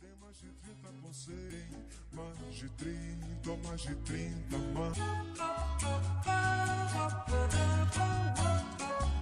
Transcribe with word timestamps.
Tem 0.00 0.10
mais 0.20 0.36
de 0.38 0.52
30 0.52 1.02
com 1.02 1.12
100, 1.12 1.34
mais 2.12 2.54
de 2.54 2.68
30, 2.70 3.58
mais 3.64 3.80
de 3.82 3.94
30, 3.96 4.58
mais. 4.74 4.98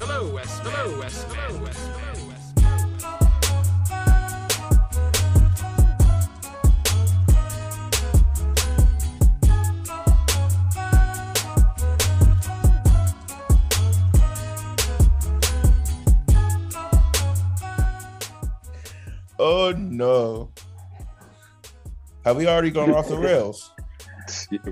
Hello, 0.01 0.35
West. 0.35 0.61
Hello, 0.65 1.01
West. 1.01 1.27
Hello, 1.31 1.65
West. 1.65 2.40
No. 20.01 20.51
Have 22.25 22.37
we 22.39 22.47
already 22.49 22.71
gone 22.71 22.91
off 22.93 23.09
the 23.09 23.19
rails? 23.29 23.71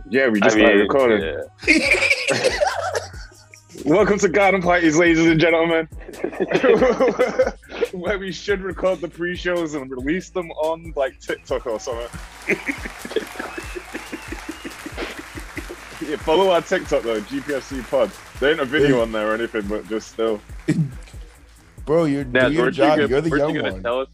Yeah, 0.08 0.28
we 0.28 0.40
just 0.40 0.56
I 0.56 0.60
started 0.60 0.78
mean, 0.78 0.88
recording. 0.88 1.20
yeah. 1.66 2.58
Welcome 3.84 4.18
to 4.20 4.28
Garden 4.28 4.62
Parties, 4.62 4.96
ladies 4.96 5.26
and 5.26 5.38
gentlemen. 5.38 5.86
Where 7.92 8.18
we 8.18 8.32
should 8.32 8.62
record 8.62 9.00
the 9.02 9.08
pre-shows 9.08 9.74
and 9.74 9.90
release 9.90 10.30
them 10.30 10.50
on 10.52 10.94
like 10.96 11.20
TikTok 11.20 11.66
or 11.66 11.78
something. 11.78 12.08
yeah, 16.08 16.16
follow 16.16 16.48
our 16.50 16.62
TikTok 16.62 17.02
though, 17.02 17.20
GPFC 17.20 17.86
Pod. 17.90 18.10
There 18.40 18.52
ain't 18.52 18.60
a 18.60 18.64
video 18.64 19.02
on 19.02 19.12
there 19.12 19.30
or 19.30 19.34
anything, 19.34 19.66
but 19.68 19.86
just 19.88 20.08
still. 20.12 20.40
Bro, 21.84 22.04
you're 22.06 22.24
Naz, 22.24 22.48
do 22.48 22.54
your 22.54 22.62
weren't 22.64 22.76
job. 22.76 22.98
you, 22.98 23.06
You're 23.08 23.20
the 23.20 23.28
weren't 23.30 23.40
young 23.40 23.54
you 23.54 23.60
gonna 23.60 23.72
one. 23.74 23.82
tell 23.82 24.00
us? 24.00 24.08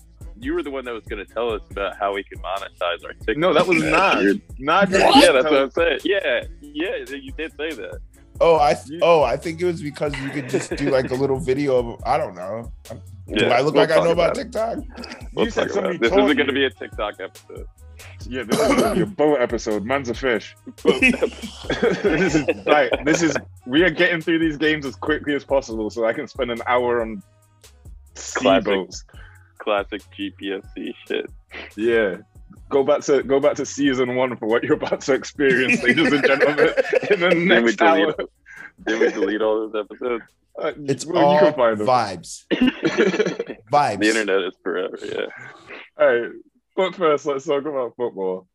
You 0.45 0.55
were 0.55 0.62
the 0.62 0.71
one 0.71 0.84
that 0.84 0.93
was 0.93 1.05
going 1.05 1.25
to 1.25 1.33
tell 1.33 1.51
us 1.53 1.62
about 1.71 1.97
how 1.97 2.12
we 2.15 2.23
can 2.23 2.39
monetize 2.41 3.05
our 3.05 3.12
TikTok. 3.15 3.37
No, 3.39 3.55
that 3.55 3.66
was 3.66 3.83
not. 3.83 4.23
You're- 4.23 4.41
Nad. 4.59 4.91
Yeah, 4.91 5.33
that's 5.33 5.45
what 5.45 5.55
I'm 5.55 5.70
saying. 5.70 6.00
Yeah, 6.05 6.42
yeah, 6.61 6.97
you 7.11 7.33
did 7.33 7.53
say 7.56 7.70
that. 7.70 7.98
Oh, 8.41 8.56
I 8.56 8.77
You- 8.87 8.98
oh, 9.03 9.22
I 9.22 9.37
think 9.37 9.61
it 9.62 9.65
was 9.65 9.81
because 9.81 10.15
you 10.20 10.28
could 10.31 10.48
just 10.48 10.77
do 10.77 10.91
like 10.91 11.11
a 11.11 11.15
little 11.15 11.39
video 11.39 11.77
of 11.95 12.03
I 12.05 12.19
don't 12.19 12.34
know. 12.34 12.70
Do 12.91 13.00
Yeah, 13.28 13.48
I 13.55 13.61
look 13.62 13.75
we'll 13.75 13.84
like 13.87 13.91
I 13.97 14.05
know 14.05 14.11
about 14.11 14.37
it. 14.37 14.42
TikTok? 14.45 14.78
We'll 15.33 15.45
You 15.47 15.50
said 15.50 15.69
talk 15.69 15.70
about 15.70 15.75
somebody 15.75 15.95
it. 15.97 16.00
This 16.03 16.11
told 16.11 16.25
isn't 16.25 16.37
going 16.37 16.47
to 16.48 16.53
be 16.53 16.65
a 16.67 16.70
TikTok 16.70 17.15
episode. 17.20 17.67
Yeah, 18.28 18.42
this 18.42 18.59
is 18.61 18.83
gonna 18.83 18.95
be 18.97 19.00
a 19.03 19.06
boat 19.06 19.37
episode. 19.41 19.84
Man's 19.84 20.09
a 20.11 20.15
fish. 20.15 20.56
this 20.84 22.34
is 22.34 22.45
right. 22.67 22.91
This 23.05 23.22
is 23.22 23.37
we 23.67 23.83
are 23.83 23.91
getting 23.91 24.20
through 24.20 24.41
these 24.41 24.56
games 24.56 24.84
as 24.84 24.97
quickly 24.97 25.34
as 25.34 25.45
possible, 25.45 25.89
so 25.91 26.05
I 26.05 26.12
can 26.12 26.27
spend 26.27 26.50
an 26.50 26.61
hour 26.67 27.00
on 27.03 27.22
sea 28.15 28.61
boats. 28.61 29.05
Classic 29.65 30.03
GPFC 30.17 30.95
shit. 31.09 31.31
Yeah. 31.77 32.19
Go 32.69 32.84
back 32.84 33.01
to 33.03 33.23
go 33.23 33.41
back 33.41 33.57
to 33.57 33.67
season 33.67 34.15
one 34.15 34.37
for 34.37 34.47
what 34.47 34.62
you're 34.62 34.75
about 34.75 35.01
to 35.03 35.15
experience, 35.15 35.83
ladies 35.83 36.12
and 36.12 36.25
gentlemen, 36.25 36.69
in 37.11 37.21
the 37.21 37.29
Did 37.31 37.34
we 37.39 37.45
next 37.47 37.81
hour. 37.83 37.97
delete? 38.12 38.29
Did 38.87 39.01
we 39.01 39.11
delete 39.11 39.43
all 39.43 39.69
those 39.71 39.84
episodes? 39.84 40.25
Uh, 40.61 40.73
It's 40.84 41.06
well, 41.06 41.25
all 41.25 41.34
you 41.34 41.41
can 41.41 41.55
find 41.55 41.79
them. 41.79 41.87
vibes. 41.87 42.45
Vibes. 43.73 43.98
The 44.01 44.09
internet 44.09 44.43
is 44.45 44.55
forever. 44.62 44.98
Yeah. 45.03 45.27
All 45.99 46.06
right, 46.21 46.31
but 46.77 46.95
first, 46.95 47.27
let's 47.27 47.45
talk 47.47 47.65
about 47.65 47.95
football. 47.97 48.47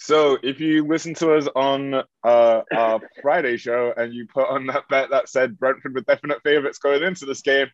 So, 0.00 0.38
if 0.42 0.60
you 0.60 0.86
listen 0.86 1.14
to 1.14 1.34
us 1.34 1.48
on 1.56 1.94
uh, 1.94 2.62
our 2.72 3.00
Friday 3.22 3.56
show 3.56 3.92
and 3.96 4.12
you 4.14 4.26
put 4.32 4.48
on 4.48 4.66
that 4.66 4.88
bet 4.88 5.10
that 5.10 5.28
said 5.28 5.58
Brentford 5.58 5.94
were 5.94 6.02
definite 6.02 6.42
favourites 6.44 6.78
going 6.78 7.02
into 7.02 7.26
this 7.26 7.40
game, 7.42 7.66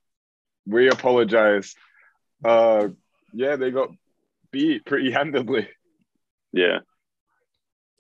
we 0.67 0.89
apologise. 0.89 1.75
Uh, 2.45 2.89
yeah, 3.33 3.57
they 3.57 3.71
got 3.71 3.91
beat 4.51 4.85
pretty 4.85 5.11
handedly, 5.11 5.69
Yeah. 6.53 6.81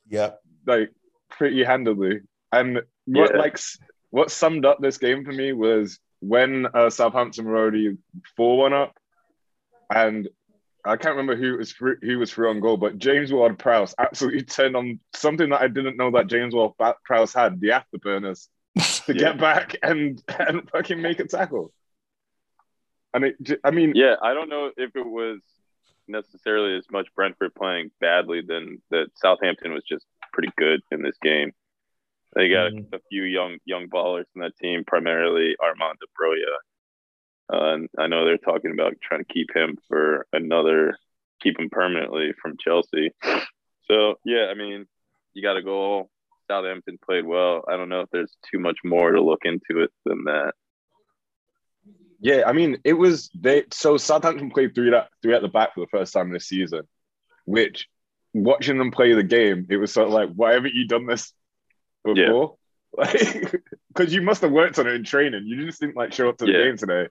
Yeah. 0.08 0.32
like 0.66 0.90
pretty 1.30 1.64
handedly. 1.64 2.20
And 2.52 2.82
what 3.06 3.32
Yeah. 3.32 3.38
like 3.38 3.58
what 4.10 4.30
summed 4.30 4.64
up 4.64 4.78
this 4.80 4.98
game 4.98 5.24
for 5.24 5.32
me 5.32 5.52
was 5.52 5.98
when 6.20 6.66
uh, 6.72 6.90
Southampton 6.90 7.46
were 7.46 7.56
already 7.56 7.96
four 8.36 8.58
one 8.58 8.72
up, 8.72 8.96
and 9.92 10.28
I 10.84 10.96
can't 10.96 11.16
remember 11.16 11.34
who 11.36 11.56
was 11.58 11.72
through, 11.72 11.96
who 12.02 12.18
was 12.18 12.30
through 12.30 12.50
on 12.50 12.60
goal, 12.60 12.76
but 12.76 12.98
James 12.98 13.32
Ward 13.32 13.58
Prowse 13.58 13.94
absolutely 13.98 14.42
turned 14.56 14.76
on 14.76 15.00
something 15.14 15.48
that 15.50 15.62
I 15.62 15.68
didn't 15.68 15.96
know 15.96 16.10
that 16.12 16.26
James 16.28 16.54
Ward 16.54 16.72
Prowse 17.04 17.32
had 17.34 17.60
the 17.60 17.68
afterburners 17.70 18.48
to 19.06 19.12
Yeah. 19.14 19.32
get 19.32 19.40
back 19.40 19.76
and 19.82 20.22
and 20.38 20.70
fucking 20.70 21.00
make 21.00 21.18
a 21.20 21.26
tackle. 21.26 21.72
And 23.14 23.24
it, 23.24 23.36
j- 23.40 23.58
I 23.64 23.70
mean, 23.70 23.92
Yeah, 23.94 24.16
I 24.20 24.34
don't 24.34 24.48
know 24.48 24.70
if 24.76 24.94
it 24.96 25.06
was 25.06 25.40
necessarily 26.08 26.76
as 26.76 26.84
much 26.90 27.06
Brentford 27.14 27.54
playing 27.54 27.90
badly 28.00 28.42
than 28.42 28.82
that 28.90 29.06
Southampton 29.16 29.72
was 29.72 29.84
just 29.84 30.04
pretty 30.32 30.50
good 30.58 30.80
in 30.90 31.00
this 31.02 31.16
game. 31.22 31.52
They 32.34 32.48
got 32.48 32.72
Mhm. 32.72 32.92
a 32.92 32.98
few 33.08 33.22
young 33.22 33.58
young 33.64 33.88
ballers 33.88 34.26
in 34.34 34.40
that 34.42 34.56
team, 34.56 34.84
primarily 34.84 35.56
Armando 35.62 36.06
Broja. 36.20 36.56
Uh, 37.52 37.74
and 37.74 37.88
I 37.96 38.06
know 38.08 38.24
they're 38.24 38.38
talking 38.38 38.72
about 38.72 39.00
trying 39.00 39.24
to 39.24 39.32
keep 39.32 39.54
him 39.54 39.78
for 39.88 40.26
another, 40.32 40.98
keep 41.40 41.58
him 41.58 41.70
permanently 41.70 42.32
from 42.42 42.56
Chelsea. 42.58 43.12
So 43.86 44.18
yeah, 44.24 44.46
I 44.50 44.54
mean, 44.54 44.86
you 45.34 45.42
got 45.42 45.54
to 45.54 45.62
go. 45.62 46.10
Southampton 46.48 46.98
played 46.98 47.24
well. 47.24 47.64
I 47.68 47.76
don't 47.76 47.88
know 47.88 48.00
if 48.00 48.10
there's 48.10 48.36
too 48.50 48.58
much 48.58 48.78
more 48.84 49.12
to 49.12 49.22
look 49.22 49.44
into 49.44 49.82
it 49.82 49.90
than 50.04 50.24
that. 50.24 50.54
Yeah, 52.24 52.44
I 52.46 52.54
mean, 52.54 52.78
it 52.84 52.94
was 52.94 53.28
they. 53.38 53.64
So 53.70 53.98
Southampton 53.98 54.50
played 54.50 54.74
three 54.74 54.92
at 54.94 55.08
three 55.20 55.34
at 55.34 55.42
the 55.42 55.48
back 55.48 55.74
for 55.74 55.80
the 55.80 55.86
first 55.88 56.14
time 56.14 56.32
this 56.32 56.46
season, 56.46 56.88
which 57.44 57.86
watching 58.32 58.78
them 58.78 58.90
play 58.90 59.12
the 59.12 59.22
game, 59.22 59.66
it 59.68 59.76
was 59.76 59.92
sort 59.92 60.08
of 60.08 60.14
like, 60.14 60.30
why 60.34 60.54
haven't 60.54 60.72
you 60.72 60.88
done 60.88 61.06
this 61.06 61.32
before? 62.02 62.56
Like, 62.96 63.60
because 63.88 64.14
you 64.14 64.22
must 64.22 64.42
have 64.42 64.52
worked 64.52 64.78
on 64.78 64.86
it 64.86 64.94
in 64.94 65.02
training. 65.02 65.46
You 65.46 65.66
just 65.66 65.80
didn't 65.80 65.96
like 65.96 66.12
show 66.12 66.28
up 66.28 66.38
to 66.38 66.46
the 66.46 66.52
Yeah. 66.52 66.64
game 66.66 66.76
today, 66.76 67.08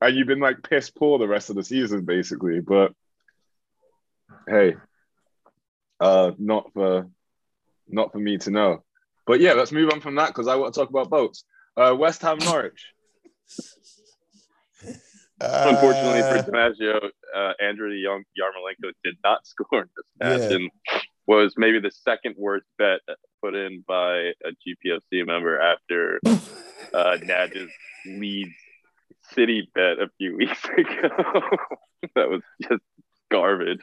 and 0.00 0.16
you've 0.16 0.26
been 0.26 0.40
like 0.40 0.62
piss 0.68 0.88
poor 0.88 1.18
the 1.18 1.28
rest 1.28 1.50
of 1.50 1.56
the 1.56 1.62
season, 1.62 2.06
basically. 2.06 2.60
But 2.60 2.92
hey, 4.48 4.76
uh, 6.00 6.32
not 6.38 6.72
for 6.72 7.10
not 7.86 8.12
for 8.12 8.18
me 8.18 8.38
to 8.38 8.50
know. 8.50 8.82
But 9.26 9.40
yeah, 9.40 9.52
let's 9.52 9.72
move 9.72 9.90
on 9.90 10.00
from 10.00 10.14
that 10.14 10.28
because 10.28 10.48
I 10.48 10.56
want 10.56 10.72
to 10.72 10.80
talk 10.80 10.88
about 10.88 11.10
boats. 11.10 11.44
Uh, 11.76 11.94
West 11.96 12.22
Ham 12.22 12.42
Norwich. 12.42 12.86
Unfortunately 15.40 16.20
Uh, 16.22 16.42
for 16.42 16.50
DiMaggio, 16.50 17.10
uh, 17.34 17.52
Andrew 17.60 17.90
Young 17.90 18.22
Yarmolenko 18.38 18.92
did 19.02 19.16
not 19.24 19.46
score 19.46 19.82
in 19.82 19.88
this 19.96 20.06
match 20.20 20.50
Yeah. 20.50 20.56
and 20.56 20.70
was 21.26 21.54
maybe 21.56 21.80
the 21.80 21.90
second 21.90 22.34
worst 22.38 22.66
bet 22.78 23.00
put 23.42 23.54
in 23.54 23.82
by 23.86 24.16
a 24.44 24.50
GPFC 24.66 25.26
member 25.26 25.60
after 25.60 26.20
uh, 26.94 27.16
Nadge's 27.22 27.70
Leeds 28.06 28.54
City 29.32 29.68
bet 29.74 29.98
a 29.98 30.08
few 30.18 30.36
weeks 30.40 30.62
ago. 30.64 31.08
that 32.14 32.28
was 32.28 32.42
just 32.62 32.82
garbage. 33.30 33.80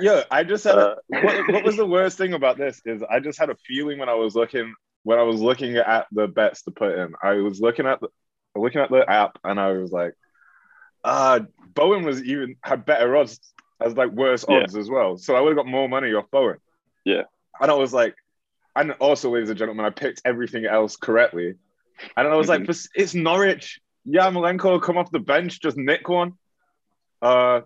Yeah, 0.00 0.24
I 0.30 0.42
just 0.44 0.64
had. 0.64 0.78
A, 0.78 0.80
Uh, 0.80 0.94
what, 1.08 1.48
what 1.52 1.64
was 1.64 1.76
the 1.76 1.86
worst 1.86 2.16
thing 2.18 2.32
about 2.32 2.56
this 2.56 2.80
is 2.86 3.02
I 3.08 3.20
just 3.20 3.38
had 3.38 3.50
a 3.50 3.56
feeling 3.66 3.98
when 3.98 4.08
I 4.08 4.14
was 4.14 4.34
looking 4.34 4.74
when 5.04 5.18
I 5.18 5.22
was 5.22 5.40
looking 5.40 5.76
at 5.76 6.06
the 6.12 6.26
bets 6.28 6.62
to 6.62 6.70
put 6.70 6.96
in. 6.96 7.12
I 7.22 7.34
was 7.34 7.60
looking 7.60 7.86
at 7.86 8.00
the 8.00 8.08
looking 8.54 8.80
at 8.80 8.90
the 8.90 9.08
app 9.08 9.38
and 9.44 9.58
I 9.60 9.72
was 9.72 9.90
like, 9.92 10.14
uh 11.04 11.40
Bowen 11.74 12.04
was 12.04 12.22
even 12.22 12.56
had 12.62 12.84
better 12.84 13.16
odds 13.16 13.40
as 13.80 13.96
like 13.96 14.10
worse 14.10 14.44
Yeah. 14.48 14.56
odds 14.62 14.76
as 14.76 14.88
well. 14.90 15.16
So 15.16 15.34
I 15.34 15.40
would 15.40 15.48
have 15.50 15.56
got 15.56 15.66
more 15.66 15.88
money 15.88 16.12
off 16.14 16.30
Bowen. 16.30 16.58
Yeah. 17.04 17.22
And 17.60 17.70
I 17.70 17.74
was 17.74 17.92
like, 17.92 18.14
and 18.76 18.92
also, 18.92 19.30
ladies 19.30 19.50
and 19.50 19.58
gentlemen, 19.58 19.84
I 19.84 19.90
picked 19.90 20.22
everything 20.24 20.64
else 20.64 20.96
correctly. 20.96 21.54
And 22.16 22.26
I 22.28 22.34
was 22.36 22.48
like, 22.48 22.62
Mhm. 22.62 22.66
"But 22.68 22.78
it's 22.94 23.14
Norwich. 23.14 23.80
Yarmolenko 24.06 24.64
will 24.64 24.80
come 24.80 24.96
off 24.98 25.10
the 25.10 25.18
bench, 25.18 25.60
just 25.60 25.76
nick 25.76 26.08
one. 26.08 26.34
Uh 27.20 27.62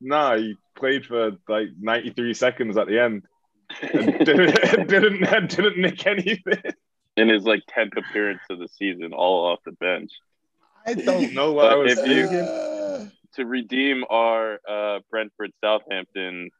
Nah, 0.00 0.36
he 0.36 0.56
played 0.74 1.06
for 1.06 1.32
like 1.48 1.68
93 1.80 2.34
seconds 2.34 2.76
at 2.76 2.88
the 2.88 2.98
end. 3.00 3.22
And 3.82 4.18
didn't, 4.26 4.88
didn't 4.88 5.50
didn't 5.50 5.78
nick 5.78 6.06
anything. 6.06 6.62
In 7.16 7.28
his 7.28 7.44
like 7.44 7.62
10th 7.76 7.96
appearance 7.96 8.40
of 8.50 8.58
the 8.58 8.68
season, 8.68 9.12
all 9.12 9.46
off 9.52 9.60
the 9.64 9.72
bench. 9.72 10.10
I 10.86 10.94
don't 10.94 11.32
know 11.34 11.52
what 11.56 11.72
I 11.72 11.76
was 11.76 11.96
you- 11.98 12.26
thinking. 12.26 12.38
uh, 12.38 13.08
to 13.34 13.46
redeem 13.46 14.04
our 14.10 14.58
uh, 14.68 15.00
Brentford 15.10 15.52
Southampton 15.62 16.50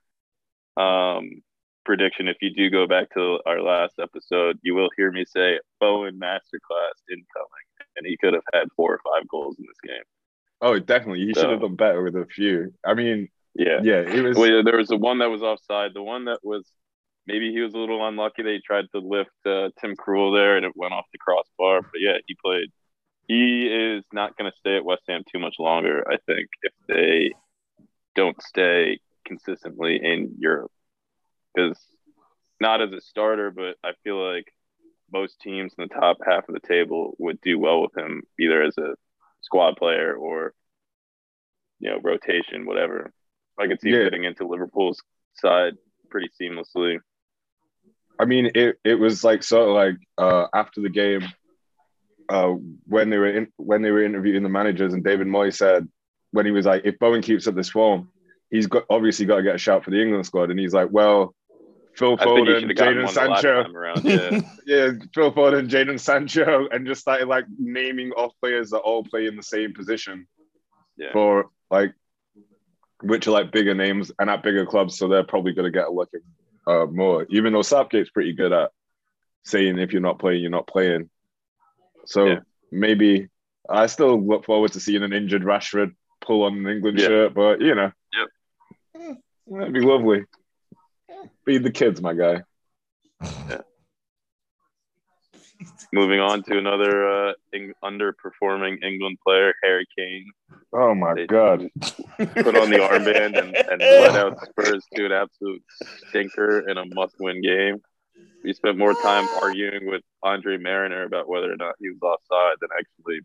um, 0.76 1.42
prediction, 1.84 2.28
if 2.28 2.36
you 2.40 2.50
do 2.54 2.70
go 2.70 2.86
back 2.86 3.10
to 3.14 3.40
our 3.46 3.60
last 3.60 3.94
episode, 4.00 4.58
you 4.62 4.74
will 4.74 4.88
hear 4.96 5.10
me 5.10 5.24
say 5.26 5.58
Bowen 5.80 6.18
masterclass 6.18 6.96
incoming, 7.10 7.66
and 7.96 8.06
he 8.06 8.16
could 8.16 8.32
have 8.34 8.42
had 8.54 8.68
four 8.76 8.94
or 8.94 9.00
five 9.04 9.28
goals 9.28 9.56
in 9.58 9.64
this 9.66 9.80
game. 9.92 10.02
Oh, 10.62 10.78
definitely. 10.78 11.20
He 11.26 11.34
should 11.34 11.50
have 11.50 11.60
So- 11.60 11.66
done 11.68 11.76
better 11.76 12.02
with 12.02 12.16
a 12.16 12.24
few. 12.26 12.72
I 12.86 12.94
mean, 12.94 13.28
Yeah. 13.54 13.80
yeah, 13.82 14.00
it 14.00 14.22
was. 14.22 14.36
Well, 14.38 14.48
yeah, 14.48 14.62
there 14.64 14.78
was 14.78 14.88
the 14.88 14.96
one 14.96 15.18
that 15.18 15.28
was 15.28 15.42
offside. 15.42 15.92
The 15.92 16.02
one 16.02 16.24
that 16.26 16.38
was 16.42 16.64
maybe 17.26 17.52
he 17.52 17.60
was 17.60 17.74
a 17.74 17.78
little 17.78 18.06
unlucky. 18.06 18.42
They 18.42 18.60
tried 18.64 18.86
to 18.92 18.98
lift 19.00 19.30
uh, 19.46 19.70
Tim 19.80 19.96
Krul 19.96 20.34
there, 20.34 20.56
and 20.56 20.66
it 20.66 20.72
went 20.76 20.92
off 20.92 21.06
the 21.12 21.18
crossbar. 21.18 21.82
But 21.82 22.00
yeah, 22.00 22.18
he 22.26 22.36
played. 22.44 22.68
He 23.28 23.66
is 23.66 24.04
not 24.12 24.36
going 24.36 24.50
to 24.50 24.56
stay 24.58 24.76
at 24.76 24.84
West 24.84 25.02
Ham 25.08 25.22
too 25.30 25.38
much 25.38 25.56
longer. 25.58 26.04
I 26.10 26.16
think 26.26 26.48
if 26.62 26.72
they 26.88 27.32
don't 28.14 28.40
stay 28.42 28.98
consistently 29.24 29.96
in 30.02 30.34
Europe. 30.38 30.72
Because 31.54 31.78
not 32.60 32.82
as 32.82 32.92
a 32.92 33.00
starter, 33.00 33.50
but 33.50 33.76
I 33.84 33.92
feel 34.04 34.16
like 34.16 34.52
most 35.12 35.40
teams 35.40 35.72
in 35.78 35.86
the 35.88 35.94
top 35.94 36.18
half 36.26 36.48
of 36.48 36.54
the 36.54 36.66
table 36.66 37.14
would 37.18 37.40
do 37.42 37.58
well 37.58 37.82
with 37.82 37.96
him, 37.96 38.22
either 38.40 38.62
as 38.62 38.76
a 38.78 38.94
squad 39.42 39.76
player 39.76 40.14
or 40.14 40.52
you 41.80 41.90
know 41.90 41.98
rotation, 42.02 42.66
whatever. 42.66 43.12
I 43.58 43.66
could 43.66 43.80
see 43.80 43.90
him 43.90 43.98
Yeah. 44.00 44.04
fitting 44.06 44.24
into 44.24 44.44
Liverpool's 44.44 45.02
side 45.34 45.74
pretty 46.10 46.28
seamlessly. 46.40 46.98
I 48.18 48.24
mean, 48.24 48.50
it, 48.54 48.78
it 48.84 48.94
was 48.94 49.24
like 49.24 49.42
sort 49.42 49.68
of 49.68 49.74
like 49.74 49.96
uh, 50.18 50.46
after 50.54 50.80
the 50.80 50.90
game, 50.90 51.22
uh, 52.28 52.52
when 52.86 53.10
they 53.10 53.18
were 53.18 53.36
in, 53.36 53.48
when 53.56 53.82
they 53.82 53.90
were 53.90 54.04
interviewing 54.04 54.42
the 54.42 54.48
managers, 54.48 54.94
and 54.94 55.04
David 55.04 55.26
Moyes 55.26 55.56
said 55.56 55.88
when 56.30 56.46
he 56.46 56.52
was 56.52 56.66
like, 56.66 56.82
if 56.84 56.98
Bowen 56.98 57.22
keeps 57.22 57.46
up 57.46 57.54
this 57.54 57.70
form, 57.70 58.10
he's 58.50 58.66
got 58.66 58.84
obviously 58.88 59.26
got 59.26 59.36
to 59.36 59.42
get 59.42 59.54
a 59.54 59.58
shout 59.58 59.84
for 59.84 59.90
the 59.90 60.00
England 60.00 60.26
squad, 60.26 60.50
and 60.50 60.58
he's 60.58 60.74
like, 60.74 60.88
well, 60.90 61.34
Phil 61.94 62.16
I 62.18 62.24
think 62.24 62.48
he 62.48 62.54
Foden, 62.54 62.60
should 62.60 62.68
have 62.68 62.76
gotten 62.78 62.94
Jadon 62.94 63.04
one 63.04 63.14
the 63.14 63.30
last 63.30 63.42
Sancho, 63.42 63.72
around. 63.72 64.04
Yeah, 64.04 64.40
yeah, 64.66 64.90
Phil 65.14 65.32
Foden, 65.32 65.68
Jadon 65.68 66.00
Sancho, 66.00 66.68
and 66.70 66.86
just 66.86 67.00
started 67.00 67.28
like 67.28 67.44
naming 67.58 68.12
off 68.12 68.32
players 68.40 68.70
that 68.70 68.78
all 68.78 69.04
play 69.04 69.26
in 69.26 69.36
the 69.36 69.42
same 69.42 69.74
position 69.74 70.26
yeah. 70.96 71.12
for 71.12 71.50
like 71.70 71.94
which 73.02 73.26
are 73.26 73.32
like 73.32 73.50
bigger 73.50 73.74
names 73.74 74.12
and 74.18 74.30
at 74.30 74.42
bigger 74.42 74.64
clubs, 74.64 74.96
so 74.96 75.08
they're 75.08 75.24
probably 75.24 75.52
going 75.52 75.70
to 75.70 75.76
get 75.76 75.88
a 75.88 75.90
look 75.90 76.10
at 76.14 76.20
uh, 76.66 76.86
more. 76.86 77.26
Even 77.30 77.52
though 77.52 77.62
Southgate's 77.62 78.10
pretty 78.10 78.32
good 78.32 78.52
at 78.52 78.70
saying 79.44 79.78
if 79.78 79.92
you're 79.92 80.02
not 80.02 80.18
playing, 80.18 80.40
you're 80.40 80.50
not 80.50 80.66
playing. 80.66 81.10
So 82.06 82.26
Yeah. 82.26 82.38
maybe 82.70 83.28
I 83.68 83.86
still 83.86 84.20
look 84.20 84.44
forward 84.44 84.72
to 84.72 84.80
seeing 84.80 85.02
an 85.02 85.12
injured 85.12 85.42
Rashford 85.42 85.94
pull 86.20 86.44
on 86.44 86.58
an 86.58 86.66
England 86.66 86.98
Yeah. 86.98 87.06
shirt, 87.06 87.34
but 87.34 87.60
you 87.60 87.74
know, 87.74 87.92
Yep. 88.94 89.16
that'd 89.48 89.72
be 89.72 89.80
lovely. 89.80 90.24
Feed 91.44 91.64
the 91.64 91.70
kids, 91.70 92.00
my 92.00 92.14
guy. 92.14 92.42
Moving 95.92 96.20
on 96.20 96.42
to 96.44 96.58
another 96.58 97.08
uh, 97.08 97.32
Eng- 97.54 97.72
underperforming 97.84 98.82
England 98.82 99.18
player, 99.26 99.52
Harry 99.62 99.86
Kane, 99.96 100.26
Oh 100.72 100.94
my 100.94 101.14
They- 101.14 101.26
god. 101.26 101.68
put 101.78 102.56
on 102.56 102.70
the 102.70 102.78
armband 102.78 103.38
and, 103.38 103.56
and 103.56 103.80
let 103.80 104.14
out 104.16 104.38
Spurs 104.46 104.84
to 104.94 105.06
an 105.06 105.12
absolute 105.12 105.62
stinker 106.08 106.68
in 106.68 106.78
a 106.78 106.84
must-win 106.94 107.42
game. 107.42 107.80
We 108.44 108.52
spent 108.52 108.76
more 108.78 108.94
time 108.94 109.28
arguing 109.42 109.86
with 109.86 110.02
Andre 110.22 110.56
Marriner 110.58 111.04
about 111.04 111.28
whether 111.28 111.52
or 111.52 111.56
not 111.56 111.74
he 111.78 111.90
was 111.90 111.98
offside 112.02 112.56
than 112.60 112.70
actually 112.78 113.20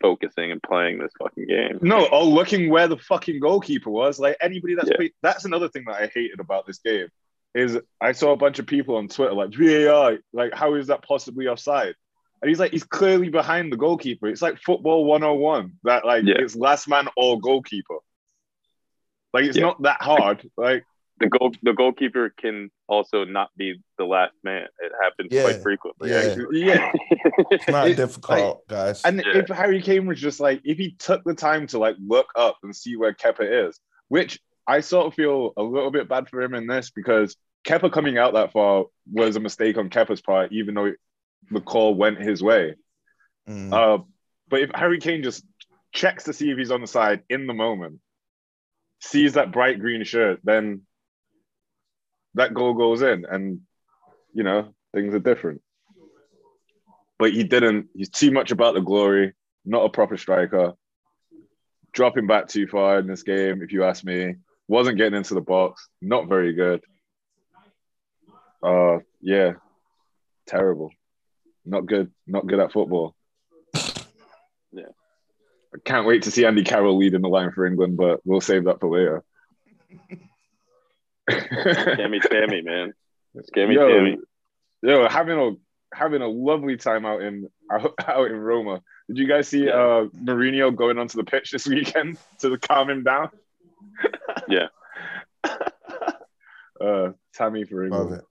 focusing 0.00 0.50
and 0.50 0.62
playing 0.62 0.98
this 0.98 1.12
fucking 1.18 1.46
game. 1.46 1.78
No, 1.82 2.06
or 2.08 2.24
looking 2.24 2.70
where 2.70 2.88
the 2.88 2.96
fucking 2.96 3.40
goalkeeper 3.40 3.90
was. 3.90 4.18
Like 4.18 4.36
anybody 4.40 4.74
that's 4.74 4.90
Yeah. 4.90 4.96
played, 4.96 5.12
that's 5.22 5.44
another 5.44 5.68
thing 5.68 5.84
that 5.86 5.94
I 6.00 6.06
hated 6.12 6.40
about 6.40 6.66
this 6.66 6.78
game 6.78 7.08
is 7.54 7.78
I 8.00 8.12
saw 8.12 8.32
a 8.32 8.36
bunch 8.36 8.58
of 8.58 8.66
people 8.66 8.96
on 8.96 9.08
Twitter 9.08 9.34
like 9.34 9.50
VAR, 9.54 10.18
like 10.32 10.54
how 10.54 10.74
is 10.74 10.86
that 10.88 11.02
possibly 11.02 11.48
offside? 11.48 11.94
And 12.40 12.48
he's 12.48 12.58
like, 12.58 12.72
he's 12.72 12.82
clearly 12.84 13.28
behind 13.28 13.70
the 13.72 13.76
goalkeeper. 13.76 14.26
It's 14.26 14.42
like 14.42 14.58
football 14.58 15.04
101 15.04 15.72
that 15.84 16.04
like 16.04 16.24
Yeah. 16.24 16.36
it's 16.38 16.56
last 16.56 16.88
man 16.88 17.06
or 17.16 17.38
goalkeeper. 17.40 17.98
Like 19.32 19.44
it's 19.44 19.56
Yeah. 19.56 19.62
not 19.64 19.82
that 19.82 20.02
hard. 20.02 20.48
Like 20.56 20.84
The 21.20 21.28
goal, 21.28 21.52
the 21.62 21.72
goalkeeper 21.72 22.34
can 22.36 22.70
also 22.88 23.24
not 23.24 23.50
be 23.56 23.80
the 23.96 24.04
last 24.04 24.32
man. 24.42 24.66
It 24.80 24.92
happens 25.00 25.28
Yeah. 25.30 25.42
quite 25.42 25.62
frequently. 25.62 26.10
Yeah. 26.10 26.34
yeah. 26.50 26.92
It's 27.52 27.68
not 27.68 27.86
It- 27.88 27.96
difficult, 27.96 28.66
guys. 28.66 29.02
And 29.04 29.18
Yeah. 29.24 29.38
if 29.38 29.48
Harry 29.48 29.80
Kane 29.80 30.06
was 30.06 30.20
just 30.20 30.40
like, 30.40 30.62
if 30.64 30.78
he 30.78 30.92
took 30.98 31.22
the 31.24 31.34
time 31.34 31.66
to 31.68 31.78
like 31.78 31.96
look 32.04 32.26
up 32.34 32.56
and 32.64 32.74
see 32.74 32.96
where 32.96 33.12
Kepa 33.14 33.68
is, 33.68 33.78
which 34.08 34.40
I 34.66 34.80
sort 34.80 35.06
of 35.06 35.14
feel 35.14 35.52
a 35.56 35.62
little 35.62 35.90
bit 35.90 36.08
bad 36.08 36.28
for 36.28 36.40
him 36.40 36.54
in 36.54 36.66
this 36.66 36.90
because 36.90 37.36
Kepa 37.66 37.92
coming 37.92 38.18
out 38.18 38.34
that 38.34 38.52
far 38.52 38.86
was 39.10 39.36
a 39.36 39.40
mistake 39.40 39.76
on 39.76 39.90
Kepa's 39.90 40.20
part, 40.20 40.52
even 40.52 40.74
though 40.74 40.92
the 41.50 41.60
call 41.60 41.94
went 41.94 42.20
his 42.20 42.42
way. 42.42 42.74
Mm. 43.48 43.72
Uh, 43.72 44.02
but 44.48 44.60
if 44.60 44.70
Harry 44.74 44.98
Kane 44.98 45.22
just 45.22 45.44
checks 45.92 46.24
to 46.24 46.32
see 46.32 46.50
if 46.50 46.58
he's 46.58 46.70
on 46.70 46.80
the 46.80 46.86
side 46.86 47.22
in 47.28 47.46
the 47.46 47.54
moment, 47.54 48.00
sees 49.00 49.34
that 49.34 49.52
bright 49.52 49.80
green 49.80 50.04
shirt, 50.04 50.40
then 50.44 50.82
that 52.34 52.54
goal 52.54 52.74
goes 52.74 53.02
in, 53.02 53.24
and 53.28 53.60
you 54.32 54.42
know 54.42 54.74
things 54.94 55.14
are 55.14 55.20
different. 55.20 55.60
But 57.18 57.32
he 57.32 57.44
didn't. 57.44 57.88
He's 57.94 58.10
too 58.10 58.30
much 58.30 58.50
about 58.50 58.74
the 58.74 58.80
glory. 58.80 59.34
Not 59.64 59.84
a 59.84 59.90
proper 59.90 60.16
striker. 60.16 60.72
Dropping 61.92 62.26
back 62.26 62.48
too 62.48 62.66
far 62.66 62.98
in 62.98 63.06
this 63.06 63.22
game, 63.22 63.62
if 63.62 63.72
you 63.72 63.84
ask 63.84 64.02
me. 64.02 64.36
Wasn't 64.68 64.96
getting 64.96 65.16
into 65.16 65.34
the 65.34 65.40
box. 65.40 65.88
Not 66.00 66.28
very 66.28 66.52
good. 66.54 66.82
Uh, 68.62 68.98
yeah, 69.20 69.52
terrible. 70.46 70.90
Not 71.64 71.86
good. 71.86 72.10
Not 72.26 72.46
good 72.46 72.60
at 72.60 72.72
football. 72.72 73.14
Yeah. 74.74 74.84
I 75.74 75.78
can't 75.84 76.06
wait 76.06 76.22
to 76.22 76.30
see 76.30 76.46
Andy 76.46 76.64
Carroll 76.64 76.96
leading 76.96 77.20
the 77.20 77.28
line 77.28 77.52
for 77.52 77.66
England, 77.66 77.98
but 77.98 78.20
we'll 78.24 78.40
save 78.40 78.64
that 78.64 78.80
for 78.80 78.88
later. 78.88 79.22
Tammy, 81.28 82.20
Tammy, 82.30 82.62
man. 82.62 82.92
Scammy 83.36 83.74
Yo, 83.74 83.88
Tammy. 83.88 84.16
yo, 84.82 85.08
having 85.08 85.38
a 85.38 85.50
having 85.94 86.22
a 86.22 86.26
lovely 86.28 86.76
time 86.78 87.04
out 87.04 87.20
in 87.22 87.48
out 87.70 88.30
in 88.30 88.36
Roma. 88.36 88.80
Did 89.08 89.18
you 89.18 89.28
guys 89.28 89.48
see 89.48 89.66
Yeah. 89.66 89.72
uh 89.72 90.04
Mourinho 90.06 90.74
going 90.74 90.98
onto 90.98 91.18
the 91.18 91.24
pitch 91.24 91.50
this 91.50 91.66
weekend 91.66 92.16
to 92.40 92.56
calm 92.58 92.88
him 92.90 93.02
down? 93.04 93.28
Yeah. 94.48 94.68
uh, 96.80 97.10
Tammy 97.34 97.64
for 97.64 97.84
England. 97.84 98.10
Love 98.10 98.18
it. 98.18 98.24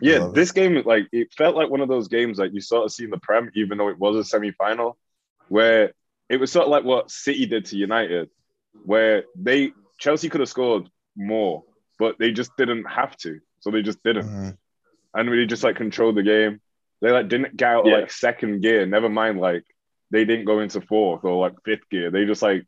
Yeah, 0.00 0.18
Love 0.18 0.30
it. 0.30 0.34
this 0.34 0.52
game 0.52 0.82
like 0.84 1.06
it 1.12 1.32
felt 1.34 1.56
like 1.56 1.70
one 1.70 1.80
of 1.80 1.88
those 1.88 2.08
games 2.08 2.38
that 2.38 2.52
you 2.52 2.60
sort 2.60 2.84
of 2.84 2.92
see 2.92 3.04
in 3.04 3.10
the 3.10 3.18
Prem, 3.18 3.50
even 3.54 3.78
though 3.78 3.88
it 3.88 3.98
was 3.98 4.16
a 4.16 4.24
semi-final, 4.24 4.96
where 5.48 5.92
it 6.28 6.38
was 6.38 6.52
sort 6.52 6.66
of 6.66 6.70
like 6.70 6.84
what 6.84 7.10
City 7.10 7.46
did 7.46 7.64
to 7.66 7.76
United, 7.76 8.28
where 8.84 9.24
they 9.36 9.72
Chelsea 9.98 10.28
could 10.28 10.40
have 10.40 10.48
scored 10.50 10.88
more, 11.16 11.64
but 11.98 12.18
they 12.18 12.30
just 12.32 12.54
didn't 12.58 12.84
have 12.84 13.16
to, 13.18 13.40
so 13.60 13.70
they 13.70 13.80
just 13.82 14.02
didn't, 14.02 14.26
Mhm. 14.26 14.58
and 15.14 15.30
we 15.30 15.46
just 15.46 15.64
like 15.64 15.76
controlled 15.76 16.16
the 16.16 16.22
game. 16.22 16.60
They 17.00 17.10
like 17.10 17.28
didn't 17.28 17.56
get 17.56 17.68
out 17.70 17.86
Yeah. 17.86 17.98
like 17.98 18.10
second 18.10 18.60
gear. 18.60 18.84
Never 18.84 19.08
mind, 19.08 19.40
like 19.40 19.64
they 20.10 20.24
didn't 20.26 20.44
go 20.44 20.60
into 20.60 20.80
fourth 20.82 21.24
or 21.24 21.40
like 21.40 21.54
fifth 21.64 21.88
gear. 21.88 22.10
They 22.10 22.26
just 22.26 22.42
like 22.42 22.66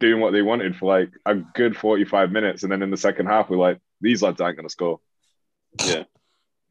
doing 0.00 0.20
what 0.20 0.32
they 0.32 0.42
wanted 0.42 0.76
for 0.76 0.86
like 0.86 1.10
a 1.26 1.36
good 1.36 1.76
forty-five 1.76 2.32
minutes, 2.32 2.62
and 2.62 2.72
then 2.72 2.82
in 2.82 2.90
the 2.90 2.96
second 2.96 3.26
half, 3.26 3.48
we're 3.50 3.56
like, 3.58 3.78
these 4.00 4.22
lads 4.22 4.40
aren't 4.40 4.56
gonna 4.56 4.68
score. 4.70 4.98
Yeah. 5.86 6.04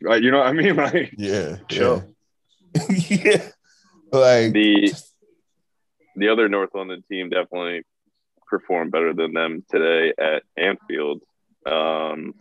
Like 0.02 0.24
you 0.24 0.32
know 0.32 0.40
what 0.40 0.48
I 0.48 0.54
mean? 0.54 0.76
Like 0.76 1.14
Yeah. 1.18 1.58
Chill. 1.70 2.04
Yeah. 2.76 2.84
yeah. 2.90 3.50
Like 4.12 4.54
The 4.54 4.94
the 6.16 6.30
other 6.30 6.50
North 6.50 6.72
London 6.74 7.04
team 7.10 7.30
definitely 7.30 7.84
performed 8.48 8.92
better 8.92 9.14
than 9.14 9.34
them 9.34 9.64
today 9.70 10.14
at 10.18 10.44
Anfield. 10.58 11.22
Um, 11.66 12.34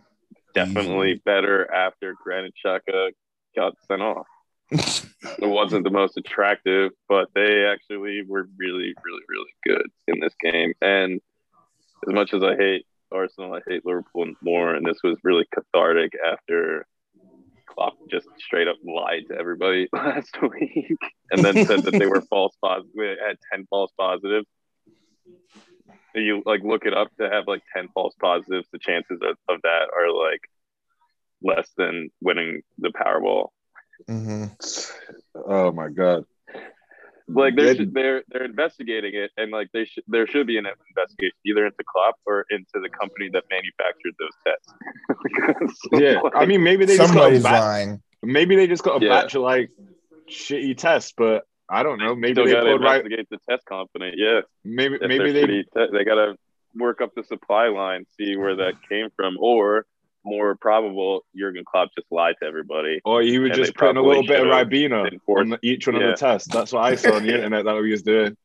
definitely 0.53 1.11
Easily. 1.11 1.21
better 1.23 1.71
after 1.71 2.15
Granit 2.21 2.53
Xhaka 2.65 3.11
got 3.55 3.75
sent 3.87 4.01
off. 4.01 4.25
It 4.71 5.47
wasn't 5.47 5.83
the 5.83 5.89
most 5.89 6.17
attractive, 6.17 6.91
but 7.07 7.29
they 7.33 7.65
actually 7.65 8.21
were 8.27 8.47
really, 8.57 8.93
really, 9.03 9.23
really 9.27 9.53
good 9.65 9.87
in 10.07 10.19
this 10.19 10.33
game. 10.41 10.73
And 10.81 11.21
as 12.07 12.13
much 12.13 12.33
as 12.33 12.43
I 12.43 12.55
hate 12.55 12.85
Arsenal, 13.11 13.53
I 13.53 13.61
hate 13.67 13.85
Liverpool 13.85 14.31
more. 14.41 14.75
And 14.75 14.85
this 14.85 14.99
was 15.03 15.17
really 15.23 15.45
cathartic 15.53 16.13
after 16.25 16.85
Klopp 17.65 17.97
just 18.09 18.27
straight 18.37 18.67
up 18.67 18.77
lied 18.83 19.23
to 19.29 19.37
everybody 19.37 19.87
last 19.93 20.37
week, 20.41 20.97
and 21.31 21.43
then 21.43 21.65
said 21.65 21.83
that 21.83 21.97
they 21.97 22.07
were 22.07 22.21
false 22.29 22.55
positives. 22.61 22.93
We 22.95 23.07
had 23.07 23.37
ten 23.51 23.65
false 23.69 23.91
positives. 23.97 24.47
And 26.15 26.25
you 26.25 26.41
like 26.45 26.61
look 26.63 26.85
it 26.85 26.93
up 26.93 27.09
to 27.17 27.29
have 27.29 27.45
like 27.47 27.61
ten 27.75 27.87
false 27.93 28.15
positives. 28.19 28.67
The 28.71 28.79
chances 28.79 29.19
of, 29.21 29.37
of 29.47 29.61
that 29.61 29.87
are 29.95 30.11
like 30.11 30.41
less 31.41 31.69
than 31.77 32.09
winning 32.21 32.61
the 32.79 32.89
Powerball. 32.89 33.49
Mhm. 34.07 34.91
Oh 35.35 35.71
my 35.71 35.89
god. 35.89 36.25
Like 37.27 37.55
they're 37.55 37.75
Good. 37.75 37.93
they're 37.93 38.23
they're 38.29 38.45
investigating 38.45 39.13
it, 39.13 39.29
and 39.37 39.51
like 39.51 39.69
they 39.71 39.85
should 39.85 40.03
there 40.07 40.25
should 40.25 40.47
be 40.47 40.57
an 40.57 40.65
investigation 40.89 41.37
either 41.45 41.65
into 41.65 41.83
Klopp 41.87 42.15
or 42.25 42.45
into 42.49 42.65
the 42.81 42.89
company 42.89 43.29
that 43.33 43.43
manufactured 43.51 44.15
those 44.19 44.35
tests. 44.47 45.79
Yeah, 45.91 46.21
I 46.33 46.45
mean 46.47 46.63
maybe 46.63 46.85
they 46.85 46.97
just 46.97 47.13
got 47.13 47.31
a 47.31 47.39
batch, 47.39 47.61
lying. 47.61 48.01
maybe 48.23 48.55
they 48.55 48.65
just 48.67 48.83
got 48.83 49.01
a 49.01 49.05
Yeah. 49.05 49.21
batch 49.21 49.35
of 49.35 49.43
like 49.43 49.69
shitty 50.27 50.75
tests, 50.77 51.13
but 51.15 51.43
I 51.69 51.83
don't 51.83 51.99
know. 51.99 52.15
Maybe 52.15 52.33
still 52.33 52.45
they 52.45 52.51
got 52.51 52.61
to 52.61 52.65
pulled 52.65 52.81
right. 52.81 53.05
investigate 53.05 53.27
the 53.29 53.37
test 53.47 53.65
company. 53.67 54.11
Yeah, 54.15 54.41
Maybe 54.63 54.95
if 54.95 55.01
maybe 55.01 55.31
they're 55.31 55.45
they 55.45 55.63
te- 55.63 55.91
they 55.93 56.03
got 56.03 56.15
to 56.15 56.35
work 56.75 56.99
up 56.99 57.13
the 57.15 57.23
supply 57.23 57.67
line, 57.67 58.05
see 58.17 58.37
where 58.37 58.55
that 58.55 58.73
came 58.89 59.09
from, 59.15 59.37
or 59.39 59.85
more 60.25 60.55
probable, 60.55 61.25
Jurgen 61.35 61.63
Klopp 61.65 61.89
just 61.95 62.07
lied 62.11 62.35
to 62.41 62.47
everybody. 62.47 63.01
or 63.05 63.21
he 63.21 63.39
was 63.39 63.51
and 63.51 63.57
just 63.57 63.73
they 63.73 63.79
putting 63.79 63.97
a 63.97 64.01
little 64.03 64.25
bit 64.25 64.41
of 64.41 64.47
Ribena 64.47 65.09
on 65.27 65.57
each 65.61 65.87
one 65.87 65.95
of 65.95 66.01
the 66.03 66.13
tests. 66.15 66.47
That's 66.53 66.71
what 66.73 66.83
I 66.83 66.95
saw 66.95 67.15
on 67.15 67.23
the 67.25 67.33
internet 67.35 67.65
that 67.65 67.83
he 67.83 67.91
was 67.91 68.03
doing. 68.03 68.35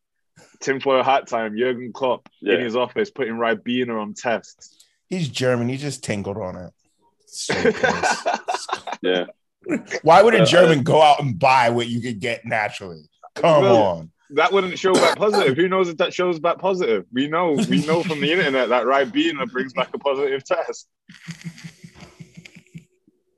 tinfoil 0.61 1.03
hat 1.03 1.27
time. 1.27 1.57
Jurgen 1.57 1.93
Klopp 1.93 2.29
Yeah. 2.41 2.55
in 2.55 2.61
his 2.61 2.77
office 2.77 3.11
putting 3.11 3.35
Ribena 3.35 4.01
on 4.01 4.15
tests. 4.15 4.85
He's 5.09 5.29
German. 5.29 5.69
He 5.69 5.77
just 5.77 6.03
tinkled 6.05 6.37
on 6.39 6.57
it. 6.57 6.73
So. 7.27 7.55
Yeah. 9.03 9.27
Why 10.03 10.23
would 10.23 10.35
a 10.35 10.43
Uh, 10.43 10.47
German 10.47 10.83
go 10.83 11.03
out 11.03 11.21
and 11.21 11.39
buy 11.39 11.69
what 11.71 11.89
you 11.89 12.01
could 12.01 12.21
get 12.21 12.47
naturally? 12.47 13.03
Come 13.35 13.63
Well, 13.65 13.83
on. 13.83 14.11
That 14.35 14.53
wouldn't 14.53 14.79
show 14.79 14.93
back 14.95 15.17
positive. 15.17 15.57
Who 15.57 15.69
knows 15.69 15.89
if 15.89 15.97
that 15.99 16.13
shows 16.15 16.39
back 16.39 16.59
positive? 16.59 17.05
We 17.13 17.29
know, 17.29 17.53
we 17.69 17.85
know 17.87 18.03
from 18.03 18.21
the 18.21 18.33
internet 18.33 18.69
that 18.71 18.85
Ribena 18.85 19.51
brings 19.51 19.73
back 19.73 19.91
a 19.95 19.99
positive 19.99 20.45
test. 20.45 20.89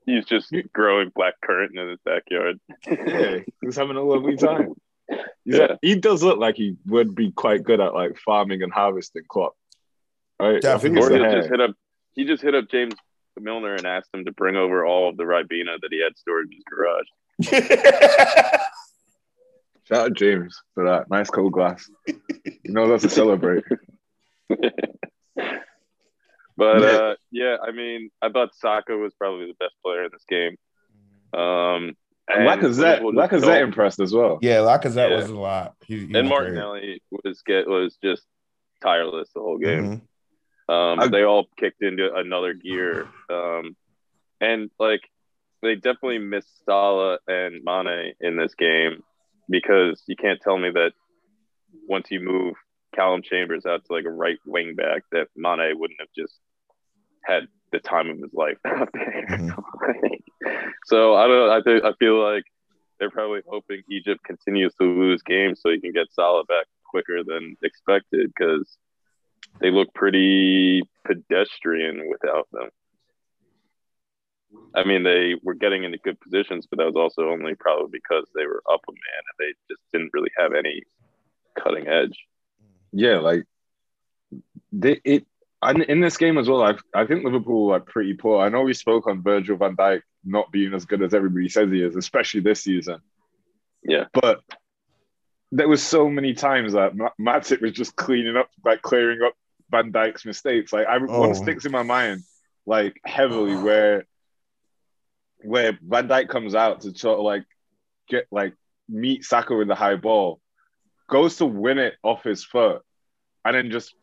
He's 0.05 0.25
just 0.25 0.53
growing 0.73 1.11
black 1.15 1.33
currant 1.43 1.77
in 1.77 1.89
his 1.89 1.99
backyard. 2.05 2.59
Yeah, 2.87 3.39
he's 3.61 3.75
having 3.75 3.97
a 3.97 4.01
lovely 4.03 4.37
time. 4.37 4.73
He's 5.43 5.55
Yeah. 5.57 5.65
like- 5.67 5.79
he 5.81 5.95
does 5.95 6.23
look 6.23 6.37
like 6.39 6.55
he 6.55 6.75
would 6.85 7.13
be 7.15 7.31
quite 7.31 7.63
good 7.63 7.79
at 7.81 7.93
like 7.93 8.17
farming 8.17 8.63
and 8.63 8.71
harvesting 8.71 9.23
Klopp. 9.27 9.53
Right? 10.39 10.63
I 10.65 10.77
think 10.77 10.95
Definitely. 10.95 10.99
it's 11.23 11.33
he 11.35 11.39
just 11.41 11.49
hit 11.49 11.61
up 11.61 11.71
he 12.15 12.25
just 12.25 12.43
hit 12.43 12.55
up 12.55 12.69
James 12.69 12.93
Milner 13.39 13.73
and 13.75 13.85
asked 13.85 14.09
him 14.13 14.25
to 14.25 14.31
bring 14.31 14.55
over 14.55 14.85
all 14.85 15.09
of 15.09 15.17
the 15.17 15.23
Ribena 15.23 15.79
that 15.81 15.89
he 15.91 16.01
had 16.01 16.17
stored 16.17 16.47
in 16.47 16.53
his 16.53 16.63
garage. 16.69 17.07
Shout 19.87 20.05
out 20.07 20.13
James 20.13 20.61
for 20.73 20.85
that. 20.85 21.09
Nice 21.09 21.29
cold 21.29 21.53
glass. 21.53 21.89
You 22.05 22.15
know 22.65 22.87
that's 22.89 23.03
to 23.03 23.09
celebrate. 23.09 23.63
But 26.57 26.81
Yeah. 26.81 26.87
uh, 26.87 27.15
yeah, 27.31 27.57
I 27.61 27.71
mean, 27.71 28.09
I 28.19 28.29
thought 28.29 28.55
Saka 28.55 28.97
was 28.97 29.13
probably 29.13 29.45
the 29.45 29.53
best 29.59 29.75
player 29.83 30.05
in 30.05 30.09
this 30.11 30.23
game. 30.27 30.55
Um, 31.39 31.95
And 32.27 32.47
Lacazette, 32.49 33.01
Liverpool 33.03 33.11
just 33.13 33.31
Lacazette 33.31 33.41
don't- 33.59 33.61
impressed 33.67 33.99
as 33.99 34.11
well. 34.13 34.39
yeah, 34.41 34.57
Lacazette 34.57 35.11
Yeah. 35.11 35.15
was 35.17 35.29
a 35.29 35.35
lot. 35.39 35.75
He, 35.85 35.97
he 35.99 36.03
and 36.05 36.13
was 36.13 36.21
great. 36.21 36.29
Martinelli 36.55 37.03
was 37.11 37.41
get 37.43 37.67
was 37.67 37.95
just 38.03 38.25
tireless 38.81 39.29
the 39.33 39.39
whole 39.39 39.59
game. 39.59 40.01
Mhm. 40.67 40.73
Um, 40.73 40.99
I- 40.99 41.07
they 41.09 41.23
all 41.23 41.45
kicked 41.57 41.83
into 41.83 42.11
another 42.13 42.53
gear. 42.55 43.07
Um, 43.29 43.77
and 44.41 44.71
like 44.79 45.01
they 45.61 45.75
definitely 45.75 46.17
missed 46.19 46.65
Salah 46.65 47.19
and 47.27 47.63
Mane 47.63 48.13
in 48.19 48.35
this 48.35 48.55
game 48.55 49.03
because 49.49 50.03
you 50.07 50.15
can't 50.15 50.41
tell 50.41 50.57
me 50.57 50.69
that 50.71 50.91
once 51.87 52.07
you 52.09 52.19
move 52.19 52.55
Calum 52.95 53.21
Chambers 53.21 53.65
out 53.65 53.85
to 53.85 53.93
like 53.93 54.05
a 54.05 54.09
right 54.09 54.37
wing 54.45 54.75
back 54.75 55.03
that 55.11 55.27
Mane 55.35 55.77
wouldn't 55.77 55.99
have 55.99 56.09
just 56.17 56.33
had 57.23 57.47
the 57.71 57.79
time 57.79 58.09
of 58.09 58.17
his 58.17 58.33
life 58.33 58.57
out 58.65 58.89
there. 58.93 59.25
Mhm. 59.29 59.55
so 60.85 61.15
I 61.15 61.27
don't 61.27 61.49
I 61.49 61.61
think 61.61 61.83
I 61.83 61.93
feel 61.99 62.21
like 62.23 62.43
they're 62.99 63.11
probably 63.11 63.41
hoping 63.47 63.83
Egypt 63.91 64.21
continues 64.23 64.73
to 64.75 64.85
lose 64.85 65.21
games 65.21 65.59
so 65.61 65.69
you 65.69 65.81
can 65.81 65.91
get 65.91 66.11
Salah 66.11 66.45
back 66.45 66.65
quicker 66.89 67.23
than 67.23 67.55
expected 67.61 68.31
because 68.35 68.77
they 69.59 69.71
look 69.71 69.93
pretty 69.93 70.81
pedestrian 71.05 72.09
without 72.09 72.47
them. 72.51 72.69
I 74.75 74.83
mean, 74.83 75.03
they 75.03 75.35
were 75.43 75.53
getting 75.55 75.83
into 75.83 75.97
good 75.97 76.19
positions, 76.19 76.67
but 76.69 76.77
that 76.77 76.85
was 76.85 76.95
also 76.95 77.29
only 77.29 77.55
probably 77.55 77.89
because 77.91 78.25
they 78.35 78.45
were 78.45 78.61
up 78.71 78.81
a 78.87 78.91
man 78.91 78.99
and 79.27 79.35
they 79.39 79.53
just 79.73 79.81
didn't 79.91 80.11
really 80.13 80.31
have 80.37 80.53
any 80.53 80.83
cutting 81.57 81.87
edge. 81.87 82.17
Yeah, 82.91 83.19
like 83.19 83.43
they, 84.71 85.01
it. 85.03 85.25
And 85.61 85.81
in 85.83 85.99
this 86.01 86.17
game 86.17 86.37
as 86.37 86.47
well, 86.47 86.61
I 86.61 86.75
I 86.93 87.05
think 87.05 87.23
Liverpool 87.25 87.67
were 87.67 87.79
pretty 87.79 88.13
poor. 88.13 88.41
I 88.41 88.49
know 88.49 88.61
we 88.61 88.73
spoke 88.73 89.07
on 89.07 89.23
Virgil 89.23 89.57
van 89.57 89.75
Dijk 89.75 90.01
not 90.23 90.51
being 90.51 90.73
as 90.73 90.85
good 90.85 91.01
as 91.01 91.13
everybody 91.13 91.49
says 91.49 91.71
he 91.71 91.81
is, 91.81 91.95
especially 91.95 92.41
this 92.41 92.61
season. 92.63 92.99
Yeah. 93.83 94.05
But 94.13 94.41
there 95.51 95.67
was 95.67 95.81
so 95.81 96.09
many 96.09 96.33
times 96.33 96.73
that 96.73 96.95
Ma- 96.95 97.09
Matip 97.19 97.61
was 97.61 97.71
just 97.71 97.95
cleaning 97.95 98.35
up, 98.37 98.49
like 98.63 98.81
clearing 98.81 99.21
up 99.25 99.33
Van 99.71 99.91
Dijk's 99.91 100.25
mistakes. 100.25 100.71
Like 100.71 100.85
I 100.87 100.97
Oh. 100.97 101.19
one 101.21 101.33
sticks 101.35 101.65
in 101.65 101.71
my 101.71 101.83
mind, 101.83 102.21
like 102.65 102.99
heavily, 103.03 103.55
where 103.55 104.05
where 105.47 105.79
Van 105.81 106.09
Dijk 106.09 106.27
comes 106.27 106.55
out 106.55 106.81
to 106.81 107.11
like 107.13 107.45
get 108.09 108.27
like 108.31 108.53
meet 108.89 109.23
Saka 109.23 109.55
with 109.55 109.69
the 109.69 109.75
high 109.75 109.95
ball, 109.95 110.41
goes 111.09 111.37
to 111.37 111.45
win 111.45 111.77
it 111.77 111.93
off 112.03 112.23
his 112.23 112.43
foot, 112.43 112.81
and 113.45 113.55
then 113.55 113.71
just 113.71 113.95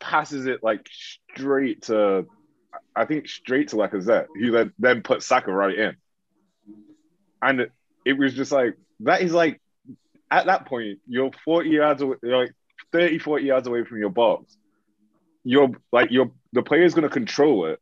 passes 0.00 0.46
it 0.46 0.60
like 0.62 0.88
straight 0.90 1.82
to, 1.82 2.24
I 2.94 3.04
think 3.04 3.28
straight 3.28 3.68
to 3.68 3.76
Lacazette, 3.76 4.28
who 4.34 4.50
then 4.50 4.72
then 4.78 5.02
put 5.02 5.22
Saka 5.22 5.52
right 5.52 5.76
in, 5.76 5.96
and 7.42 7.60
it, 7.60 7.72
it 8.06 8.14
was 8.14 8.32
just 8.32 8.50
like 8.50 8.74
that 9.00 9.20
is 9.20 9.34
like 9.34 9.60
at 10.30 10.46
that 10.46 10.64
point 10.64 10.98
you're 11.06 11.30
40 11.44 11.68
yards 11.68 12.00
away, 12.00 12.16
like 12.22 12.54
30, 12.92 13.18
40 13.18 13.44
yards 13.44 13.68
away 13.68 13.84
from 13.84 13.98
your 13.98 14.10
box. 14.10 14.56
You're 15.44 15.72
like 15.92 16.10
you're 16.10 16.32
the 16.54 16.62
player's 16.62 16.94
gonna 16.94 17.10
control 17.10 17.66
it. 17.66 17.80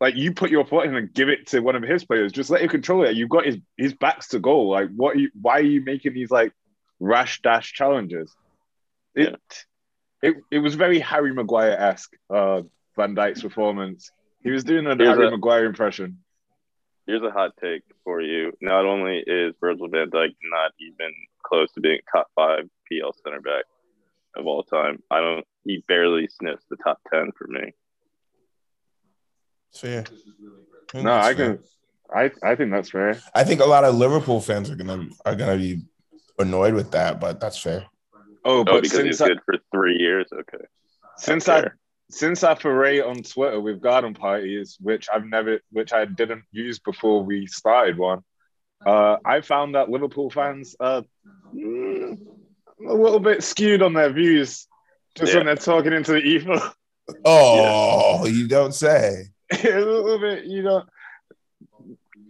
Like 0.00 0.14
you 0.14 0.32
put 0.32 0.50
your 0.50 0.64
foot 0.64 0.86
in 0.86 0.94
and 0.94 1.12
give 1.12 1.28
it 1.28 1.48
to 1.48 1.60
one 1.60 1.74
of 1.74 1.82
his 1.82 2.04
players, 2.04 2.30
just 2.30 2.50
let 2.50 2.62
him 2.62 2.68
control 2.68 3.04
it. 3.04 3.16
You've 3.16 3.28
got 3.28 3.44
his 3.46 3.58
his 3.76 3.94
backs 3.94 4.28
to 4.28 4.38
goal. 4.38 4.70
Like 4.70 4.90
what 4.94 5.16
are 5.16 5.18
you 5.18 5.30
why 5.40 5.58
are 5.58 5.62
you 5.62 5.82
making 5.84 6.14
these 6.14 6.30
like 6.30 6.52
rash 7.00 7.42
dash 7.42 7.72
challenges? 7.72 8.34
It 9.14 9.36
it, 10.22 10.36
it 10.50 10.58
was 10.58 10.74
very 10.74 10.98
Harry 11.00 11.32
Maguire-esque, 11.32 12.12
uh 12.30 12.62
Van 12.96 13.14
Dijk's 13.14 13.42
performance. 13.42 14.10
He 14.42 14.50
was 14.50 14.64
doing 14.64 14.86
an 14.86 14.98
Here's 14.98 15.10
Harry 15.10 15.26
a- 15.28 15.30
Maguire 15.30 15.64
impression. 15.64 16.18
Here's 17.06 17.22
a 17.22 17.30
hot 17.30 17.52
take 17.60 17.82
for 18.04 18.20
you. 18.20 18.52
Not 18.60 18.84
only 18.84 19.22
is 19.26 19.54
Virgil 19.60 19.88
van 19.88 20.10
Dijk 20.10 20.34
not 20.42 20.72
even 20.78 21.10
close 21.42 21.72
to 21.72 21.80
being 21.80 22.00
top 22.12 22.28
five 22.34 22.64
PL 22.86 23.14
center 23.24 23.40
back 23.40 23.64
of 24.36 24.46
all 24.46 24.62
time, 24.62 25.02
I 25.10 25.20
don't. 25.20 25.46
He 25.64 25.82
barely 25.88 26.28
sniffs 26.28 26.66
the 26.68 26.76
top 26.76 27.00
ten 27.12 27.32
for 27.36 27.46
me. 27.48 27.72
Fair. 29.74 30.04
think 30.90 31.04
No, 31.04 31.14
I 31.14 31.34
fair. 31.34 31.56
can 31.56 31.64
I, 32.14 32.30
I 32.42 32.54
think 32.54 32.70
that's 32.70 32.90
fair. 32.90 33.20
I 33.34 33.44
think 33.44 33.60
a 33.60 33.66
lot 33.66 33.84
of 33.84 33.94
Liverpool 33.94 34.40
fans 34.40 34.70
are 34.70 34.76
gonna 34.76 35.08
are 35.26 35.34
gonna 35.34 35.56
be 35.56 35.82
annoyed 36.38 36.74
with 36.74 36.90
that, 36.92 37.20
but 37.20 37.40
that's 37.40 37.58
fair. 37.58 37.86
Oh, 38.44 38.60
Oh, 38.60 38.64
but 38.64 38.82
because 38.82 39.00
he's 39.00 39.18
since 39.18 39.20
I, 39.20 39.28
good 39.28 39.40
for 39.44 39.54
three 39.72 39.96
years. 39.98 40.26
Okay. 40.32 40.64
since 41.18 41.48
I 41.48 41.60
Fair. 41.62 41.78
since 42.10 42.42
I 42.42 42.54
foray 42.54 43.00
on 43.00 43.22
Twitter 43.22 43.60
with 43.60 43.80
garden 43.82 44.14
parties, 44.14 44.78
which 44.80 45.08
I've 45.12 45.26
never, 45.26 45.60
which 45.70 45.92
I 45.92 46.06
didn't 46.06 46.44
use 46.50 46.78
before 46.78 47.22
we 47.22 47.46
started 47.46 47.98
one, 47.98 48.20
uh, 48.86 49.16
I 49.24 49.42
found 49.42 49.74
that 49.74 49.90
Liverpool 49.90 50.30
fans 50.30 50.74
are 50.80 51.02
mm, 51.54 52.18
a 52.88 52.94
little 52.94 53.20
bit 53.20 53.42
skewed 53.42 53.82
on 53.82 53.92
their 53.92 54.10
views, 54.10 54.66
just 55.14 55.34
when 55.34 55.44
they're 55.46 55.56
talking 55.56 55.92
into 55.92 56.12
the 56.12 56.22
ether. 56.22 56.72
Oh, 57.24 58.24
you 58.26 58.48
don't 58.48 58.74
say. 58.74 59.24
a 59.64 59.80
little 59.80 60.18
bit, 60.18 60.44
you 60.44 60.62
know. 60.62 60.84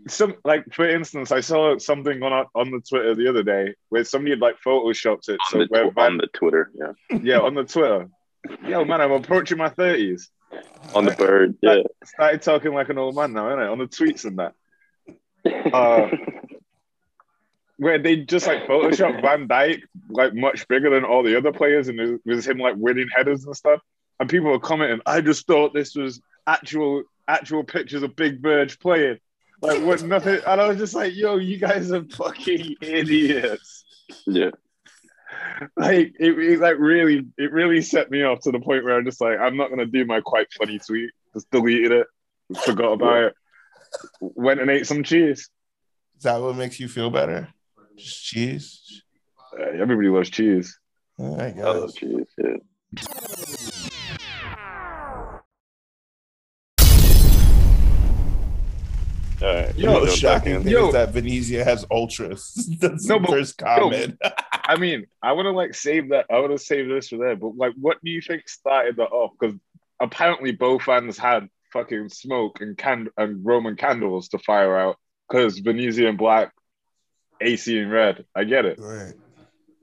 Some 0.06 0.36
like, 0.44 0.72
for 0.72 0.88
instance, 0.88 1.32
I 1.32 1.40
saw 1.40 1.76
something 1.78 2.22
on 2.22 2.46
on 2.54 2.70
the 2.70 2.80
Twitter 2.80 3.14
the 3.14 3.28
other 3.28 3.42
day 3.42 3.74
where 3.90 4.04
somebody 4.04 4.30
had 4.30 4.40
like 4.40 4.56
photoshopped 4.64 5.28
it. 5.28 5.38
So 5.48 5.60
on, 5.60 5.60
the, 5.60 5.66
where 5.68 5.90
tw- 5.90 5.98
on 5.98 6.16
the 6.16 6.28
Twitter, 6.28 6.70
yeah, 6.74 7.18
yeah, 7.22 7.40
on 7.40 7.54
the 7.54 7.64
Twitter. 7.64 8.08
Yo, 8.66 8.84
man, 8.84 9.00
I'm 9.00 9.12
approaching 9.12 9.58
my 9.58 9.68
thirties. 9.68 10.30
on 10.94 11.04
the 11.04 11.10
bird, 11.12 11.56
yeah. 11.60 11.82
Started 12.04 12.40
talking 12.40 12.72
like 12.72 12.88
an 12.88 12.96
old 12.96 13.16
man 13.16 13.34
now, 13.34 13.50
ain't 13.50 13.58
innit? 13.58 13.72
On 13.72 13.78
the 13.78 13.86
tweets 13.86 14.24
and 14.24 14.38
that. 14.38 14.54
Uh, 15.74 16.08
where 17.78 17.98
they 17.98 18.16
just 18.16 18.46
like 18.46 18.66
Photoshop 18.66 19.22
Van 19.22 19.46
Dijk 19.46 19.82
like 20.10 20.34
much 20.34 20.66
bigger 20.68 20.90
than 20.90 21.04
all 21.04 21.22
the 21.22 21.36
other 21.36 21.52
players, 21.52 21.88
and 21.88 21.98
it 22.00 22.20
was 22.24 22.46
him 22.46 22.58
like 22.58 22.74
winning 22.76 23.08
headers 23.14 23.46
and 23.46 23.56
stuff. 23.56 23.80
And 24.20 24.28
people 24.28 24.50
were 24.50 24.58
commenting, 24.58 25.00
"I 25.06 25.20
just 25.20 25.46
thought 25.46 25.74
this 25.74 25.94
was 25.94 26.20
actual 26.48 27.04
actual 27.28 27.62
pictures 27.62 28.02
of 28.02 28.16
Big 28.16 28.40
Verge 28.42 28.80
playing." 28.80 29.18
Like 29.60 29.82
what 29.82 30.02
nothing, 30.02 30.40
and 30.46 30.60
I 30.60 30.68
was 30.68 30.78
just 30.78 30.94
like, 30.94 31.14
"Yo, 31.14 31.36
you 31.36 31.58
guys 31.58 31.90
are 31.92 32.04
fucking 32.04 32.76
idiots!" 32.80 33.84
yeah, 34.26 34.50
Like 35.76 36.14
it, 36.18 36.38
it 36.38 36.60
like 36.60 36.78
really, 36.78 37.26
it 37.36 37.52
really 37.52 37.82
set 37.82 38.10
me 38.10 38.22
off 38.22 38.40
to 38.40 38.52
the 38.52 38.60
point 38.60 38.84
where 38.84 38.96
I'm 38.96 39.04
just 39.04 39.20
like, 39.20 39.38
I'm 39.38 39.56
not 39.56 39.70
gonna 39.70 39.86
do 39.86 40.04
my 40.04 40.20
quite 40.20 40.52
funny 40.52 40.78
tweet. 40.78 41.10
Just 41.34 41.50
deleted 41.50 41.92
it, 41.92 42.06
forgot 42.64 42.92
about 42.92 43.24
it. 43.24 43.34
Went 44.20 44.60
and 44.60 44.70
ate 44.70 44.86
some 44.86 45.02
cheese. 45.02 45.50
Is 46.16 46.22
that 46.22 46.40
what 46.40 46.56
makes 46.56 46.80
you 46.80 46.88
feel 46.88 47.10
better? 47.10 47.48
Just 47.96 48.24
cheese? 48.24 49.02
Uh, 49.58 49.64
everybody 49.80 50.08
loves 50.08 50.30
cheese. 50.30 50.78
I 51.18 51.50
guess. 51.50 51.64
oh 51.64 51.88
jeez, 51.88 52.26
yeah. 52.38 53.54
All 59.40 59.54
right, 59.54 59.76
You 59.76 59.86
know, 59.86 60.04
the 60.04 60.10
shocking 60.10 60.62
thing 60.62 60.72
Yo. 60.72 60.88
is 60.88 60.92
that 60.94 61.10
Venezia 61.10 61.64
has 61.64 61.84
ultras. 61.90 62.52
That's 62.80 63.06
No, 63.06 63.14
the 63.16 63.20
but- 63.20 63.30
first 63.30 63.58
comment. 63.58 64.18
I 64.64 64.76
mean, 64.76 65.06
I 65.22 65.32
want 65.32 65.46
to 65.46 65.52
like 65.52 65.74
save 65.74 66.10
that. 66.10 66.26
I 66.30 66.40
want 66.40 66.52
to 66.52 66.58
save 66.58 66.88
this 66.88 67.08
for 67.08 67.16
that. 67.18 67.38
But 67.40 67.56
like, 67.56 67.72
what 67.80 67.96
do 68.04 68.10
you 68.10 68.20
think 68.20 68.48
started 68.48 68.96
that 68.96 69.08
off? 69.10 69.32
Because 69.38 69.56
apparently 70.00 70.52
both 70.52 70.82
fans 70.82 71.16
had 71.16 71.48
fucking 71.72 72.08
smoke 72.10 72.60
and 72.60 72.76
can 72.76 73.08
and 73.16 73.44
Roman 73.44 73.76
candles 73.76 74.28
to 74.30 74.38
fire 74.38 74.76
out. 74.78 74.96
Because 75.28 75.58
Venezia 75.58 76.08
and 76.08 76.18
black, 76.18 76.52
AC 77.40 77.78
and 77.78 77.90
red. 77.92 78.24
I 78.34 78.44
get 78.44 78.64
it. 78.66 78.78
right. 78.78 79.14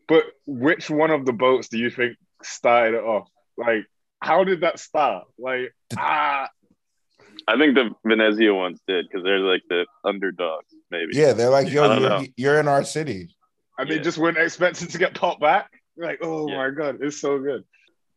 But 0.08 0.26
which 0.46 0.90
one 0.90 1.10
of 1.10 1.26
the 1.26 1.34
boats 1.34 1.70
do 1.70 1.80
you 1.80 1.90
think 1.90 2.18
started 2.44 2.98
it 2.98 3.04
off? 3.04 3.28
Like, 3.58 3.86
how 4.22 4.44
did 4.44 4.62
that 4.62 4.78
start? 4.80 5.26
Like, 5.40 5.74
ah, 5.98 6.50
I 7.48 7.58
think 7.58 7.76
the 7.76 7.92
Venezia 8.06 8.54
ones 8.54 8.80
did 8.88 9.06
because 9.08 9.24
they're 9.24 9.40
like 9.40 9.62
the 9.70 9.86
underdogs, 10.04 10.74
maybe. 10.90 11.12
Yeah, 11.14 11.34
they're 11.34 11.50
like, 11.50 11.70
yo, 11.72 11.98
you're, 12.00 12.28
you're 12.38 12.60
in 12.60 12.68
our 12.68 12.84
city. 12.84 13.30
and 13.78 13.90
they 13.90 13.96
Yeah. 13.98 14.02
just 14.02 14.18
weren't 14.18 14.38
expecting 14.38 14.88
to 14.88 14.98
get 14.98 15.14
popped 15.14 15.42
back. 15.42 15.70
Like, 15.98 16.20
oh 16.22 16.48
Yeah. 16.50 16.58
my 16.58 16.70
god, 16.72 17.00
it's 17.02 17.20
so 17.20 17.38
good. 17.40 17.64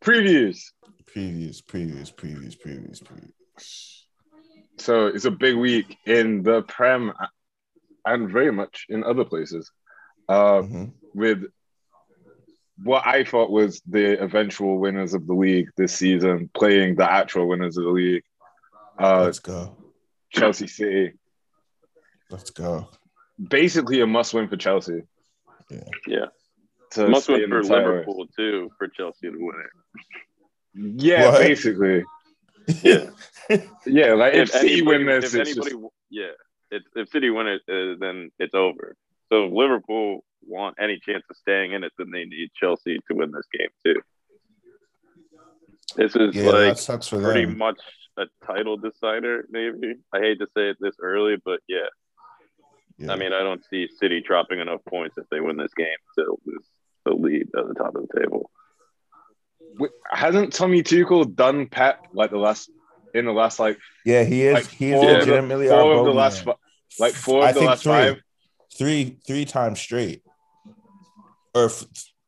Previews. 0.02 0.60
Previous, 1.06 1.60
previous, 1.60 2.10
previous, 2.10 2.54
previous, 2.54 3.00
previous. 3.00 4.06
So 4.78 5.08
it's 5.08 5.24
a 5.24 5.30
big 5.30 5.56
week 5.56 5.96
in 6.06 6.42
the 6.44 6.62
Prem 6.62 7.12
and 8.06 8.30
very 8.30 8.52
much 8.52 8.86
in 8.88 9.02
other 9.04 9.24
places. 9.24 9.70
Uh, 10.28 10.62
Mhm. 10.62 10.92
with 11.14 11.44
what 12.84 13.04
I 13.06 13.24
thought 13.24 13.50
was 13.50 13.80
the 13.86 14.22
eventual 14.22 14.78
winners 14.78 15.12
of 15.14 15.26
the 15.26 15.34
league 15.34 15.68
this 15.76 15.94
season 15.94 16.48
playing 16.54 16.94
the 16.94 17.10
actual 17.10 17.48
winners 17.48 17.76
of 17.76 17.84
the 17.84 17.90
league. 17.90 18.22
Uh, 19.00 19.22
Let's 19.24 19.38
go. 19.38 19.76
Chelsea 20.32 20.66
City. 20.66 21.12
Let's 22.30 22.50
go. 22.50 22.88
Basically 23.48 24.00
a 24.00 24.06
must 24.06 24.34
win 24.34 24.48
for 24.48 24.56
Chelsea. 24.56 25.02
Yeah. 25.70 25.78
Yeah. 26.06 26.24
To 26.92 27.08
must 27.08 27.28
win 27.28 27.48
for 27.48 27.62
the 27.62 27.68
title 27.68 27.84
race. 27.84 28.06
Liverpool 28.06 28.26
too 28.36 28.70
for 28.78 28.88
Chelsea 28.88 29.30
to 29.30 29.36
win 29.38 29.54
it. 29.64 31.02
Yeah, 31.02 31.30
What? 31.30 31.40
basically. 31.40 32.04
Yeah. 32.82 33.10
Yeah, 33.86 34.12
like 34.12 34.34
if, 34.34 34.50
City 34.50 34.74
anybody- 34.74 35.04
win 35.04 35.06
this, 35.06 35.32
if 35.32 35.40
it's 35.40 35.50
anybody, 35.52 35.70
just, 35.70 35.92
yeah, 36.10 36.32
if, 36.70 36.82
if 36.94 37.08
City 37.08 37.30
win 37.30 37.46
it, 37.46 37.62
uh, 37.66 37.96
then 37.98 38.30
it's 38.38 38.52
over. 38.52 38.94
So 39.32 39.46
if 39.46 39.52
Liverpool 39.54 40.22
want 40.42 40.76
any 40.78 40.98
chance 41.02 41.24
of 41.30 41.36
staying 41.38 41.72
in 41.72 41.82
it, 41.82 41.92
then 41.96 42.10
they 42.10 42.26
need 42.26 42.50
Chelsea 42.60 42.98
to 43.08 43.14
win 43.16 43.30
this 43.32 43.46
game 43.58 43.68
too. 43.86 44.02
This 45.96 46.14
is 46.14 46.34
yeah, 46.36 46.42
like 46.50 46.52
that 46.74 46.78
sucks 46.78 47.08
for 47.08 47.22
pretty 47.22 47.46
them. 47.46 47.56
much 47.56 47.78
a 48.18 48.26
title 48.46 48.76
decider, 48.76 49.46
maybe. 49.50 49.94
I 50.12 50.18
hate 50.18 50.38
to 50.40 50.46
say 50.56 50.70
it 50.70 50.76
this 50.80 50.96
early, 51.00 51.36
but 51.44 51.60
yeah. 51.68 51.86
Yeah. 52.98 53.12
I 53.12 53.16
mean, 53.16 53.32
I 53.32 53.40
don't 53.40 53.64
see 53.70 53.88
City 54.00 54.20
dropping 54.20 54.58
enough 54.58 54.80
points 54.88 55.16
if 55.18 55.28
they 55.30 55.40
win 55.40 55.56
this 55.56 55.72
game 55.74 55.86
to 56.18 56.36
lose 56.44 56.64
the 57.04 57.14
lead 57.14 57.48
at 57.56 57.68
the 57.68 57.74
top 57.74 57.94
of 57.94 58.06
the 58.08 58.20
table. 58.20 58.50
Wait, 59.78 59.90
hasn't 60.10 60.52
Tommy 60.52 60.82
Tuchel 60.82 61.32
done 61.34 61.68
Pep 61.68 62.08
like 62.12 62.30
the 62.30 62.38
last 62.38 62.70
in 63.14 63.24
the 63.24 63.32
last 63.32 63.60
like 63.60 63.78
yeah, 64.04 64.24
he 64.24 64.42
is. 64.42 64.54
like 64.54 64.66
he 64.68 64.90
is 64.90 65.00
four, 65.00 65.04
of 65.04 65.10
the, 65.10 65.18
legitimately 65.18 65.68
our 65.70 65.80
four 65.80 65.98
of 65.98 66.04
the 66.06 66.12
last 66.12 66.44
fi- 66.44 66.54
like 66.98 67.14
four 67.14 67.44
I 67.44 67.52
the 67.52 67.60
think 67.60 67.70
last 67.70 67.82
three. 67.84 68.20
three 68.76 69.16
three 69.26 69.44
times 69.44 69.78
straight 69.80 70.22
or 71.54 71.66
f- 71.66 71.84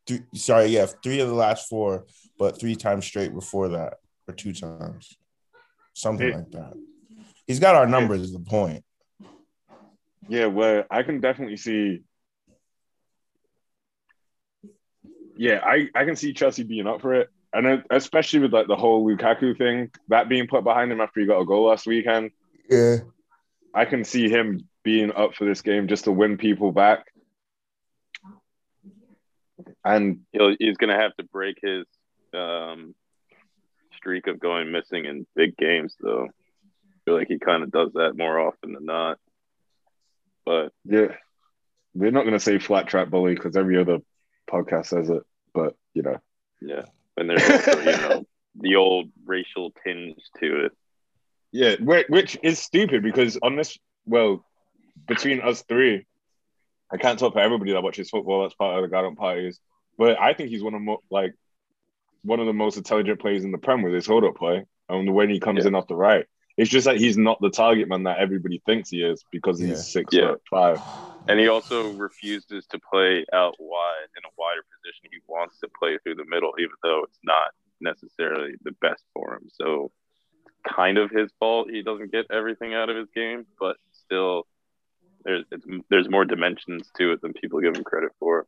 th- 0.06 0.22
sorry 0.34 0.66
yeah 0.66 0.86
three 1.02 1.20
of 1.20 1.28
the 1.28 1.34
last 1.34 1.68
four 1.68 2.06
but 2.38 2.60
three 2.60 2.76
times 2.76 3.04
straight 3.04 3.34
before 3.34 3.68
that 3.70 3.94
or 4.28 4.34
two 4.34 4.52
times 4.52 5.16
something 5.94 6.28
It- 6.28 6.34
like 6.34 6.50
that 6.52 6.72
he's 7.46 7.60
got 7.60 7.74
our 7.74 7.86
numbers 7.86 8.20
is 8.22 8.32
the 8.32 8.40
point 8.40 8.84
Yeah, 10.28 10.46
well, 10.46 10.84
I 10.90 11.02
can 11.02 11.20
definitely 11.20 11.56
see. 11.56 12.02
Yeah, 15.36 15.60
I, 15.64 15.88
I 15.94 16.04
can 16.04 16.14
see 16.16 16.32
Chelsea 16.32 16.62
being 16.62 16.86
up 16.86 17.00
for 17.00 17.14
it, 17.14 17.28
and 17.52 17.82
especially 17.90 18.40
with 18.40 18.52
like 18.52 18.68
the 18.68 18.76
whole 18.76 19.04
Lukaku 19.04 19.56
thing 19.58 19.90
that 20.08 20.28
being 20.28 20.46
put 20.46 20.62
behind 20.62 20.92
him 20.92 21.00
after 21.00 21.18
he 21.20 21.26
got 21.26 21.40
a 21.40 21.44
goal 21.46 21.66
last 21.68 21.86
weekend. 21.86 22.30
yeah 22.68 22.98
I 23.74 23.84
can 23.86 24.04
see 24.04 24.28
him 24.28 24.68
being 24.84 25.10
up 25.12 25.34
for 25.34 25.44
this 25.46 25.62
game 25.62 25.88
just 25.88 26.04
to 26.04 26.12
win 26.12 26.36
people 26.36 26.70
back. 26.72 27.06
And 29.84 30.20
He'll, 30.32 30.54
he's 30.58 30.76
going 30.76 30.90
to 30.90 31.00
have 31.00 31.16
to 31.16 31.24
break 31.24 31.58
his 31.62 31.86
um, 32.34 32.94
streak 34.00 34.26
of 34.26 34.40
going 34.40 34.72
missing 34.72 35.04
in 35.04 35.26
big 35.36 35.56
games, 35.56 35.94
though. 36.00 36.24
I 36.24 36.98
feel 37.04 37.14
like 37.18 37.28
he 37.28 37.38
kind 37.38 37.62
of 37.62 37.70
does 37.70 37.92
that 37.94 38.16
more 38.16 38.40
often 38.40 38.72
than 38.72 38.86
not. 38.86 39.18
But 40.46 40.72
yeah, 40.84 41.14
we're 41.94 42.10
not 42.10 42.22
going 42.22 42.32
to 42.32 42.40
say 42.40 42.58
flat 42.58 42.86
track 42.86 43.10
bully 43.10 43.34
because 43.34 43.56
every 43.56 43.78
other 43.78 43.98
podcast 44.50 44.86
says 44.86 45.10
it, 45.10 45.22
but 45.52 45.76
you 45.94 46.02
know, 46.02 46.18
yeah, 46.60 46.84
and 47.16 47.28
there's 47.28 47.42
also, 47.42 47.78
you 47.78 47.84
know, 47.84 48.26
the 48.56 48.76
old 48.76 49.10
racial 49.24 49.72
tinge 49.84 50.16
to 50.40 50.66
it. 50.66 50.72
yeah, 51.52 51.76
which 52.08 52.38
is 52.42 52.58
stupid 52.58 53.02
because 53.02 53.38
on 53.42 53.56
this, 53.56 53.78
well, 54.06 54.44
between 55.06 55.40
us 55.40 55.62
three, 55.68 56.06
I 56.90 56.96
can't 56.96 57.18
talk 57.18 57.34
for 57.34 57.40
everybody 57.40 57.72
that 57.72 57.82
watches 57.82 58.10
football. 58.10 58.42
That's 58.42 58.54
part 58.54 58.76
of 58.76 58.82
the 58.82 58.88
Garden 58.88 59.14
parties, 59.14 59.60
but 59.98 60.18
I 60.18 60.32
think 60.32 60.48
he's 60.48 60.62
one 60.62 60.74
of 60.74 60.80
more, 60.80 61.00
like 61.10 61.34
one 62.22 62.40
of 62.40 62.46
the 62.46 62.52
most 62.52 62.76
intelligent 62.76 63.20
players 63.20 63.44
in 63.44 63.52
the 63.52 63.58
Prem 63.58 63.82
with 63.82 63.94
his 63.94 64.06
hold 64.06 64.24
up 64.24 64.36
play 64.36 64.64
and 64.88 65.14
when 65.14 65.30
he 65.30 65.40
comes 65.40 65.64
Yeah. 65.64 65.68
in 65.68 65.74
off 65.74 65.88
the 65.88 65.94
right. 65.96 66.26
It's 66.56 66.70
just 66.70 66.84
that 66.84 66.98
he's 66.98 67.16
not 67.16 67.40
the 67.40 67.50
target 67.50 67.88
man 67.88 68.02
that 68.02 68.18
everybody 68.18 68.60
thinks 68.66 68.90
he 68.90 69.02
is 69.02 69.24
because 69.30 69.58
he's 69.58 69.68
Yeah. 69.68 69.74
six 69.76 70.14
Yeah. 70.14 70.28
foot 70.28 70.42
five. 70.50 70.78
And 71.28 71.38
he 71.38 71.48
also 71.48 71.92
refuses 71.92 72.66
to 72.66 72.78
play 72.78 73.24
out 73.32 73.54
wide 73.58 74.08
in 74.16 74.22
a 74.24 74.32
wider 74.36 74.62
position. 74.76 75.08
He 75.12 75.20
wants 75.26 75.58
to 75.60 75.68
play 75.78 75.96
through 75.98 76.16
the 76.16 76.24
middle, 76.24 76.52
even 76.58 76.74
though 76.82 77.04
it's 77.04 77.18
not 77.22 77.52
necessarily 77.80 78.54
the 78.62 78.72
best 78.72 79.04
for 79.14 79.34
him. 79.34 79.48
So, 79.52 79.92
kind 80.68 80.98
of 80.98 81.10
his 81.10 81.30
fault. 81.38 81.70
He 81.70 81.82
doesn't 81.82 82.12
get 82.12 82.26
everything 82.30 82.74
out 82.74 82.90
of 82.90 82.96
his 82.96 83.08
game, 83.14 83.46
but 83.58 83.76
still, 83.92 84.46
there's 85.24 85.44
it's, 85.50 85.64
there's 85.88 86.10
more 86.10 86.24
dimensions 86.24 86.90
to 86.98 87.12
it 87.12 87.22
than 87.22 87.32
people 87.32 87.60
give 87.60 87.76
him 87.76 87.84
credit 87.84 88.12
for. 88.18 88.46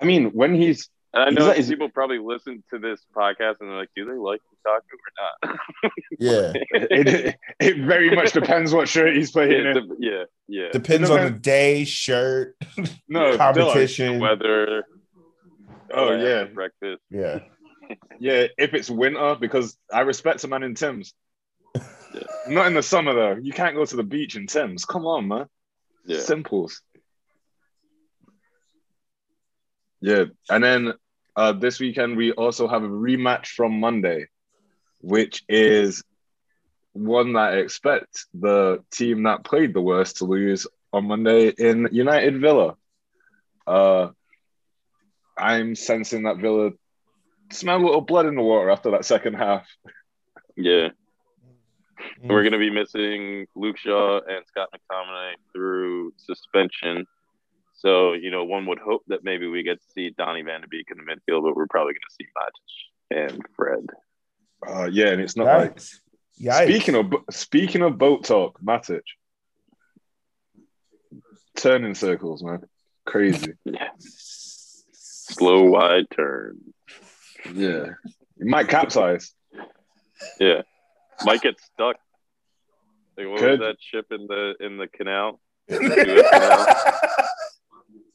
I 0.00 0.04
mean, 0.06 0.30
when 0.30 0.54
he's 0.54 0.88
And 1.14 1.22
I 1.22 1.30
know 1.30 1.46
like- 1.46 1.64
people 1.66 1.88
probably 1.88 2.18
listen 2.18 2.62
to 2.70 2.78
this 2.78 3.00
podcast 3.16 3.60
and 3.60 3.70
they're 3.70 3.76
like, 3.78 3.90
"Do 3.94 4.04
they 4.04 4.12
like 4.18 4.40
Lukaku 4.66 4.80
or 4.98 5.48
not?" 5.50 5.58
yeah 6.18 6.52
it, 6.72 7.36
it 7.60 7.76
very 7.86 8.14
much 8.14 8.32
depends 8.32 8.74
what 8.74 8.88
shirt 8.88 9.14
he's 9.16 9.30
playing 9.30 9.52
yeah, 9.52 9.58
in. 9.70 9.74
the- 9.88 9.96
yeah, 10.00 10.24
yeah. 10.48 10.68
depends 10.72 11.08
on 11.10 11.24
the 11.24 11.30
day 11.30 11.84
shirt 11.84 12.56
No, 13.08 13.20
Dylan. 13.20 13.38
competition 13.38 14.18
Weather. 14.20 14.84
Oh, 15.92 16.08
uh, 16.14 16.16
yeah. 16.16 16.44
breakfast. 16.44 17.00
yeah 17.10 17.38
Yeah, 18.18 18.46
if 18.58 18.74
it's 18.74 18.90
winter, 18.90 19.36
because 19.38 19.76
I 19.92 20.00
respect 20.00 20.42
a 20.44 20.48
man 20.48 20.62
in 20.62 20.74
Tim's. 20.74 21.12
Not 22.48 22.66
in 22.66 22.74
the 22.74 22.82
summer 22.82 23.12
though. 23.14 23.36
You 23.40 23.52
can't 23.52 23.76
go 23.76 23.84
to 23.84 23.96
the 23.96 24.02
beach 24.02 24.36
in 24.36 24.46
Tim's. 24.46 24.84
Come 24.84 25.04
on, 25.06 25.28
man. 25.28 25.46
Yeah, 26.06 26.20
Simples. 26.20 26.80
Yeah, 30.00 30.24
and 30.50 30.62
then 30.62 30.92
uh, 31.36 31.52
this 31.52 31.80
weekend 31.80 32.16
we 32.16 32.32
also 32.32 32.68
have 32.68 32.82
a 32.82 32.88
rematch 32.88 33.48
from 33.48 33.80
Monday, 33.80 34.26
which 35.00 35.42
is 35.48 36.02
one 36.92 37.32
that 37.32 37.54
I 37.54 37.56
expect 37.58 38.26
the 38.32 38.84
team 38.92 39.24
that 39.24 39.44
played 39.44 39.74
the 39.74 39.80
worst 39.82 40.18
to 40.18 40.26
lose 40.26 40.66
on 40.92 41.08
Monday 41.08 41.48
in 41.48 41.88
United 41.90 42.40
Villa. 42.40 42.76
Uh, 43.66 44.08
I'm 45.36 45.74
sensing 45.74 46.22
that 46.22 46.38
Villa 46.38 46.70
smell 47.50 47.78
a 47.78 47.84
little 47.84 48.00
blood 48.00 48.26
in 48.26 48.36
the 48.36 48.42
water 48.42 48.70
after 48.70 48.92
that 48.92 49.04
second 49.04 49.34
half. 49.34 49.66
yeah. 50.56 50.88
We're 52.22 52.42
going 52.42 52.52
to 52.52 52.58
be 52.58 52.70
missing 52.70 53.46
Luke 53.54 53.78
Shaw 53.78 54.20
and 54.26 54.44
Scott 54.46 54.68
McTominay 54.74 55.32
through 55.52 56.12
suspension. 56.16 57.06
So, 57.84 58.14
you 58.14 58.30
know, 58.30 58.44
one 58.44 58.64
would 58.66 58.78
hope 58.78 59.02
that 59.08 59.24
maybe 59.24 59.46
we 59.46 59.62
get 59.62 59.78
to 59.78 59.86
see 59.94 60.08
Donny 60.16 60.40
Van 60.40 60.62
de 60.62 60.68
Beek 60.68 60.88
in 60.90 60.96
the 60.96 61.02
midfield, 61.04 61.42
but 61.42 61.54
we're 61.54 61.66
probably 61.66 61.92
going 61.92 62.00
to 62.08 62.14
see 62.18 63.20
Matic 63.20 63.28
and 63.30 63.42
Fred. 63.54 63.86
Uh, 64.66 64.88
yeah, 64.90 65.08
and 65.08 65.20
it's 65.20 65.36
not 65.36 65.46
like 65.46 65.76
Yikes. 65.76 66.00
Yikes. 66.40 66.64
speaking 66.64 66.94
of 66.94 67.12
speaking 67.30 67.82
of 67.82 67.98
boat 67.98 68.24
talk, 68.24 68.58
Matic 68.62 69.02
turning 71.56 71.94
circles, 71.94 72.42
man, 72.42 72.62
crazy. 73.04 73.52
Yeah. 73.66 73.88
Slow, 74.92 75.64
wide 75.64 76.06
turn. 76.14 76.58
yeah, 77.52 77.86
he 78.38 78.44
might 78.44 78.68
capsize. 78.68 79.34
Yeah. 80.40 80.62
Might 81.24 81.42
get 81.42 81.60
stuck. 81.60 81.96
Like, 83.16 83.28
what 83.28 83.38
Could. 83.40 83.60
was 83.60 83.68
that 83.68 83.76
ship 83.80 84.06
in 84.10 84.26
the 84.26 84.54
in 84.60 84.78
the 84.78 84.88
canal? 84.88 85.40
Suez 85.70 86.26
Canal? 86.30 86.66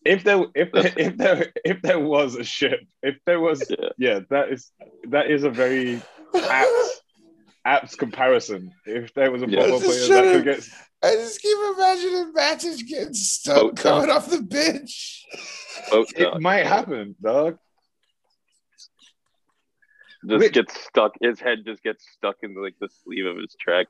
If 0.05 0.23
there, 0.23 0.43
if 0.55 0.71
there, 0.71 0.93
if 0.97 1.17
there, 1.17 1.51
if 1.65 1.81
there 1.81 1.99
was 1.99 2.35
a 2.35 2.43
ship, 2.43 2.79
if 3.03 3.15
there 3.25 3.39
was, 3.39 3.63
Yeah. 3.69 3.89
yeah, 3.97 4.19
that 4.29 4.49
is 4.51 4.71
that 5.09 5.29
is 5.29 5.43
a 5.43 5.49
very 5.49 6.01
apt, 6.35 6.69
apt 7.65 7.97
comparison. 7.97 8.71
If 8.85 9.13
there 9.13 9.31
was 9.31 9.43
a 9.43 9.49
Yeah. 9.49 9.62
football 9.62 9.79
Just 9.81 10.07
player 10.07 10.23
that 10.23 10.33
could 10.35 10.45
get, 10.45 10.69
I 11.03 11.15
just 11.15 11.41
keep 11.41 11.57
imagining 11.75 12.33
matches 12.33 12.83
getting 12.83 13.13
stuck 13.13 13.57
oh, 13.57 13.63
Boat 13.69 13.77
coming 13.77 14.09
off 14.09 14.29
the 14.29 14.41
bench. 14.41 15.25
Boat 15.91 16.07
it 16.15 16.23
dock. 16.23 16.41
might 16.41 16.65
happen, 16.65 17.15
dog. 17.21 17.57
Just 20.27 20.39
Which- 20.39 20.53
gets 20.53 20.79
stuck. 20.81 21.13
His 21.21 21.39
head 21.39 21.59
just 21.65 21.81
gets 21.83 22.05
stuck 22.12 22.35
in 22.43 22.53
like 22.62 22.75
the 22.79 22.89
sleeve 23.03 23.25
of 23.25 23.38
his 23.38 23.55
track. 23.59 23.88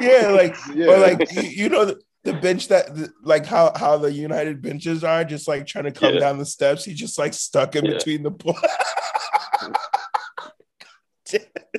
Yeah, 0.00 0.28
like 0.28 0.56
Yeah, 0.74 0.86
or 0.86 0.98
like 0.98 1.30
you, 1.32 1.42
you 1.42 1.68
know, 1.68 1.94
the 2.24 2.32
bench 2.34 2.68
that 2.68 2.94
the- 2.94 3.12
like 3.22 3.46
how 3.46 3.72
how 3.76 3.96
the 3.98 4.12
United 4.12 4.62
benches 4.62 5.02
are, 5.04 5.24
just 5.24 5.48
like 5.48 5.66
trying 5.66 5.84
to 5.84 5.92
come 5.92 6.14
Yeah. 6.14 6.20
down 6.20 6.38
the 6.38 6.46
steps. 6.46 6.84
He 6.84 6.94
just 6.94 7.18
like 7.18 7.34
stuck 7.34 7.74
in 7.76 7.84
Yeah. 7.84 7.94
between 7.94 8.22
the 8.22 8.30
pool. 8.30 8.56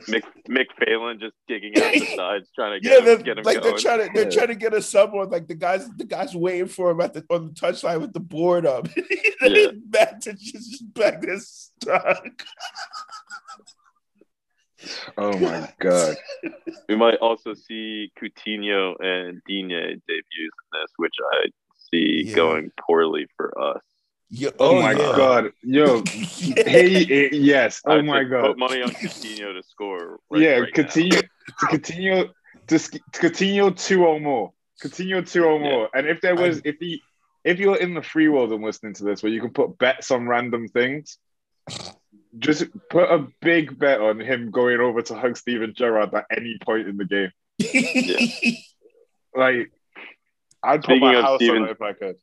Mick 0.10 0.24
Mick 0.50 0.66
Phelan 0.80 1.20
just 1.20 1.36
digging 1.48 1.74
out 1.78 1.94
the 1.94 2.00
sides, 2.18 2.50
trying 2.56 2.82
to 2.82 2.88
yeah, 2.88 2.96
get 2.96 3.06
they're, 3.06 3.18
him, 3.18 3.22
get 3.24 3.38
him 3.38 3.44
like 3.44 3.62
they're 3.62 3.78
trying 3.78 4.00
to 4.08 4.10
they're 4.14 4.24
Yeah. 4.24 4.30
trying 4.32 4.48
to 4.48 4.56
get 4.56 4.74
a 4.74 4.82
sub 4.82 5.14
on. 5.14 5.30
Like 5.30 5.48
the 5.48 5.54
guys 5.54 5.88
the 5.96 6.06
guys 6.06 6.36
waiting 6.36 6.68
for 6.68 6.90
him 6.92 7.02
at 7.02 7.14
the 7.14 7.24
on 7.30 7.46
the 7.46 7.52
touchline 7.52 8.02
with 8.02 8.14
the 8.14 8.20
board 8.20 8.66
up. 8.66 8.88
Yeah. 9.42 10.14
He's 10.24 10.34
just, 10.40 10.54
just 10.72 10.94
back 10.94 11.22
there 11.22 11.38
stuck. 11.40 12.24
Oh 15.17 15.38
my 15.39 15.67
god. 15.80 16.15
We 16.89 16.96
might 16.96 17.15
also 17.17 17.54
see 17.54 18.12
Coutinho 18.19 18.96
and 19.00 19.41
Digne 19.48 19.69
debuts 20.08 20.28
in 20.38 20.50
this, 20.74 20.91
which 20.98 21.13
I 21.34 21.48
see 21.91 22.24
Yeah. 22.28 22.36
going 22.36 22.72
poorly 22.86 23.28
for 23.38 23.58
us. 23.60 23.82
Yeah, 24.30 24.50
Oh, 24.60 24.82
my 24.82 24.93
yeah. 24.93 25.15
god. 25.15 25.52
Yo, 25.62 26.04
Yeah. 26.39 26.63
hey, 26.65 27.06
eh, 27.10 27.30
yes. 27.32 27.82
Oh 27.86 27.98
would 27.98 28.06
my 28.06 28.24
say 28.24 28.30
god. 28.30 28.41
Put 28.48 28.58
money 28.58 28.82
on 28.82 28.91
Coutinho 28.91 29.54
to 29.54 29.63
score. 29.67 30.19
Right, 30.30 30.41
yeah, 30.41 30.52
right 30.58 30.62
now. 30.62 30.84
continue 30.84 31.22
to 31.22 31.65
continue 31.67 32.26
to, 32.67 32.80
sk- 32.80 33.04
to 33.13 33.19
continue 33.19 33.72
two 33.72 34.06
or 34.06 34.19
more. 34.19 34.52
Continue 34.82 35.22
two 35.22 35.43
or 35.46 35.60
Yeah. 35.60 35.69
more. 35.69 35.89
And 35.93 36.08
if 36.08 36.22
there 36.22 36.36
was, 36.36 36.62
if 36.65 36.78
he, 36.80 37.02
if 37.43 37.60
you're 37.60 37.78
in 37.78 37.93
the 37.93 38.02
free 38.02 38.28
world 38.28 38.52
and 38.52 38.63
listening 38.63 38.93
to 38.96 39.04
this, 39.04 39.22
where 39.22 39.32
you 39.32 39.39
can 39.41 39.52
put 39.54 39.78
bets 39.78 40.10
on 40.12 40.28
random 40.28 40.67
things, 40.67 41.17
just 42.39 42.65
put 42.89 43.10
a 43.12 43.28
big 43.41 43.78
bet 43.78 44.02
on 44.02 44.19
him 44.19 44.52
going 44.52 44.80
over 44.80 45.02
to 45.04 45.15
hug 45.15 45.38
Steven 45.38 45.74
Gerrard 45.76 46.13
at 46.13 46.26
any 46.36 46.58
point 46.63 46.88
in 46.88 46.98
the 46.98 47.06
game. 47.06 47.32
Like, 49.36 49.72
I'd 50.62 50.82
put 50.82 50.91
Speaking 50.91 51.02
my 51.02 51.15
of 51.15 51.24
house 51.24 51.38
Steven- 51.39 51.63
on 51.63 51.67
it 51.69 51.72
if 51.72 51.82
I 51.82 51.93
could. 51.93 52.15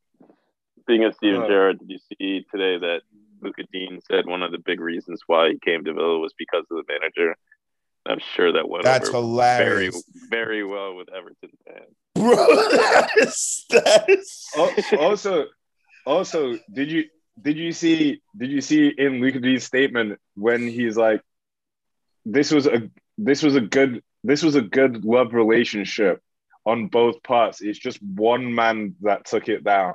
Speaking 0.83 1.05
of 1.05 1.15
Steven 1.15 1.43
Uh. 1.43 1.47
Gerrard, 1.49 1.79
did 1.81 1.91
you 1.91 1.99
see 1.99 2.45
today 2.51 2.79
that 2.79 3.03
Lucas 3.43 3.67
Digne 3.73 4.01
said 4.11 4.27
one 4.27 4.43
of 4.43 4.53
the 4.53 4.59
big 4.59 4.81
reasons 4.81 5.21
why 5.27 5.51
he 5.51 5.59
came 5.59 5.85
to 5.85 5.93
Villa 5.93 6.19
was 6.19 6.33
because 6.39 6.65
of 6.71 6.77
the 6.77 6.85
manager? 6.89 7.37
I'm 8.07 8.19
sure 8.35 8.53
that 8.53 8.69
went 8.69 8.85
That's 8.85 9.09
over 9.11 9.19
very, 9.21 9.85
hilarious. 9.87 10.03
very 10.31 10.65
well 10.65 10.95
with 10.97 11.09
Everton 11.13 11.51
fans. 11.67 11.95
Bro, 12.15 12.35
that 12.37 13.11
is, 13.19 13.67
that 13.71 14.09
is 14.09 14.49
also, 14.99 15.47
also, 16.07 16.59
did 16.73 16.91
you 16.91 17.05
did 17.41 17.57
you 17.57 17.73
see 17.73 18.23
did 18.37 18.51
you 18.51 18.61
see 18.61 18.89
in 18.89 19.21
Luka 19.21 19.41
D's 19.41 19.65
statement 19.65 20.19
when 20.35 20.67
he's 20.69 20.97
like, 20.97 21.21
this 22.25 22.51
was 22.51 22.67
a 22.67 22.91
this 23.19 23.43
was 23.43 23.57
a 23.57 23.61
good 23.61 24.03
this 24.25 24.43
was 24.43 24.55
a 24.55 24.63
good 24.63 25.05
love 25.05 25.33
relationship 25.35 26.23
on 26.65 26.89
both 26.89 27.23
parts. 27.23 27.61
It's 27.63 27.79
just 27.79 28.03
one 28.03 28.55
man 28.55 28.95
that 29.03 29.25
took 29.27 29.49
it 29.49 29.65
down. 29.65 29.95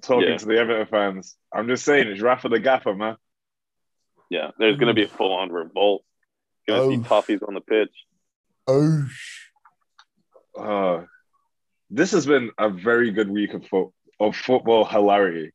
Talking 0.00 0.28
Yeah. 0.30 0.36
to 0.38 0.46
the 0.46 0.56
Everton 0.58 0.86
fans, 0.86 1.36
I'm 1.52 1.68
just 1.68 1.84
saying 1.84 2.08
it's 2.08 2.22
Rafa 2.22 2.48
the 2.48 2.58
Gaffer, 2.58 2.94
man. 2.94 3.16
Yeah, 4.30 4.52
there's 4.58 4.76
going 4.78 4.88
to 4.88 4.94
be 4.94 5.04
a 5.04 5.08
full 5.08 5.34
on 5.34 5.52
revolt. 5.52 6.02
Going 6.66 6.80
to 6.80 6.86
Oh. 6.96 7.02
see 7.02 7.08
toffees 7.36 7.46
on 7.46 7.52
the 7.54 7.60
pitch. 7.60 7.94
oh 8.66 9.04
Uh, 10.56 11.04
this 11.90 12.12
has 12.12 12.24
been 12.26 12.50
a 12.58 12.70
very 12.70 13.10
good 13.10 13.28
week 13.28 13.52
of 13.52 13.66
fo- 13.66 13.92
of 14.18 14.34
football 14.36 14.84
hilarity. 14.86 15.50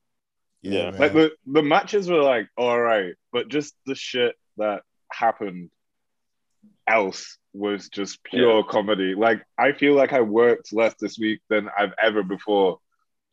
Yeah, 0.61 0.91
Yeah. 0.91 0.97
Like 0.97 1.13
the, 1.13 1.31
the 1.45 1.63
matches 1.63 2.09
were 2.09 2.21
like 2.21 2.49
all 2.57 2.79
right, 2.79 3.15
but 3.31 3.49
just 3.49 3.75
the 3.85 3.95
shit 3.95 4.35
that 4.57 4.81
happened 5.11 5.69
else 6.87 7.37
was 7.53 7.89
just 7.89 8.23
pure 8.23 8.63
comedy. 8.63 9.15
Like 9.15 9.43
I 9.57 9.73
feel 9.73 9.93
like 9.93 10.13
I 10.13 10.21
worked 10.21 10.73
less 10.73 10.95
this 10.99 11.17
week 11.17 11.41
than 11.49 11.69
I've 11.77 11.93
ever 12.01 12.23
before, 12.23 12.79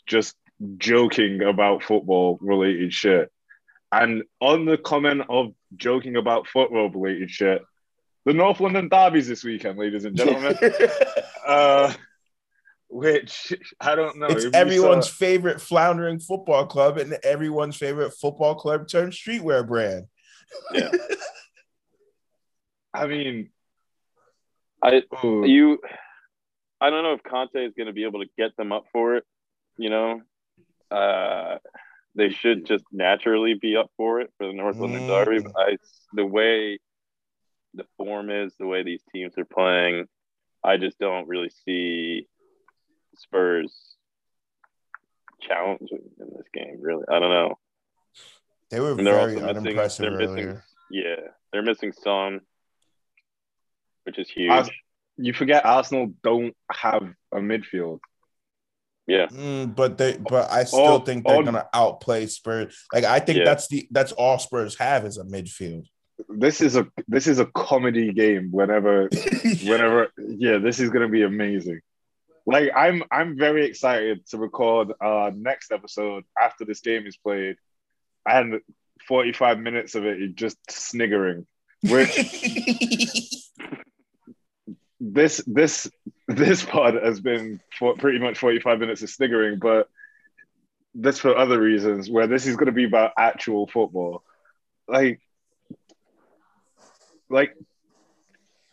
just 0.07 0.35
joking 0.79 1.43
about 1.43 1.83
football 1.83 2.39
related 2.41 2.93
shit. 2.93 3.31
And 3.93 4.25
on 4.41 4.65
the 4.65 4.77
comment 4.77 5.23
of 5.29 5.55
joking 5.77 6.17
about 6.17 6.49
football 6.49 6.91
related 6.91 7.31
shit, 7.31 7.63
the 8.25 8.33
North 8.33 8.61
London 8.61 8.89
derbies 8.89 9.29
this 9.29 9.45
weekend, 9.45 9.79
ladies 9.79 10.05
and 10.05 10.17
gentlemen. 10.17 10.57
uh, 11.47 11.93
which 12.89 13.53
I 13.81 13.95
don't 13.95 14.19
know. 14.19 14.27
it's 14.27 14.47
everyone's 14.55 15.09
saw- 15.09 15.15
favorite 15.15 15.61
floundering 15.61 16.19
football 16.21 16.67
club 16.67 16.99
and 16.99 17.15
everyone's 17.25 17.77
favorite 17.77 18.13
football 18.13 18.55
club 18.55 18.89
turned 18.89 19.13
streetwear 19.13 19.67
brand. 19.67 20.07
Yeah. 20.73 20.91
I 22.95 23.07
mean, 23.07 23.51
I 24.83 25.03
ooh. 25.25 25.45
you, 25.47 25.81
I 26.81 26.91
don't 26.91 27.03
know 27.03 27.15
if 27.15 27.23
Conte 27.25 27.57
is 27.57 27.73
going 27.77 27.89
to 27.89 27.93
be 27.93 28.05
able 28.05 28.21
to 28.23 28.29
get 28.39 28.57
them 28.57 28.71
up 28.71 28.85
for 28.93 29.17
it. 29.17 29.25
You 29.77 29.91
know, 29.91 30.23
uh, 30.93 31.59
they 32.15 32.31
should 32.31 32.67
just 32.67 32.85
naturally 32.93 33.55
be 33.55 33.77
up 33.77 33.91
for 33.97 34.21
it 34.21 34.31
for 34.39 34.47
the 34.47 34.53
North 34.53 34.77
London 34.77 35.03
Mm. 35.03 35.25
Derby. 35.25 35.41
But 35.43 35.53
I, 35.57 35.77
the 36.13 36.25
way 36.27 36.79
the 37.75 37.85
form 37.97 38.31
is, 38.31 38.53
the 38.61 38.67
way 38.69 38.85
these 38.85 39.03
teams 39.13 39.37
are 39.39 39.45
playing, 39.45 40.07
I 40.63 40.77
just 40.77 40.99
don't 41.01 41.27
really 41.27 41.51
see 41.67 42.29
Spurs 43.17 43.73
challenging 45.41 46.01
in 46.21 46.27
this 46.37 46.47
game. 46.53 46.79
Really, 46.81 47.05
I 47.09 47.19
don't 47.19 47.31
know. 47.31 47.59
They 48.71 48.81
were 48.81 48.93
And 48.93 49.07
they're 49.07 49.15
very 49.15 49.35
also 49.35 49.47
missing. 49.47 49.57
unimpressive 49.67 50.19
They're 50.19 50.29
missing. 50.29 50.63
Yeah, 50.91 51.17
they're 51.53 51.63
missing 51.63 51.93
Son, 51.93 52.41
which 54.05 54.19
is 54.19 54.29
huge. 54.29 54.51
Ars- 54.51 54.71
you 55.17 55.33
forget 55.33 55.65
Arsenal 55.65 56.13
don't 56.23 56.55
have 56.73 57.03
a 57.33 57.37
midfield. 57.39 58.01
yeah, 59.07 59.27
Mm, 59.27 59.75
but 59.77 59.99
they, 59.99 60.17
but 60.17 60.51
I 60.51 60.65
still 60.65 60.81
All- 60.81 61.01
think 61.01 61.27
they're 61.27 61.37
all- 61.37 61.43
gonna 61.43 61.69
outplay 61.75 62.27
Spurs. 62.27 62.85
Like 62.93 63.05
I 63.05 63.21
think 63.21 63.39
Yeah. 63.39 63.45
that's 63.45 63.69
the 63.69 63.87
that's 63.91 64.13
all 64.13 64.39
Spurs 64.39 64.77
have 64.79 65.05
is 65.05 65.19
a 65.19 65.25
midfield. 65.25 65.87
This 66.29 66.61
is 66.61 66.75
a 66.77 66.87
this 67.07 67.27
is 67.27 67.39
a 67.39 67.47
comedy 67.47 68.13
game. 68.13 68.51
Whenever, 68.51 69.09
whenever, 69.65 70.09
yeah, 70.19 70.59
this 70.59 70.81
is 70.81 70.91
gonna 70.91 71.09
be 71.09 71.23
amazing. 71.23 71.81
Like 72.47 72.71
I'm 72.75 73.03
I'm 73.11 73.39
very 73.39 73.67
excited 73.67 74.27
to 74.29 74.39
record 74.39 74.93
our 75.01 75.31
next 75.31 75.73
episode 75.73 76.25
after 76.41 76.65
this 76.65 76.81
game 76.81 77.07
is 77.07 77.17
played, 77.17 77.57
and 78.27 78.61
45 79.09 79.59
minutes 79.59 79.95
of 79.95 80.05
it 80.05 80.23
is 80.23 80.33
just 80.35 80.59
sniggering. 80.71 81.47
Which 81.83 82.15
this 85.01 85.43
this 85.47 85.91
this 86.29 86.65
pod 86.65 86.95
has 86.95 87.21
been 87.21 87.61
for 87.79 87.95
pretty 87.95 88.19
much 88.19 88.39
45 88.39 88.79
minutes 88.79 89.03
of 89.03 89.11
sniggering, 89.11 89.59
but 89.59 89.89
that's 90.95 91.19
for 91.19 91.37
other 91.37 91.61
reasons 91.61 92.09
where 92.09 92.27
this 92.27 92.47
is 92.47 92.57
going 92.57 92.67
to 92.67 92.73
be 92.73 92.85
about 92.85 93.13
actual 93.19 93.67
football. 93.67 94.23
Like, 94.87 95.21
like 97.29 97.57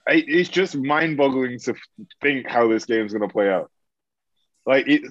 I, 0.08 0.24
it's 0.28 0.50
just 0.50 0.76
mind-boggling 0.76 1.60
to 1.60 1.76
think 2.22 2.48
how 2.48 2.68
this 2.68 2.86
game's 2.86 3.14
going 3.14 3.28
to 3.28 3.32
play 3.32 3.50
out. 3.50 3.72
Like 4.66 4.88
it, 4.88 5.02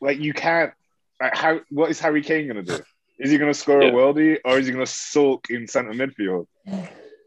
like 0.00 0.18
you 0.18 0.32
can't. 0.32 0.72
Like 1.20 1.36
how 1.36 1.60
what 1.70 1.90
is 1.90 2.00
Harry 2.00 2.22
Kane 2.22 2.48
going 2.52 2.64
to 2.64 2.76
do? 2.78 2.82
Is 3.18 3.30
he 3.30 3.38
going 3.38 3.52
to 3.52 3.58
score 3.58 3.82
Yeah. 3.82 3.90
a 3.90 3.92
worldie 3.92 4.38
or 4.44 4.58
is 4.58 4.66
he 4.66 4.72
going 4.72 4.84
to 4.84 4.90
sulk 4.90 5.48
in 5.50 5.66
centre 5.68 5.92
midfield? 5.92 6.46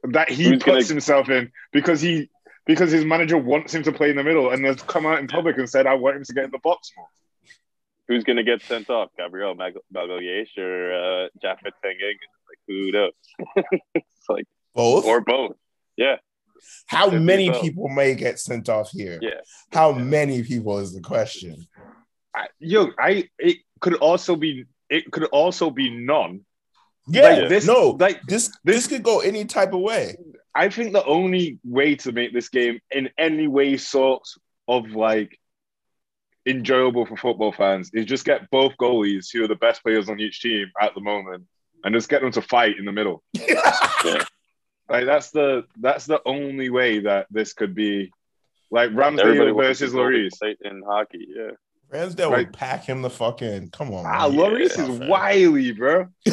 That 0.04 0.30
he 0.30 0.44
Who's 0.44 0.54
puts 0.64 0.66
gonna- 0.66 0.86
himself 0.86 1.30
in 1.30 1.52
because 1.72 2.02
he 2.02 2.30
because 2.66 2.92
his 2.92 3.06
manager 3.06 3.38
wants 3.38 3.74
him 3.74 3.84
to 3.84 3.92
play 3.92 4.10
in 4.10 4.16
the 4.18 4.24
middle 4.24 4.50
and 4.52 4.64
has 4.66 4.82
come 4.82 5.06
out 5.06 5.20
in 5.20 5.28
public 5.28 5.58
and 5.58 5.70
said, 5.70 5.88
"I 5.88 5.94
want 5.96 6.18
him 6.18 6.24
to 6.26 6.34
get 6.34 6.44
in 6.46 6.52
the 6.52 6.60
box 6.60 6.92
more." 6.98 7.08
who's 8.10 8.24
going 8.24 8.38
to 8.38 8.44
get 8.44 8.62
sent 8.62 8.90
off? 8.90 9.10
Gabriel 9.18 9.54
Mag- 9.54 9.78
Magalhaes 9.94 10.58
or 10.58 10.94
uh, 10.94 11.28
Japhet 11.44 11.74
Tanganga? 11.84 12.28
Like 12.48 12.60
who 12.66 12.92
knows? 12.94 13.12
it's 13.96 14.30
like 14.30 14.46
Both. 14.74 15.04
or 15.06 15.20
both. 15.20 15.58
Yeah, 15.98 16.16
How 16.88 17.10
many 17.10 17.50
people 17.62 17.90
may 17.90 18.16
get 18.16 18.40
sent 18.40 18.70
off 18.70 18.90
here? 18.92 19.20
yeah. 19.22 19.30
Yeah. 19.30 19.42
How 19.72 19.92
many 19.92 20.44
people 20.44 20.78
is 20.80 20.94
the 20.94 21.02
question? 21.02 21.68
I, 22.36 22.48
yo, 22.60 22.92
I 23.00 23.30
it 23.40 23.58
could 23.80 23.96
also 23.96 24.36
be 24.36 24.66
it 24.90 25.12
could 25.12 25.26
also 25.26 25.70
be 25.70 25.90
none. 25.90 26.42
Yeah, 27.10 27.22
Like, 27.22 27.50
this- 27.50 27.66
no, 27.68 27.98
like, 28.00 28.22
this 28.28 28.48
this- 28.48 28.58
this 28.64 28.88
could 28.88 29.04
go 29.04 29.20
any 29.22 29.46
type 29.46 29.74
of 29.74 29.80
way. 29.82 30.18
I 30.56 30.70
think 30.70 30.92
the 30.94 31.06
only 31.06 31.60
way 31.64 31.96
to 31.98 32.12
make 32.12 32.34
this 32.34 32.50
game 32.50 32.80
in 32.92 33.10
any 33.18 33.48
way 33.48 33.78
sort 33.78 34.24
of 34.68 34.90
like 34.92 35.38
enjoyable 36.46 37.06
for 37.06 37.18
football 37.18 37.52
fans 37.52 37.92
is 37.94 38.06
just 38.06 38.26
get 38.26 38.50
both 38.50 38.74
goalies 38.78 39.28
who 39.32 39.44
are 39.44 39.48
the 39.48 39.56
best 39.56 39.84
players 39.84 40.10
on 40.10 40.20
each 40.20 40.42
team 40.42 40.68
at 40.82 40.94
the 40.96 41.02
moment 41.02 41.44
and 41.84 41.94
just 41.94 42.10
get 42.10 42.22
them 42.22 42.32
to 42.32 42.42
fight 42.42 42.78
in 42.80 42.86
the 42.86 42.92
middle. 42.92 43.22
Like 44.90 45.06
that's 45.06 45.32
the 45.32 45.66
that's 45.82 46.06
the 46.06 46.22
only 46.26 46.70
way 46.70 47.00
that 47.00 47.28
this 47.30 47.54
could 47.54 47.76
be 47.76 48.12
like 48.72 48.90
Everybody 48.92 49.18
Ramsdale 49.18 49.54
wants 49.56 49.80
versus 49.80 49.92
to 49.92 49.98
go 49.98 50.04
Lloris. 50.04 50.56
in 50.62 50.82
hockey. 50.86 51.28
Yeah, 51.36 51.52
Ramsdale 51.94 52.30
Right. 52.32 52.46
would 52.48 52.54
pack 52.54 52.84
him 52.86 53.02
the 53.02 53.10
fuck 53.10 53.42
in. 53.42 53.70
Come 53.70 53.94
on, 53.94 54.06
Ah, 54.06 54.28
man. 54.30 54.38
Lloris 54.38 54.78
Yeah, 54.78 54.84
is 54.90 55.00
man. 55.00 55.10
wily, 55.10 55.72
bro. 55.74 56.08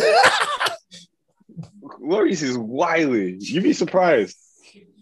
Lloris 2.01 2.43
is 2.43 2.59
wily. 2.59 3.37
You'd 3.40 3.62
be 3.62 3.73
surprised. 3.73 4.37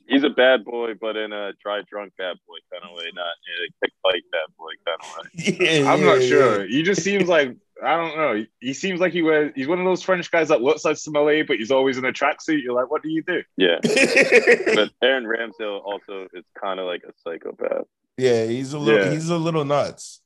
he's 0.06 0.24
a 0.24 0.30
bad 0.30 0.64
boy, 0.64 0.92
but 1.00 1.16
in 1.16 1.32
a 1.32 1.52
dry 1.62 1.80
drunk 1.88 2.12
bad 2.18 2.36
boy 2.46 2.56
kind 2.70 2.84
of 2.84 2.96
way, 2.96 3.10
not 3.14 3.26
in 3.48 3.64
a 3.66 3.86
kick 3.86 3.92
fight 4.02 4.22
bad 4.30 4.48
boy 4.58 4.72
kind 4.84 5.00
of 5.00 5.08
way. 5.16 5.66
Yeah, 5.82 5.90
I'm 5.92 6.00
yeah, 6.00 6.06
not 6.06 6.20
yeah. 6.22 6.28
sure. 6.28 6.66
He 6.66 6.82
just 6.82 7.02
seems 7.02 7.28
like 7.28 7.56
I 7.84 7.96
don't 7.96 8.16
know. 8.16 8.34
He, 8.34 8.46
he 8.60 8.72
seems 8.74 9.00
like 9.00 9.12
he 9.12 9.22
wears. 9.22 9.52
He's 9.56 9.66
one 9.68 9.78
of 9.78 9.84
those 9.84 10.02
French 10.02 10.30
guys 10.30 10.48
that 10.48 10.60
looks 10.62 10.84
like 10.84 10.96
Sommelier, 10.96 11.44
but 11.44 11.56
he's 11.56 11.70
always 11.70 11.98
in 11.98 12.04
a 12.04 12.12
tracksuit. 12.12 12.62
You're 12.62 12.74
like, 12.74 12.90
what 12.90 13.02
do 13.02 13.08
you 13.10 13.22
do? 13.22 13.42
Yeah, 13.56 13.78
but 13.82 14.90
Aaron 15.02 15.24
Ramsdale 15.24 15.82
also 15.84 16.28
is 16.34 16.44
kind 16.60 16.78
of 16.80 16.86
like 16.86 17.02
a 17.08 17.12
psychopath. 17.24 17.86
yeah, 18.16 18.46
he's 18.46 18.72
a 18.72 18.78
little 18.78 19.04
Yeah. 19.06 19.10
he's 19.12 19.28
a 19.30 19.36
little 19.38 19.64
nuts. 19.64 20.20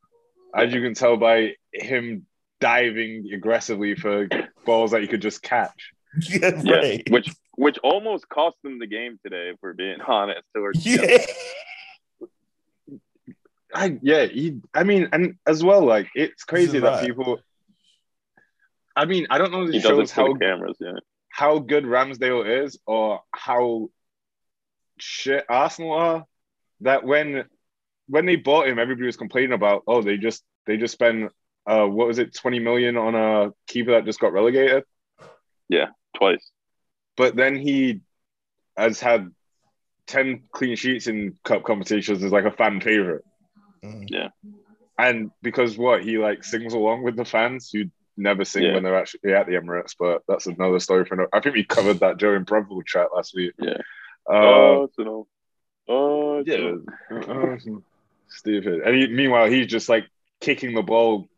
As 0.54 0.72
you 0.72 0.80
can 0.82 0.94
tell 0.94 1.16
by 1.16 1.54
him 1.72 2.26
diving 2.60 3.28
aggressively 3.34 3.94
for 3.94 4.28
balls 4.64 4.92
that 4.92 5.02
he 5.02 5.06
could 5.08 5.22
just 5.22 5.42
catch. 5.42 5.92
Yeah, 6.30 6.62
Yeah, 6.64 6.96
which 7.10 7.30
which 7.56 7.76
almost 7.82 8.26
cost 8.30 8.56
them 8.62 8.78
the 8.78 8.86
game 8.86 9.18
today, 9.22 9.50
if 9.52 9.56
we're 9.62 9.74
being 9.74 10.00
honest. 10.06 10.42
Towards 10.54 10.82
the 10.82 10.92
end. 10.92 11.10
Yeah. 11.10 11.26
I 13.76 13.98
yeah, 14.02 14.24
he. 14.26 14.60
I 14.74 14.84
mean, 14.84 15.08
and 15.12 15.36
as 15.46 15.62
well, 15.62 15.84
like 15.84 16.08
it's 16.14 16.44
crazy 16.44 16.78
that 16.78 16.92
lot. 16.92 17.04
people. 17.04 17.38
I 18.96 19.04
mean, 19.04 19.26
I 19.28 19.36
don't 19.38 19.52
know 19.52 19.64
if 19.64 19.70
he 19.70 19.76
it 19.76 19.82
does 19.82 19.90
it 19.90 19.94
shows 19.94 20.10
how 20.12 20.34
cameras. 20.34 20.76
Yeah, 20.80 20.92
how 21.28 21.58
good 21.58 21.84
Ramsdale 21.84 22.64
is 22.64 22.78
or 22.86 23.20
how 23.32 23.90
shit 24.98 25.44
Arsenal 25.48 25.92
are. 25.92 26.24
That 26.80 27.04
when 27.04 27.44
when 28.08 28.24
they 28.24 28.36
bought 28.36 28.68
him, 28.68 28.78
everybody 28.78 29.06
was 29.06 29.16
complaining 29.16 29.52
about, 29.52 29.82
oh, 29.86 30.00
they 30.00 30.16
just 30.16 30.42
they 30.66 30.78
just 30.78 30.94
spent 30.94 31.30
uh 31.66 31.86
what 31.86 32.06
was 32.06 32.18
it, 32.18 32.34
20 32.34 32.60
million 32.60 32.96
on 32.96 33.14
a 33.14 33.52
keeper 33.66 33.92
that 33.92 34.06
just 34.06 34.20
got 34.20 34.32
relegated. 34.32 34.84
Yeah, 35.68 35.88
twice. 36.16 36.50
But 37.16 37.36
then 37.36 37.56
he 37.56 38.00
has 38.76 39.00
had 39.00 39.30
10 40.06 40.44
clean 40.52 40.76
sheets 40.76 41.06
in 41.06 41.36
cup 41.44 41.64
competitions 41.64 42.22
is 42.22 42.32
like 42.32 42.44
a 42.44 42.50
fan 42.50 42.80
favorite. 42.80 43.24
Mm. 43.82 44.30
And 44.98 45.30
because 45.42 45.76
what 45.76 46.02
he 46.02 46.18
like 46.18 46.42
sings 46.44 46.72
along 46.74 47.02
with 47.02 47.16
the 47.16 47.24
fans 47.24 47.70
who 47.70 47.84
never 48.16 48.44
sing 48.44 48.62
Yeah. 48.64 48.74
when 48.74 48.82
they're 48.82 48.98
actually 48.98 49.34
at 49.34 49.46
the 49.46 49.52
Emirates, 49.52 49.94
but 49.98 50.22
that's 50.26 50.46
another 50.46 50.80
story 50.80 51.04
for 51.04 51.14
another. 51.14 51.28
I 51.32 51.40
think 51.40 51.54
we 51.54 51.64
covered 51.64 52.00
that 52.00 52.16
during 52.16 52.44
Brentford 52.44 52.86
chat 52.86 53.08
last 53.14 53.34
week. 53.34 53.52
Yeah. 53.58 53.78
Uh, 54.28 54.32
oh, 54.34 54.90
so 54.94 55.02
no. 55.02 55.26
Oh, 55.88 56.42
yeah. 56.44 56.76
Uh, 57.10 57.56
stupid. 58.28 58.80
And 58.80 58.96
he, 58.96 59.06
meanwhile, 59.08 59.48
he's 59.50 59.66
just 59.66 59.88
like 59.88 60.06
kicking 60.40 60.74
the 60.74 60.82
ball, 60.82 61.28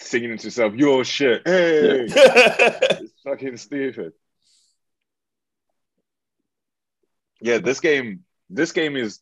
singing 0.00 0.36
to 0.36 0.42
himself, 0.42 0.74
"Your 0.74 1.02
shit." 1.04 1.42
Hey, 1.44 2.06
it's 2.08 3.12
fucking 3.24 3.56
stupid. 3.56 4.12
Yeah, 7.40 7.58
this 7.58 7.80
game, 7.80 8.24
this 8.50 8.72
game 8.72 8.96
is 8.96 9.20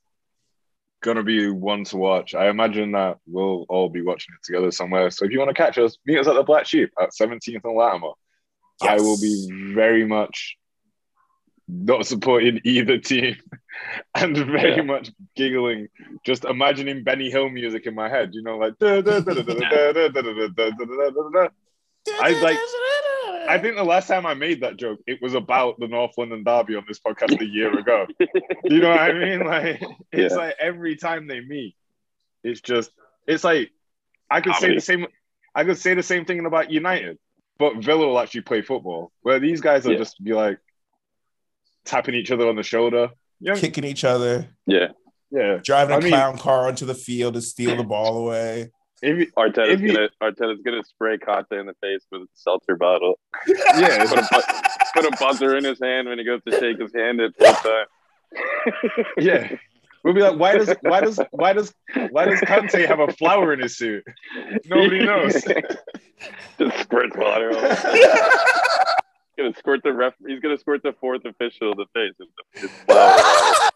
gonna 1.06 1.22
be 1.22 1.48
one 1.48 1.84
to 1.84 1.96
watch. 1.96 2.34
I 2.34 2.48
imagine 2.48 2.92
that 2.92 3.18
we'll 3.26 3.64
all 3.68 3.88
be 3.88 4.02
watching 4.02 4.34
it 4.34 4.44
together 4.44 4.70
somewhere. 4.70 5.10
So 5.10 5.24
if 5.24 5.30
you 5.30 5.38
want 5.38 5.48
to 5.48 5.54
catch 5.54 5.78
us, 5.78 5.96
meet 6.04 6.18
us 6.18 6.26
at 6.26 6.34
the 6.34 6.42
Black 6.42 6.66
Sheep 6.66 6.90
at 7.00 7.10
17th 7.18 7.64
and 7.64 7.76
Latimer. 7.76 8.10
Yes. 8.82 8.90
I 8.90 8.96
will 8.96 9.16
be 9.16 9.72
very 9.74 10.04
much 10.04 10.56
not 11.68 12.06
supporting 12.06 12.60
either 12.64 12.98
team 12.98 13.36
and 14.14 14.36
very 14.36 14.76
yeah. 14.76 14.82
much 14.82 15.12
giggling, 15.36 15.88
just 16.24 16.44
imagining 16.44 17.04
Benny 17.04 17.30
Hill 17.30 17.48
music 17.48 17.86
in 17.86 17.94
my 17.94 18.08
head, 18.08 18.30
you 18.32 18.42
know, 18.42 18.58
like 18.58 18.74
I 22.20 22.30
like 22.42 22.58
I 23.48 23.58
think 23.58 23.76
the 23.76 23.84
last 23.84 24.08
time 24.08 24.26
I 24.26 24.34
made 24.34 24.60
that 24.62 24.76
joke, 24.76 25.00
it 25.06 25.20
was 25.22 25.34
about 25.34 25.78
the 25.78 25.88
North 25.88 26.12
London 26.18 26.44
Derby 26.44 26.76
on 26.76 26.84
this 26.88 26.98
podcast 26.98 27.40
a 27.40 27.44
year 27.46 27.76
ago. 27.78 28.06
you 28.64 28.80
know 28.80 28.90
what 28.90 29.00
I 29.00 29.12
mean? 29.12 29.40
Like 29.46 29.82
it's 30.12 30.34
Yeah. 30.34 30.38
like 30.38 30.54
every 30.60 30.96
time 30.96 31.26
they 31.26 31.40
meet, 31.40 31.74
it's 32.44 32.60
just 32.60 32.90
it's 33.26 33.44
like 33.44 33.70
I 34.30 34.40
could 34.40 34.54
say 34.54 34.60
Comedy. 34.60 34.74
the 34.76 34.80
same 34.80 35.06
I 35.54 35.64
could 35.64 35.78
say 35.78 35.94
the 35.94 36.02
same 36.02 36.24
thing 36.24 36.44
about 36.44 36.70
United, 36.70 37.18
but 37.58 37.76
Villa 37.82 38.06
will 38.06 38.18
actually 38.18 38.42
play 38.42 38.62
football. 38.62 39.12
Where 39.22 39.38
these 39.40 39.60
guys 39.60 39.84
will 39.84 39.92
Yeah. 39.92 39.98
just 39.98 40.22
be 40.22 40.32
like 40.32 40.58
tapping 41.84 42.14
each 42.14 42.30
other 42.30 42.48
on 42.48 42.56
the 42.56 42.62
shoulder. 42.62 43.10
Yeah, 43.40 43.54
kicking 43.56 43.84
each 43.84 44.04
other, 44.04 44.48
yeah. 44.66 44.88
yeah. 45.30 45.58
driving 45.62 45.94
a 45.94 45.98
I 45.98 46.00
mean- 46.00 46.08
clown 46.10 46.38
car 46.38 46.66
onto 46.68 46.86
the 46.86 46.94
field 46.94 47.34
to 47.34 47.42
steal 47.42 47.76
the 47.76 47.84
ball 47.84 48.16
away. 48.18 48.70
If 49.02 49.34
Arteta's 49.34 49.80
If 49.80 49.94
gonna 49.94 50.08
Arteta's 50.22 50.62
gonna 50.62 50.82
spray 50.84 51.18
Conte 51.18 51.52
in 51.52 51.66
the 51.66 51.74
face 51.82 52.06
with 52.10 52.22
a 52.22 52.26
seltzer 52.34 52.76
bottle. 52.76 53.18
yeah, 53.46 54.06
Put 54.06 54.18
a, 54.18 54.70
put 54.94 55.04
a 55.04 55.16
buzzer 55.20 55.56
in 55.56 55.64
his 55.64 55.78
hand 55.82 56.08
when 56.08 56.18
he 56.18 56.24
goes 56.24 56.40
to 56.48 56.52
shake 56.58 56.80
his 56.80 56.94
hand 56.94 57.20
at 57.20 57.36
full 57.36 57.52
time. 57.52 57.86
yeah. 59.18 59.56
We'll 60.02 60.14
be 60.14 60.22
like, 60.22 60.38
why 60.38 60.56
does 60.56 60.72
why 60.82 61.00
does 61.00 61.20
why 61.32 61.52
does 61.52 61.74
why 62.10 62.26
does 62.26 62.40
Conte 62.40 62.86
have 62.86 63.00
a 63.00 63.08
flower 63.12 63.52
in 63.52 63.60
his 63.60 63.76
suit? 63.76 64.04
Nobody 64.66 65.04
knows. 65.04 65.34
Just 66.58 66.78
squirt 66.80 67.16
water. 67.18 67.50
He's 67.52 68.06
gonna 69.36 69.54
squirt 69.58 69.82
the 69.82 69.92
ref. 69.92 70.14
He's 70.26 70.40
gonna 70.40 70.58
squirt 70.58 70.82
the 70.84 70.94
fourth 71.00 71.24
official 71.24 71.72
in 71.72 71.78
the 71.78 71.86
face. 71.92 72.14
the- 72.18 72.60
his 72.60 72.70
flower. 72.86 73.70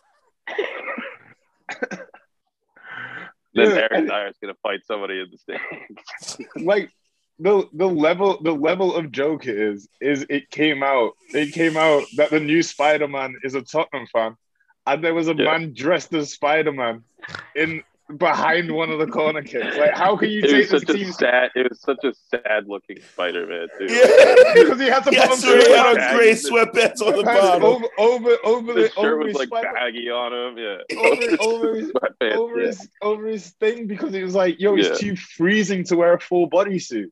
Then 3.54 3.70
Yeah, 3.70 3.88
Eric 3.90 4.06
Dier's 4.08 4.36
gonna 4.40 4.54
fight 4.62 4.80
somebody 4.86 5.20
in 5.20 5.26
the 5.30 5.38
stands. 5.38 6.38
like 6.56 6.90
the 7.38 7.68
the 7.72 7.86
level 7.86 8.40
the 8.42 8.52
level 8.54 8.94
of 8.94 9.10
joke 9.10 9.46
is 9.46 9.88
is 10.00 10.26
it 10.28 10.50
came 10.50 10.82
out 10.82 11.12
it 11.32 11.52
came 11.52 11.76
out 11.76 12.04
that 12.16 12.30
the 12.30 12.40
new 12.40 12.62
Spider-Man 12.62 13.36
is 13.42 13.54
a 13.54 13.62
Tottenham 13.62 14.06
fan 14.12 14.36
and 14.86 15.02
there 15.02 15.14
was 15.14 15.28
a 15.28 15.34
Yeah. 15.34 15.44
man 15.44 15.72
dressed 15.74 16.12
as 16.14 16.32
Spider-Man 16.32 17.02
in 17.56 17.82
behind 18.18 18.70
one 18.72 18.90
of 18.90 18.98
the 18.98 19.06
corner 19.06 19.42
kicks. 19.42 19.76
Like 19.76 19.94
how 19.96 20.16
can 20.16 20.30
you 20.30 20.40
It 20.40 20.48
take 20.50 20.70
was 20.70 20.70
this 20.70 20.80
such 20.82 20.90
a 20.90 20.98
team 20.98 21.12
sad. 21.12 21.50
It 21.54 21.68
was 21.70 21.80
such 21.80 22.04
a 22.04 22.12
sad 22.30 22.64
looking 22.66 22.98
Spider 23.12 23.46
Man 23.46 23.68
too. 23.78 23.92
Yeah. 23.92 24.34
because 24.54 24.80
he 24.80 24.86
had 24.86 25.04
to 25.04 25.12
Yeah, 25.12 25.22
put 25.26 25.32
on 25.32 25.36
so 25.38 25.54
had 25.56 25.64
sweatpants 25.64 26.10
on 26.10 26.16
gray 26.16 26.32
sweatpants 26.32 27.00
on 27.06 27.16
the 27.16 27.22
bottom. 27.22 27.62
over 27.64 27.86
over 27.98 28.36
over 28.44 28.72
The 28.74 28.80
the 28.82 28.88
shirt 28.88 28.98
over 28.98 29.16
was 29.18 29.34
like 29.34 29.48
Spider- 29.48 29.72
baggy 29.74 30.10
on 30.10 30.32
him. 30.32 30.58
Yeah. 30.58 30.98
over 30.98 31.36
over 31.40 31.74
his 31.76 31.90
Sweatpants, 31.92 32.36
over 32.36 32.60
yeah. 32.60 32.66
his 32.66 32.88
over 33.02 33.26
his 33.26 33.50
thing 33.60 33.86
because 33.86 34.14
it 34.14 34.22
was 34.22 34.34
like, 34.34 34.60
yo, 34.60 34.76
it's 34.76 34.88
Yeah. 34.88 34.94
too 35.10 35.16
freezing 35.16 35.84
to 35.84 35.96
wear 35.96 36.14
a 36.14 36.20
full 36.20 36.48
bodysuit. 36.50 37.06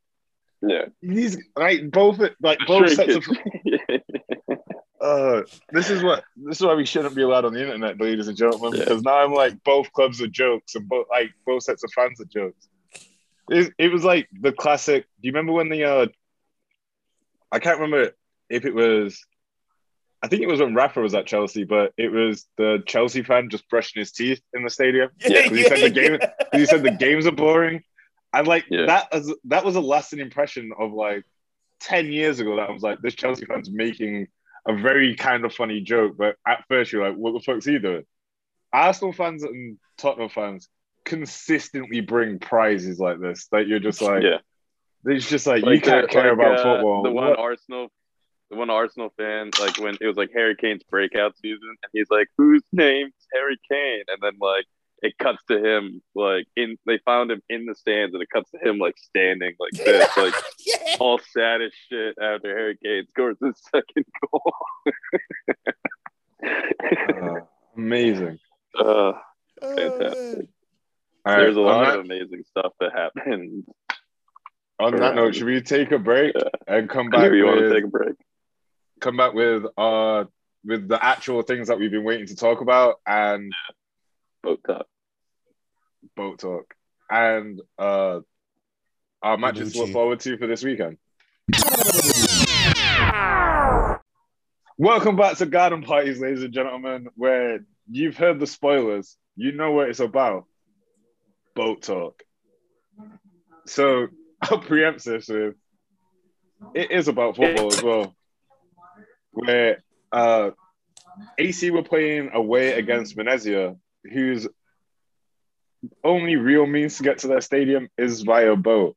Yeah. 0.60 0.86
he's 1.00 1.38
like 1.56 1.88
both 1.92 2.18
like 2.42 2.58
both 2.66 2.90
sets 2.92 3.14
of 3.14 3.22
Shrinkage. 3.24 3.77
Uh 5.00 5.42
this 5.70 5.90
is 5.90 6.02
what 6.02 6.24
this 6.36 6.58
is 6.60 6.66
why 6.66 6.74
we 6.74 6.84
shouldn't 6.84 7.14
be 7.14 7.22
allowed 7.22 7.44
on 7.44 7.52
the 7.54 7.60
internet, 7.60 8.00
ladies 8.00 8.28
and 8.28 8.36
gentlemen, 8.36 8.72
Yeah. 8.74 8.84
because 8.84 9.02
now 9.02 9.18
I'm 9.18 9.32
like 9.32 9.62
both 9.64 9.92
clubs 9.92 10.20
are 10.20 10.26
jokes 10.26 10.74
and 10.74 10.88
both 10.88 11.06
like 11.10 11.30
both 11.46 11.62
sets 11.62 11.84
of 11.84 11.92
fans 11.92 12.20
are 12.20 12.24
jokes. 12.24 12.68
It, 13.50 13.72
it 13.78 13.92
was 13.92 14.04
like 14.04 14.28
the 14.40 14.52
classic. 14.52 15.04
Do 15.20 15.26
you 15.28 15.32
remember 15.32 15.52
when 15.52 15.68
the 15.68 15.84
uh 15.84 16.06
I 17.50 17.58
can't 17.60 17.80
remember 17.80 18.12
if 18.50 18.64
it 18.64 18.74
was 18.74 19.24
I 20.22 20.26
think 20.26 20.42
it 20.42 20.48
was 20.48 20.58
when 20.60 20.74
Rafa 20.74 21.00
was 21.00 21.14
at 21.14 21.26
Chelsea, 21.26 21.62
but 21.62 21.92
it 21.96 22.10
was 22.10 22.46
the 22.56 22.82
Chelsea 22.86 23.22
fan 23.22 23.50
just 23.50 23.68
brushing 23.68 24.00
his 24.00 24.10
teeth 24.10 24.40
in 24.52 24.64
the 24.64 24.70
stadium. 24.70 25.10
Yeah, 25.20 25.42
he 25.42 25.62
said 25.62 25.78
the 25.80 25.90
game- 25.90 26.18
he 26.52 26.66
said 26.66 26.82
the 26.82 26.90
games 26.90 27.26
are 27.26 27.32
boring. 27.32 27.82
And 28.32 28.46
like 28.48 28.64
Yeah. 28.68 28.86
that 28.86 29.08
as 29.12 29.32
that 29.44 29.64
was 29.64 29.76
a 29.76 29.80
lasting 29.80 30.18
impression 30.18 30.72
of 30.76 30.92
like 30.92 31.24
10 31.80 32.10
years 32.10 32.40
ago 32.40 32.56
that 32.56 32.68
I 32.68 32.72
was 32.72 32.82
like, 32.82 33.00
this 33.00 33.14
Chelsea 33.14 33.44
fan's 33.46 33.70
making 33.70 34.26
a 34.66 34.74
very 34.76 35.16
kind 35.16 35.44
of 35.44 35.54
funny 35.54 35.80
joke, 35.80 36.16
but 36.16 36.36
at 36.46 36.64
first 36.68 36.92
you're 36.92 37.06
like, 37.06 37.16
what 37.16 37.32
the 37.32 37.40
fuck's 37.40 37.64
he 37.64 37.78
doing? 37.78 38.04
Arsenal 38.72 39.12
fans 39.12 39.42
and 39.42 39.78
Tottenham 39.96 40.28
fans 40.28 40.68
consistently 41.04 42.00
bring 42.00 42.38
prizes 42.38 42.98
like 42.98 43.20
this 43.20 43.48
that 43.52 43.66
you're 43.66 43.78
just 43.78 44.02
like, 44.02 44.22
yeah. 44.22 44.38
it's 45.04 45.28
just 45.28 45.46
like, 45.46 45.64
you 45.64 45.80
can't 45.80 46.10
care 46.10 46.34
like, 46.34 46.46
about 46.46 46.60
uh, 46.60 46.62
football. 46.62 47.02
The 47.02 47.10
one 47.10 47.30
What- 47.30 47.38
Arsenal, 47.38 47.88
the 48.50 48.56
one 48.56 48.70
Arsenal 48.70 49.12
fan, 49.16 49.50
like 49.60 49.78
when 49.78 49.96
it 50.00 50.06
was 50.06 50.16
like 50.16 50.30
Harry 50.34 50.56
Kane's 50.56 50.82
breakout 50.84 51.36
season, 51.36 51.68
and 51.68 51.90
he's 51.92 52.06
like, 52.10 52.28
"Whose 52.38 52.62
name's 52.72 53.12
Harry 53.34 53.58
Kane?" 53.70 54.04
And 54.08 54.22
then 54.22 54.38
like 54.40 54.64
it 55.02 55.16
cuts 55.18 55.42
to 55.50 55.58
him 55.64 56.02
like 56.14 56.46
in 56.56 56.76
they 56.86 56.98
found 57.04 57.30
him 57.30 57.40
in 57.48 57.66
the 57.66 57.74
stands, 57.74 58.14
and 58.14 58.22
it 58.22 58.28
cuts 58.32 58.50
to 58.50 58.58
him 58.58 58.78
like 58.78 58.96
standing 58.98 59.54
like 59.60 59.72
this, 59.84 60.16
like 60.16 60.34
yeah. 60.66 60.96
all 61.00 61.18
sad 61.32 61.62
as 61.62 61.72
shit 61.88 62.16
after 62.20 62.56
Harry 62.56 62.78
Kane 62.82 63.06
scores 63.10 63.36
his 63.44 63.54
second 63.74 64.04
goal. 64.30 64.52
Uh, 66.44 67.40
amazing. 67.76 68.38
uh, 68.78 69.12
Oh, 69.60 69.74
Fantastic. 69.74 70.46
All 71.26 71.32
right, 71.32 71.40
there's 71.40 71.56
a 71.56 71.60
lot 71.60 71.84
that- 71.86 71.98
of 71.98 72.04
amazing 72.04 72.44
stuff 72.48 72.72
that 72.78 72.92
happened. 72.92 73.64
On 74.78 74.94
that 74.94 75.16
note, 75.16 75.34
should 75.34 75.46
we 75.46 75.60
take 75.60 75.90
a 75.90 75.98
break 75.98 76.32
Yeah. 76.36 76.48
and 76.68 76.88
come 76.88 77.10
back 77.10 77.28
knew 77.32 77.36
you 77.38 77.44
want 77.46 77.58
to 77.58 77.74
take 77.74 77.82
a 77.82 77.88
break. 77.88 78.14
come 79.00 79.16
back 79.16 79.34
with 79.34 79.64
uh 79.76 80.26
with 80.64 80.86
the 80.86 81.04
actual 81.04 81.42
things 81.42 81.66
that 81.66 81.80
we've 81.80 81.90
been 81.90 82.04
waiting 82.04 82.28
to 82.28 82.36
talk 82.36 82.60
about 82.60 83.00
and 83.04 83.52
Boat 84.42 84.60
talk. 84.66 84.86
boat 86.16 86.38
talk 86.38 86.74
and 87.10 87.60
uh 87.78 88.20
our 89.22 89.36
matches 89.36 89.72
to 89.72 89.80
look 89.80 89.90
forward 89.90 90.20
to 90.20 90.38
for 90.38 90.46
this 90.46 90.62
weekend. 90.62 90.96
Welcome 94.76 95.16
back 95.16 95.38
to 95.38 95.46
Garden 95.46 95.82
Parties, 95.82 96.20
ladies 96.20 96.44
and 96.44 96.54
gentlemen, 96.54 97.08
where 97.16 97.60
you've 97.90 98.16
heard 98.16 98.38
the 98.38 98.46
spoilers. 98.46 99.16
You 99.34 99.52
know 99.52 99.72
what 99.72 99.88
it's 99.88 99.98
about. 99.98 100.44
Boat 101.56 101.82
talk. 101.82 102.22
So 103.66 104.06
I'll 104.40 104.60
preempt 104.60 105.04
this 105.04 105.28
with 105.28 105.56
it 106.74 106.90
is 106.90 107.08
about 107.08 107.36
football 107.36 107.72
as 107.72 107.82
well. 107.82 108.14
Where 109.32 109.82
uh 110.12 110.50
AC 111.38 111.70
were 111.70 111.82
playing 111.82 112.30
away 112.32 112.72
against 112.72 113.16
Venezia, 113.16 113.74
whose 114.04 114.48
only 116.02 116.36
real 116.36 116.66
means 116.66 116.96
to 116.96 117.02
get 117.02 117.18
to 117.18 117.28
their 117.28 117.40
stadium 117.40 117.88
is 117.96 118.22
via 118.22 118.56
boat. 118.56 118.96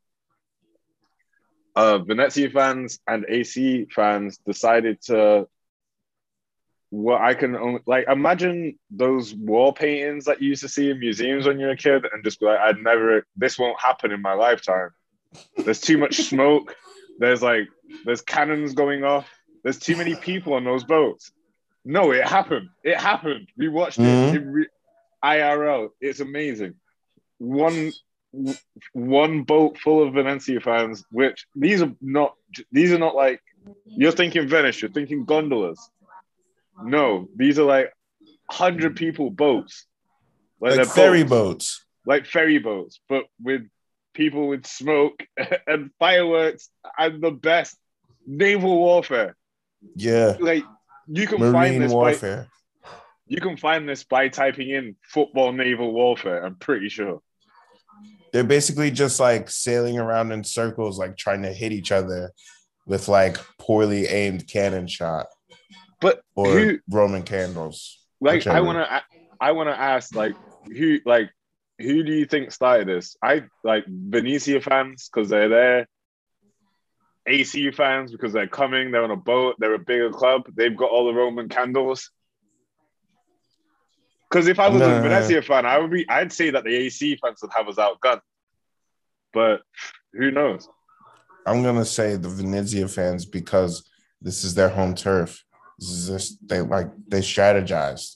Uh, 1.75 1.99
Venezia 1.99 2.49
fans 2.49 2.99
and 3.07 3.25
AC 3.29 3.87
fans 3.93 4.39
decided 4.45 5.01
to 5.03 5.47
what 6.89 7.21
I 7.21 7.35
can 7.35 7.55
only 7.55 7.79
like 7.85 8.05
imagine 8.09 8.77
those 8.89 9.33
wall 9.33 9.71
paintings 9.71 10.25
that 10.25 10.41
you 10.41 10.49
used 10.49 10.63
to 10.63 10.67
see 10.67 10.89
in 10.89 10.99
museums 10.99 11.45
when 11.47 11.57
you're 11.59 11.69
a 11.71 11.77
kid 11.77 12.05
and 12.11 12.21
just 12.23 12.41
be 12.41 12.45
like, 12.47 12.59
I'd 12.59 12.79
never 12.79 13.25
this 13.37 13.57
won't 13.57 13.79
happen 13.79 14.11
in 14.11 14.21
my 14.21 14.33
lifetime. 14.33 14.89
There's 15.63 15.79
too 15.79 15.97
much 15.97 16.15
smoke. 16.29 16.75
There's 17.19 17.41
like 17.41 17.69
there's 18.03 18.21
cannons 18.21 18.73
going 18.73 19.05
off. 19.05 19.29
There's 19.63 19.79
too 19.79 19.95
many 19.95 20.15
people 20.15 20.53
on 20.55 20.65
those 20.65 20.83
boats. 20.83 21.31
No, 21.85 22.11
it 22.11 22.27
happened. 22.27 22.67
It 22.83 22.97
happened. 22.97 23.47
We 23.57 23.69
watched 23.69 23.99
Mhm. 23.99 24.33
it. 24.33 24.35
it 24.35 24.45
re- 24.45 24.67
IRL. 25.23 25.89
It's 25.99 26.19
amazing. 26.19 26.75
One 27.37 27.91
one 28.93 29.43
boat 29.43 29.77
full 29.77 30.07
of 30.07 30.13
Valencia 30.13 30.59
fans, 30.59 31.03
which 31.11 31.47
these 31.55 31.81
are 31.81 31.91
not 32.01 32.35
these 32.71 32.91
are 32.93 32.99
not 32.99 33.15
like 33.15 33.41
you're 33.85 34.11
thinking 34.11 34.47
Venice, 34.47 34.81
you're 34.81 34.91
thinking 34.91 35.25
gondolas. 35.25 35.89
No, 36.83 37.27
these 37.35 37.59
are 37.59 37.65
like 37.65 37.91
hundred 38.49 38.95
people 38.95 39.29
boats. 39.29 39.85
Like 40.59 40.75
they're 40.75 40.85
ferry 40.85 41.23
boats 41.23 41.29
boats. 41.79 41.85
like 42.05 42.25
ferry 42.25 42.59
boats, 42.59 43.01
but 43.09 43.25
with 43.41 43.67
people 44.13 44.47
with 44.47 44.65
smoke 44.65 45.23
and 45.67 45.91
fireworks 45.99 46.69
and 46.97 47.21
the 47.21 47.31
best 47.31 47.77
naval 48.25 48.77
warfare. 48.77 49.35
Yeah. 49.95 50.37
Like 50.39 50.63
you 51.07 51.27
can 51.27 51.39
find 51.39 51.53
Marine 51.53 51.81
this 51.81 51.91
by, 51.91 51.97
warfare. 51.97 52.47
You 53.31 53.39
can 53.39 53.55
find 53.55 53.87
this 53.87 54.03
by 54.03 54.27
typing 54.27 54.71
in 54.71 54.93
football 55.03 55.53
naval 55.53 55.93
warfare. 55.93 56.45
I'm 56.45 56.55
pretty 56.55 56.89
sure. 56.89 57.21
They're 58.33 58.43
basically 58.43 58.91
just 58.91 59.21
like 59.21 59.49
sailing 59.49 59.97
around 59.97 60.33
in 60.33 60.43
circles, 60.43 60.99
like 60.99 61.15
trying 61.15 61.43
to 61.43 61.53
hit 61.53 61.71
each 61.71 61.93
other 61.93 62.33
with 62.85 63.07
like 63.07 63.37
poorly 63.57 64.05
aimed 64.07 64.49
cannon 64.49 64.85
shot 64.85 65.27
But 66.01 66.21
or 66.35 66.51
who 66.51 66.79
Roman 66.89 67.23
candles. 67.23 67.99
like 68.19 68.47
I 68.47 68.59
want 68.59 68.79
to 68.79 69.01
I 69.39 69.53
want 69.53 69.69
to 69.69 69.79
ask 69.79 70.13
like 70.13 70.35
who 70.65 70.99
like 71.05 71.29
who 71.79 72.03
do 72.03 72.11
you 72.11 72.25
think 72.25 72.51
started 72.51 72.89
this? 72.89 73.15
I 73.23 73.43
like 73.63 73.85
Venezia 73.87 74.59
fans 74.59 75.09
because 75.09 75.29
they're 75.29 75.47
there. 75.47 75.87
AC 77.25 77.71
fans 77.71 78.11
because 78.11 78.33
they're 78.33 78.47
coming. 78.47 78.91
They're 78.91 79.05
on 79.05 79.11
a 79.11 79.15
boat. 79.15 79.55
They're 79.57 79.75
a 79.75 79.79
bigger 79.79 80.09
club. 80.09 80.47
They've 80.53 80.75
got 80.75 80.89
all 80.89 81.05
the 81.05 81.13
Roman 81.13 81.47
candles. 81.47 82.11
Because 84.31 84.47
if 84.47 84.59
I 84.59 84.69
was 84.69 84.81
a 84.81 85.01
Venezia 85.01 85.41
fan, 85.41 85.65
I 85.65 85.77
would 85.77 85.91
be. 85.91 86.09
I'd 86.09 86.31
say 86.31 86.51
that 86.51 86.63
the 86.63 86.73
AC 86.73 87.17
fans 87.21 87.39
would 87.41 87.51
have 87.53 87.67
us 87.67 87.75
outgunned. 87.75 88.21
But 89.33 89.61
who 90.13 90.31
knows? 90.31 90.69
I'm 91.45 91.63
gonna 91.63 91.83
say 91.85 92.15
the 92.15 92.29
Venezia 92.29 92.87
fans 92.87 93.25
because 93.25 93.89
this 94.21 94.43
is 94.45 94.53
their 94.55 94.69
home 94.69 94.95
turf. 94.95 95.43
This 95.79 95.89
is 95.89 96.07
this 96.07 96.37
they 96.45 96.61
like 96.61 96.87
they 97.07 97.19
strategize. 97.19 98.15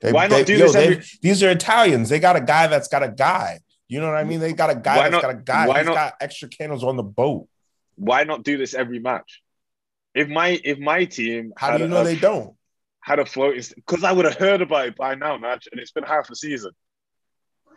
They, 0.00 0.10
Why 0.10 0.26
not 0.26 0.38
they- 0.38 0.44
do 0.44 0.56
yo, 0.56 0.66
this 0.66 0.74
every- 0.74 1.02
These 1.20 1.42
are 1.44 1.50
Italians. 1.50 2.08
They 2.08 2.18
got 2.18 2.34
a 2.34 2.40
guy 2.40 2.66
that's 2.66 2.88
got 2.88 3.04
a 3.04 3.08
guy. 3.08 3.60
You 3.86 4.00
know 4.00 4.06
what 4.08 4.16
I 4.16 4.24
mean? 4.24 4.40
They 4.40 4.52
got 4.54 4.70
a 4.70 4.74
guy 4.74 4.96
Why 4.96 5.10
that's 5.10 5.12
not- 5.12 5.22
got 5.22 5.30
a 5.30 5.42
guy. 5.42 5.66
why 5.68 5.78
He's 5.78 5.86
not- 5.86 5.94
got 5.94 6.14
extra 6.20 6.48
candles 6.48 6.82
on 6.82 6.96
the 6.96 7.02
boat. 7.04 7.46
Why 7.94 8.24
not 8.24 8.42
do 8.42 8.56
this 8.56 8.74
every 8.74 8.98
match? 8.98 9.42
If 10.14 10.28
my 10.28 10.60
if 10.64 10.78
my 10.80 11.04
team 11.04 11.52
How 11.56 11.72
had 11.72 11.76
do 11.78 11.84
you 11.84 11.88
know 11.90 12.00
a 12.00 12.04
they 12.04 12.16
don't? 12.16 12.56
Had 13.02 13.18
a 13.18 13.26
floating 13.26 13.62
because 13.76 14.04
I 14.04 14.12
would 14.12 14.24
have 14.24 14.36
heard 14.36 14.62
about 14.62 14.86
it 14.86 14.96
by 14.96 15.14
now, 15.14 15.36
Natch, 15.36 15.68
and 15.70 15.80
it's 15.80 15.92
been 15.92 16.04
half 16.04 16.30
a 16.30 16.34
season. 16.36 16.70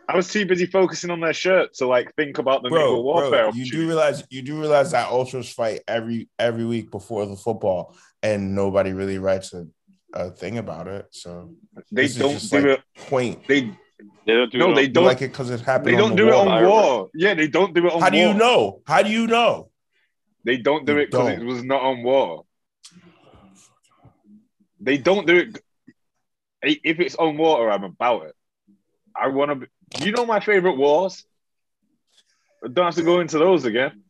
I 0.08 0.14
was 0.16 0.28
too 0.28 0.46
busy 0.46 0.66
focusing 0.66 1.10
on 1.10 1.20
their 1.20 1.32
shirt 1.32 1.74
to 1.74 1.86
like 1.86 2.14
think 2.14 2.38
about 2.38 2.62
the 2.62 2.70
naval 2.70 2.94
Bro, 2.94 3.02
warfare. 3.02 3.50
bro, 3.50 3.52
you 3.54 3.66
do 3.70 3.86
realize 3.86 4.22
you 4.30 4.40
do 4.42 4.58
realize 4.60 4.92
that 4.92 5.08
ultras 5.10 5.52
fight 5.52 5.80
every 5.88 6.28
every 6.38 6.64
week 6.64 6.90
before 6.92 7.26
the 7.26 7.34
football, 7.36 7.96
and 8.22 8.54
nobody 8.54 8.92
really 8.92 9.18
writes 9.18 9.52
a, 9.52 9.66
a 10.14 10.30
thing 10.30 10.58
about 10.58 10.86
it. 10.86 11.06
So 11.10 11.54
they 11.90 12.06
don't 12.06 12.38
do 12.40 12.56
like 12.56 12.64
it. 12.78 12.80
point. 13.08 13.48
They 13.48 13.62
They 14.26 14.34
don't 14.34 14.52
do 14.52 14.58
No, 14.58 14.70
it 14.70 14.74
they 14.76 14.86
don't- 14.88 15.04
like 15.06 15.22
it 15.22 15.32
because 15.32 15.50
it 15.50 15.60
happened. 15.60 15.88
they 15.92 15.96
don't 15.98 16.10
the 16.10 16.16
do 16.16 16.28
it 16.28 16.34
on 16.34 16.64
war. 16.64 17.10
Yeah, 17.12 17.34
they 17.34 17.48
don't 17.48 17.74
do 17.74 17.86
it 17.88 17.92
on. 17.92 18.00
How 18.00 18.10
do 18.10 18.16
you 18.18 18.26
war. 18.28 18.34
know? 18.34 18.82
How 18.86 19.02
do 19.02 19.10
you 19.10 19.26
know? 19.26 19.70
They 20.44 20.56
don't 20.58 20.86
do 20.86 20.92
You 20.92 20.98
it 21.00 21.10
because 21.10 21.30
it 21.40 21.44
was 21.44 21.64
not 21.64 21.82
on 21.82 22.04
war. 22.04 22.45
They 24.86 24.98
don't 24.98 25.26
do 25.26 25.36
it. 25.38 25.58
If 26.62 27.00
it's 27.00 27.16
on 27.16 27.36
water, 27.36 27.68
I'm 27.70 27.82
about 27.82 28.26
it. 28.26 28.34
I 29.20 29.26
want 29.28 29.50
to. 29.50 29.56
Be, 29.56 29.66
you 30.06 30.12
know 30.12 30.24
my 30.24 30.38
favorite 30.38 30.76
wars. 30.76 31.24
I 32.64 32.68
don't 32.68 32.84
have 32.84 32.94
to 32.94 33.02
go 33.02 33.18
into 33.18 33.36
those 33.38 33.64
again. 33.64 34.04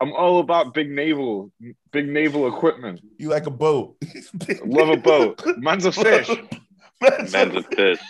I'm 0.00 0.12
all 0.12 0.40
about 0.40 0.74
big 0.74 0.90
naval, 0.90 1.52
big 1.92 2.08
naval 2.08 2.48
equipment. 2.48 3.00
You 3.18 3.28
like 3.28 3.46
a 3.46 3.50
boat. 3.52 3.96
Love 4.64 4.88
a 4.88 4.96
boat. 4.96 5.40
Man's 5.56 5.84
a 5.84 5.92
fish. 6.06 6.28
Man's 7.00 7.32
Man's 7.32 7.54
a 7.56 7.62
fish. 7.62 8.00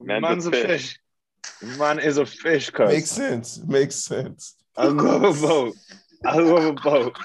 Man's, 0.00 0.22
Man's 0.22 0.46
a 0.46 0.48
a 0.48 0.52
fish. 0.52 0.98
fish. 1.60 1.78
Man 1.78 1.98
is 1.98 2.18
a 2.18 2.26
fish, 2.26 2.70
cuz. 2.70 2.88
Makes 2.88 3.10
sense. 3.10 3.58
Makes 3.58 3.96
sense. 3.96 4.54
I 4.76 4.86
love 4.86 5.24
a 5.24 5.46
boat. 5.46 5.74
I 6.24 6.38
love 6.38 6.64
a 6.64 6.72
boat. 6.72 7.16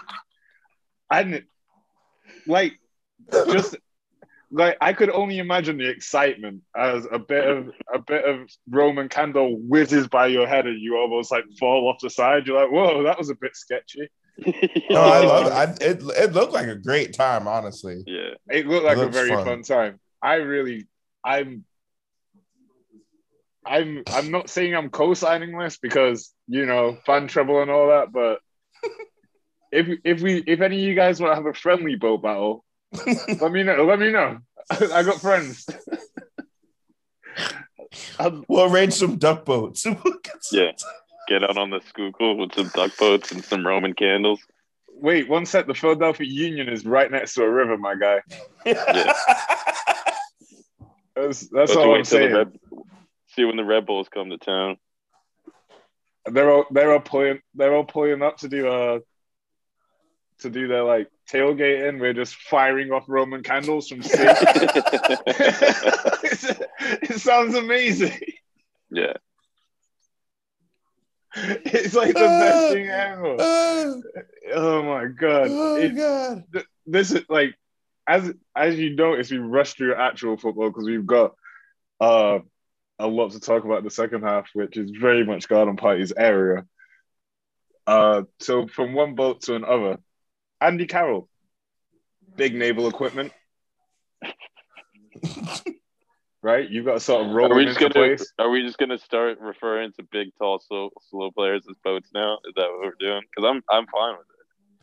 And 1.11 1.43
like 2.51 2.79
just 3.47 3.77
like 4.51 4.77
I 4.81 4.93
could 4.93 5.09
only 5.09 5.39
imagine 5.39 5.77
the 5.77 5.89
excitement 5.89 6.61
as 6.75 7.07
a 7.11 7.17
bit 7.17 7.47
of 7.47 7.71
a 7.93 7.99
bit 7.99 8.25
of 8.25 8.49
Roman 8.69 9.09
candle 9.09 9.57
whizzes 9.57 10.07
by 10.07 10.27
your 10.27 10.47
head 10.47 10.67
and 10.67 10.79
you 10.79 10.97
almost 10.97 11.31
like 11.31 11.45
fall 11.59 11.87
off 11.89 11.99
the 12.01 12.09
side. 12.09 12.47
You're 12.47 12.61
like, 12.61 12.71
whoa, 12.71 13.03
that 13.03 13.17
was 13.17 13.29
a 13.29 13.35
bit 13.35 13.55
sketchy. 13.55 14.09
No, 14.89 15.01
I 15.01 15.19
love 15.23 15.47
it. 15.47 15.51
I, 15.51 15.63
it. 15.85 16.03
It 16.17 16.33
looked 16.33 16.53
like 16.53 16.67
a 16.67 16.75
great 16.75 17.13
time, 17.13 17.47
honestly. 17.47 18.03
Yeah. 18.07 18.31
It 18.49 18.65
looked 18.65 18.85
like 18.85 18.97
a 18.97 19.07
very 19.07 19.29
fun. 19.29 19.45
fun 19.45 19.61
time. 19.63 19.99
I 20.21 20.35
really 20.35 20.87
I'm 21.23 21.65
I'm 23.65 24.03
I'm 24.07 24.31
not 24.31 24.49
saying 24.49 24.75
I'm 24.75 24.89
co-signing 24.89 25.57
this 25.57 25.77
because 25.77 26.33
you 26.47 26.65
know 26.65 26.97
fan 27.05 27.27
trouble 27.27 27.61
and 27.61 27.69
all 27.69 27.87
that, 27.87 28.11
but 28.11 28.39
if 29.71 29.99
if 30.03 30.21
we 30.21 30.43
if 30.47 30.61
any 30.61 30.77
of 30.77 30.81
you 30.83 30.95
guys 30.95 31.19
want 31.21 31.31
to 31.31 31.35
have 31.35 31.45
a 31.45 31.53
friendly 31.53 31.95
boat 31.95 32.21
battle, 32.21 32.63
let 33.39 33.51
me 33.51 33.63
know. 33.63 33.85
Let 33.85 33.99
me 33.99 34.11
know. 34.11 34.39
I 34.71 35.03
got 35.03 35.21
friends. 35.21 35.65
Um, 38.19 38.45
We'll 38.47 38.71
arrange 38.71 38.93
some 38.93 39.17
duck 39.17 39.45
boats. 39.45 39.85
Yeah. 40.51 40.71
Get 41.27 41.43
out 41.43 41.57
on 41.57 41.69
the 41.69 41.79
Schuylkill 41.87 42.35
with 42.35 42.53
some 42.53 42.69
duck 42.75 42.97
boats 42.97 43.31
and 43.31 43.43
some 43.43 43.65
Roman 43.65 43.93
candles. 43.93 44.41
wait, 44.93 45.29
one 45.29 45.45
sec. 45.45 45.65
The 45.67 45.73
Philadelphia 45.73 46.27
Union 46.27 46.67
is 46.67 46.85
right 46.85 47.09
next 47.09 47.35
to 47.35 47.43
a 47.43 47.49
river, 47.49 47.77
my 47.77 47.95
guy. 47.95 48.21
That's 51.15 51.47
that's 51.49 51.75
all 51.75 51.83
I'm 51.83 51.89
wait 51.91 52.05
till 52.05 52.19
the 52.19 52.25
saying. 52.25 52.33
Red, 52.33 52.59
see 53.35 53.45
when 53.45 53.55
the 53.55 53.63
Red 53.63 53.85
Bulls 53.85 54.09
come 54.09 54.29
to 54.29 54.37
town. 54.37 54.77
they're 56.25 56.51
all 56.51 56.65
they're 56.71 56.91
all 56.93 56.99
pulling 56.99 57.39
they're 57.55 57.75
all 57.75 57.83
pulling 57.85 58.21
up 58.21 58.37
to 58.37 58.47
do 58.49 58.67
uh 58.67 58.99
to 60.41 60.49
do 60.49 60.67
their 60.67 60.83
like 60.83 61.07
tailgating. 61.29 61.99
We're 61.99 62.13
just 62.13 62.35
firing 62.35 62.91
off 62.91 63.05
Roman 63.07 63.43
candles 63.43 63.87
from 63.87 64.01
sea. 64.03 64.11
it 67.03 67.19
sounds 67.19 67.55
amazing. 67.55 68.19
yeah. 68.89 69.13
It's 71.35 71.93
like 71.95 72.09
the 72.09 72.19
best 72.19 72.73
thing 72.73 72.87
ever. 72.87 73.35
oh, 73.39 74.01
Oh 74.53 74.83
my 74.83 75.05
god! 75.05 75.47
oh 75.49 75.75
It- 75.77 75.95
god. 75.95 76.43
th- 76.53 76.65
this 76.85 77.11
is 77.11 77.21
like 77.29 77.55
as 78.07 78.33
as 78.55 78.77
you 78.77 78.95
notice, 78.95 79.31
we 79.31 79.37
rushed 79.37 79.77
through 79.77 79.95
actual 79.95 80.35
football 80.37 80.69
because 80.69 80.85
we've 80.85 81.05
got 81.05 81.35
uh 82.01 82.39
a 82.99 83.07
lot 83.07 83.31
to 83.31 83.39
talk 83.39 83.63
about 83.63 83.77
in 83.79 83.83
the 83.85 83.89
second 83.91 84.23
half, 84.23 84.49
which 84.53 84.75
is 84.77 84.91
very 84.91 85.23
much 85.25 85.47
Garden 85.47 85.77
Party's 85.77 86.11
area. 86.15 86.65
Uh, 87.87 88.23
so 88.39 88.67
from 88.67 88.93
one 88.93 89.15
boat 89.15 89.41
to 89.41 89.55
another, 89.55 89.97
Andy 90.61 90.85
Carroll, 90.85 91.27
big 92.35 92.53
naval 92.55 92.87
equipment, 92.87 93.31
right? 96.41 96.69
You've 96.69 96.85
got 96.85 96.93
to 96.93 96.99
sort 96.99 97.25
of 97.25 97.31
roll 97.33 97.51
Are 97.51 97.55
we 97.55 97.65
just 97.65 97.79
gonna 97.79 97.93
place. 97.93 98.31
are 98.39 98.49
we 98.49 98.61
just 98.63 98.77
gonna 98.77 98.97
start 98.99 99.39
referring 99.39 99.91
to 99.93 100.03
big, 100.11 100.29
tall, 100.37 100.59
slow, 100.65 100.89
slow 101.09 101.31
players 101.31 101.63
as 101.69 101.75
boats 101.83 102.09
now? 102.13 102.35
Is 102.47 102.53
that 102.55 102.67
what 102.69 102.79
we're 102.81 102.93
doing? 102.99 103.21
Because 103.35 103.49
I'm 103.49 103.63
I'm 103.69 103.87
fine 103.87 104.13
with 104.13 104.27
it. 104.27 104.27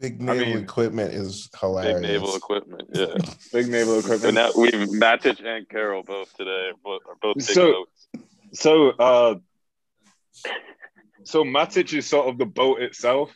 Big 0.01 0.21
naval 0.21 0.47
mean, 0.47 0.59
equipment 0.59 1.13
is 1.13 1.49
hilarious. 1.59 2.01
Big 2.01 2.11
naval 2.11 2.37
equipment. 2.37 2.83
Yeah. 2.95 3.15
Big 3.53 3.69
naval 3.69 4.01
So 4.01 4.15
equipment. 4.15 4.35
now 4.35 4.51
we 4.57 4.71
Matic 4.71 5.45
and 5.45 5.69
Carroll 5.69 6.05
both 6.05 6.33
today 6.37 6.71
are 6.71 6.77
both, 6.85 7.03
are 7.09 7.17
both 7.21 7.37
big 7.37 7.43
So- 7.47 7.73
boats. 7.73 8.09
So, 8.53 8.91
uh, 8.91 9.35
so 11.25 11.43
Matic 11.45 11.93
is 11.93 12.07
sort 12.07 12.29
of 12.29 12.39
the 12.39 12.47
boat 12.47 12.81
itself, 12.81 13.31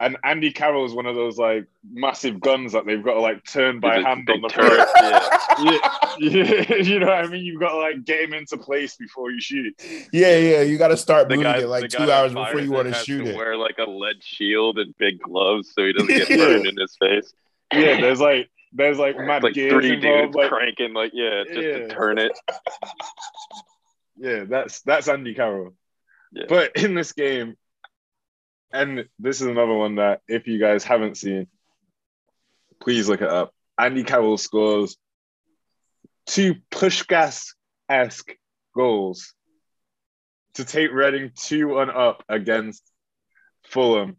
and 0.00 0.16
Andy 0.24 0.50
Carroll 0.52 0.84
is 0.84 0.92
one 0.92 1.06
of 1.06 1.14
those 1.14 1.38
like 1.38 1.66
massive 1.92 2.40
guns 2.40 2.72
that 2.72 2.84
they've 2.86 3.02
got 3.02 3.14
to 3.14 3.20
like 3.20 3.44
turn 3.44 3.80
by 3.80 3.96
He's 3.96 4.04
a 4.04 4.08
hand 4.08 4.28
on 4.30 4.40
the 4.42 4.48
turret, 4.48 4.88
front. 4.90 4.94
yeah. 5.64 5.88
Yeah, 6.18 6.64
yeah, 6.68 6.74
you 6.82 6.98
know 7.00 7.06
what 7.06 7.24
I 7.24 7.26
mean. 7.28 7.44
You've 7.44 7.60
got 7.60 7.70
to 7.70 7.76
like 7.78 8.04
get 8.04 8.20
him 8.20 8.34
into 8.34 8.56
place 8.56 8.96
before 8.96 9.30
you 9.30 9.40
shoot. 9.40 9.74
It. 9.78 10.08
Yeah, 10.12 10.36
yeah. 10.36 10.62
You 10.62 10.78
got 10.78 10.88
to 10.88 10.96
start 10.96 11.28
The 11.28 11.36
moving 11.36 11.52
guy, 11.52 11.58
it 11.60 11.66
like 11.68 11.88
two 11.90 12.10
hours 12.10 12.32
before 12.32 12.60
you 12.60 12.70
want 12.70 12.88
to 12.88 12.94
has 12.94 13.04
shoot 13.04 13.26
it. 13.26 13.36
Wear 13.36 13.56
like 13.56 13.78
a 13.78 13.88
lead 13.88 14.22
shield 14.22 14.78
and 14.78 14.94
big 14.98 15.20
gloves 15.20 15.72
so 15.74 15.84
he 15.84 15.92
doesn't 15.92 16.08
get 16.08 16.28
Yeah. 16.30 16.36
burned 16.36 16.66
in 16.66 16.76
his 16.76 16.96
face. 17.00 17.32
Yeah, 17.72 18.00
there's 18.00 18.20
like 18.20 18.48
there's 18.72 18.98
like 18.98 19.16
mad 19.16 19.42
like 19.44 19.54
gears 19.54 19.72
three 19.72 19.94
involved. 19.94 20.32
dudes 20.32 20.36
Like, 20.36 20.48
cranking, 20.50 20.92
like 20.94 21.12
yeah, 21.14 21.44
just 21.46 21.60
Yeah. 21.60 21.78
to 21.78 21.88
turn 21.88 22.18
it. 22.18 22.32
yeah, 24.16 24.44
that's 24.44 24.82
that's 24.82 25.08
Andy 25.08 25.34
Carroll. 25.34 25.74
Yeah. 26.32 26.44
But 26.48 26.72
in 26.76 26.94
this 26.94 27.12
game, 27.12 27.56
and 28.74 29.04
this 29.20 29.40
is 29.40 29.46
another 29.46 29.72
one 29.72 29.94
that 29.94 30.20
if 30.26 30.48
you 30.48 30.58
guys 30.58 30.82
haven't 30.82 31.16
seen, 31.16 31.46
please 32.82 33.08
look 33.08 33.22
it 33.22 33.28
up. 33.28 33.54
Andy 33.78 34.02
Carroll 34.02 34.36
scores 34.36 34.96
two 36.26 36.56
Puskás 36.72 37.54
esque 37.88 38.36
goals 38.74 39.32
to 40.54 40.64
take 40.64 40.90
Reading 40.92 41.30
two 41.36 41.78
and 41.78 41.90
up 41.90 42.24
against 42.28 42.82
Fulham. 43.68 44.16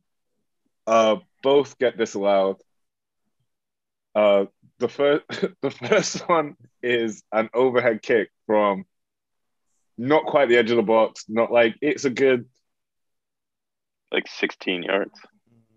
Uh, 0.88 1.18
both 1.44 1.78
get 1.78 1.98
disallowed. 1.98 2.58
Uh, 4.16 4.46
the 4.80 4.88
first 4.88 5.24
the 5.62 5.72
first 5.72 6.30
one 6.30 6.56
is 6.82 7.24
an 7.34 7.50
overhead 7.54 8.02
kick 8.02 8.30
from 8.46 8.86
not 9.98 10.26
quite 10.26 10.48
the 10.48 10.58
edge 10.58 10.72
of 10.72 10.78
the 10.78 10.84
box, 10.84 11.26
not 11.28 11.52
like 11.52 11.76
it's 11.82 12.06
a 12.06 12.10
good 12.10 12.46
Like 14.16 14.28
16 14.30 14.84
yards. 14.84 15.12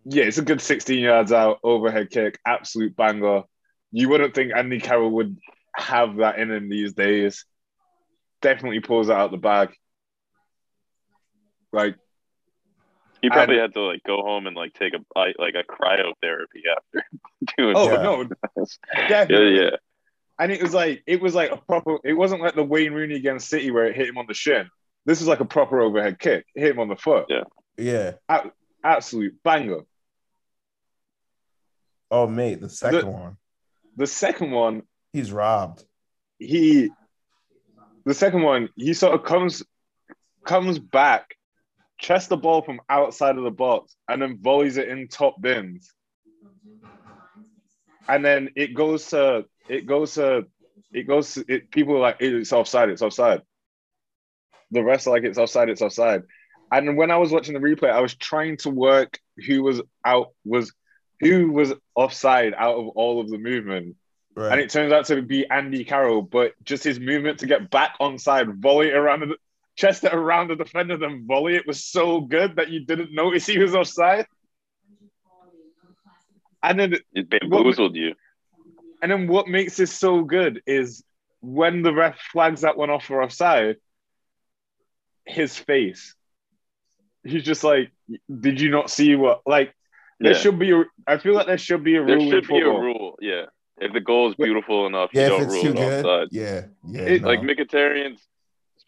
yeah, 0.04 0.22
it's 0.24 0.38
a 0.38 0.42
good 0.42 0.60
16 0.60 0.98
yards 1.00 1.32
out, 1.32 1.58
overhead 1.64 2.08
kick, 2.10 2.38
absolute 2.46 2.94
banger. 2.96 3.42
You 3.90 4.08
wouldn't 4.08 4.34
think 4.34 4.52
Andy 4.54 4.78
Carroll 4.80 5.10
would 5.10 5.36
have 5.74 6.16
that 6.18 6.38
in 6.38 6.50
him 6.52 6.68
these 6.68 6.92
days. 6.94 7.44
Definitely 8.40 8.78
pulls 8.80 9.08
it 9.08 9.12
out 9.16 9.32
the 9.32 9.38
bag. 9.38 9.70
Like, 11.72 11.96
He 13.20 13.28
probably 13.28 13.56
And- 13.56 13.62
had 13.62 13.74
to 13.74 13.80
like 13.82 14.02
go 14.04 14.22
home 14.22 14.46
and 14.46 14.54
like 14.54 14.72
take 14.74 14.94
a 14.94 15.00
bite, 15.14 15.36
like 15.40 15.54
a 15.56 15.64
cryotherapy 15.64 16.62
after 16.70 17.04
doing 17.58 17.74
oh 17.76 17.90
Yeah. 17.90 18.02
no, 18.02 18.24
this. 18.56 18.78
Yeah, 18.94 19.26
yeah. 19.28 19.70
And 20.38 20.52
it 20.52 20.62
was 20.62 20.72
like 20.72 21.02
it 21.06 21.20
was 21.20 21.34
like 21.34 21.50
a 21.50 21.56
proper. 21.56 21.98
It 22.04 22.12
wasn't 22.14 22.42
like 22.42 22.54
the 22.54 22.62
Wayne 22.62 22.92
Rooney 22.92 23.16
against 23.16 23.48
City 23.48 23.72
where 23.72 23.86
it 23.86 23.96
hit 23.96 24.06
him 24.08 24.18
on 24.18 24.26
the 24.28 24.34
shin. 24.34 24.70
This 25.04 25.18
was 25.18 25.26
like 25.26 25.40
a 25.40 25.44
proper 25.44 25.80
overhead 25.80 26.20
kick. 26.20 26.46
It 26.54 26.60
hit 26.60 26.70
him 26.70 26.78
on 26.78 26.86
the 26.88 26.94
foot. 26.96 27.26
Yeah. 27.28 27.42
Yeah. 27.78 28.14
Absolute 28.84 29.42
banger. 29.42 29.80
Oh, 32.10 32.26
mate, 32.26 32.60
the 32.60 32.68
second 32.68 33.06
one. 33.12 33.36
The 33.96 34.06
second 34.06 34.50
one, 34.50 34.82
He's 35.12 35.32
robbed. 35.32 35.84
he 36.38 36.90
the 38.04 38.14
second 38.14 38.42
one 38.42 38.68
he 38.76 38.94
sort 38.94 39.14
of 39.14 39.24
comes 39.24 39.62
comes 40.44 40.78
back 40.78 41.34
chests 41.98 42.28
the 42.28 42.36
ball 42.36 42.62
from 42.62 42.80
outside 42.88 43.36
of 43.36 43.44
the 43.44 43.50
box 43.50 43.94
and 44.08 44.22
then 44.22 44.38
volleys 44.40 44.76
it 44.76 44.88
in 44.88 45.08
top 45.08 45.40
bins 45.40 45.90
and 48.08 48.24
then 48.24 48.50
it 48.54 48.74
goes 48.74 49.06
to 49.08 49.44
it 49.68 49.84
goes 49.86 50.14
to 50.14 50.46
it 50.92 51.06
goes 51.06 51.34
to, 51.34 51.44
it 51.48 51.70
people 51.70 51.96
are 51.96 52.00
like 52.00 52.16
it's 52.20 52.52
offside 52.52 52.88
it's 52.90 53.02
offside 53.02 53.42
the 54.70 54.82
rest 54.82 55.06
are 55.06 55.10
like 55.10 55.24
it's 55.24 55.38
offside 55.38 55.68
it's 55.68 55.82
offside 55.82 56.22
and 56.72 56.96
when 56.96 57.10
i 57.10 57.16
was 57.16 57.30
watching 57.30 57.54
the 57.54 57.60
replay 57.60 57.90
i 57.90 58.00
was 58.00 58.14
trying 58.14 58.56
to 58.56 58.70
work 58.70 59.18
who 59.46 59.62
was 59.62 59.80
out 60.04 60.30
was 60.44 60.72
who 61.20 61.50
was 61.50 61.72
offside 61.94 62.54
out 62.56 62.76
of 62.76 62.88
all 62.88 63.20
of 63.20 63.28
the 63.30 63.38
movement 63.38 63.96
Right. 64.36 64.52
and 64.52 64.60
it 64.60 64.70
turns 64.70 64.92
out 64.92 65.06
to 65.06 65.20
be 65.20 65.50
Andy 65.50 65.82
Carroll, 65.84 66.22
but 66.22 66.52
just 66.62 66.84
his 66.84 67.00
movement 67.00 67.40
to 67.40 67.46
get 67.48 67.70
back 67.70 67.96
onside, 68.00 68.54
volley 68.60 68.92
around 68.92 69.18
the 69.28 69.36
chest 69.74 70.04
it 70.04 70.14
around 70.14 70.46
the 70.46 70.54
defender, 70.54 70.96
then 70.96 71.26
volley 71.26 71.56
it 71.56 71.66
was 71.66 71.84
so 71.84 72.20
good 72.20 72.54
that 72.54 72.68
you 72.68 72.84
didn't 72.84 73.12
notice 73.12 73.46
he 73.46 73.58
was 73.58 73.74
offside. 73.74 74.26
And 76.62 76.78
then 76.78 76.94
It 77.14 77.28
bamboozled 77.28 77.96
you. 77.96 78.14
and 79.02 79.10
then 79.10 79.26
what 79.26 79.48
makes 79.48 79.76
this 79.76 79.92
so 79.92 80.22
good 80.22 80.62
is 80.68 81.02
when 81.40 81.82
the 81.82 81.92
ref 81.92 82.16
flags 82.32 82.60
that 82.60 82.76
one 82.76 82.90
off 82.90 83.06
for 83.06 83.20
offside, 83.20 83.76
his 85.24 85.56
face. 85.56 86.14
He's 87.28 87.44
just 87.44 87.64
like, 87.64 87.90
did 88.40 88.60
you 88.60 88.70
not 88.70 88.90
see 88.90 89.14
what 89.16 89.42
like 89.46 89.74
there 90.20 90.32
Yeah. 90.32 90.38
should 90.38 90.58
be 90.58 90.72
a 90.72 90.84
I 91.06 91.18
feel 91.18 91.34
like 91.34 91.46
there 91.46 91.58
should 91.58 91.84
be 91.84 91.96
a 91.96 92.04
There 92.04 92.16
rule 92.16 92.24
in 92.24 92.30
should 92.30 92.48
be 92.48 92.60
a 92.60 92.68
rule. 92.68 93.18
Yeah. 93.20 93.46
If 93.80 93.92
the 93.92 94.00
goal 94.00 94.30
is 94.30 94.36
Wait. 94.38 94.46
beautiful 94.46 94.86
enough, 94.86 95.10
yeah, 95.12 95.24
you 95.24 95.28
don't 95.38 95.48
rule 95.48 95.66
it 95.66 95.76
good. 95.76 96.04
offside. 96.06 96.28
Yeah. 96.32 96.62
Yeah. 96.86 97.02
It- 97.02 97.22
no. 97.22 97.28
Like 97.28 97.40
Mkhitaryan's 97.40 98.20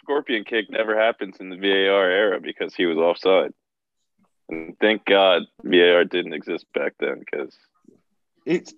scorpion 0.03 0.45
kick 0.45 0.71
never 0.71 0.99
happens 0.99 1.37
in 1.39 1.51
the 1.51 1.57
VAR 1.57 2.11
era 2.11 2.41
because 2.41 2.75
he 2.75 2.87
was 2.87 2.99
offside. 2.99 3.53
And 4.49 4.77
thank 4.81 5.05
God 5.05 5.43
VAR 5.63 6.05
didn't 6.05 6.33
exist 6.33 6.67
back 6.75 6.95
then 6.99 7.21
because 7.21 7.57
it's 8.45 8.75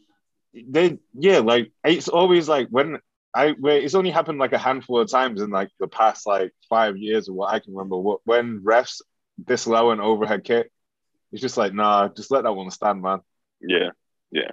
they 0.55 0.99
yeah 1.15 1.39
like 1.39 1.73
it's 1.83 2.09
always 2.09 2.47
like 2.47 2.69
when 2.69 2.99
I 3.35 3.53
where 3.53 3.79
it's 3.79 3.95
only 3.95 4.11
happened 4.11 4.39
like 4.39 4.53
a 4.53 4.59
handful 4.59 5.01
of 5.01 5.11
times 5.11 5.41
in 5.41 5.49
like 5.49 5.71
the 5.81 5.89
past 5.89 6.27
like 6.27 6.53
five 6.69 6.99
years 6.99 7.31
or 7.31 7.33
what 7.33 7.55
I 7.55 7.59
can 7.61 7.73
remember 7.75 7.97
what 7.97 8.21
when 8.25 8.61
refs 8.61 9.01
disallow 9.47 9.91
an 9.91 10.01
overhead 10.01 10.45
kick 10.45 10.71
it's 11.33 11.43
just 11.43 11.57
like 11.57 11.73
nah 11.75 12.09
just 12.09 12.31
let 12.31 12.43
that 12.45 12.53
one 12.53 12.71
stand 12.71 13.03
man 13.03 13.21
yeah, 13.61 13.91
yeah. 14.31 14.51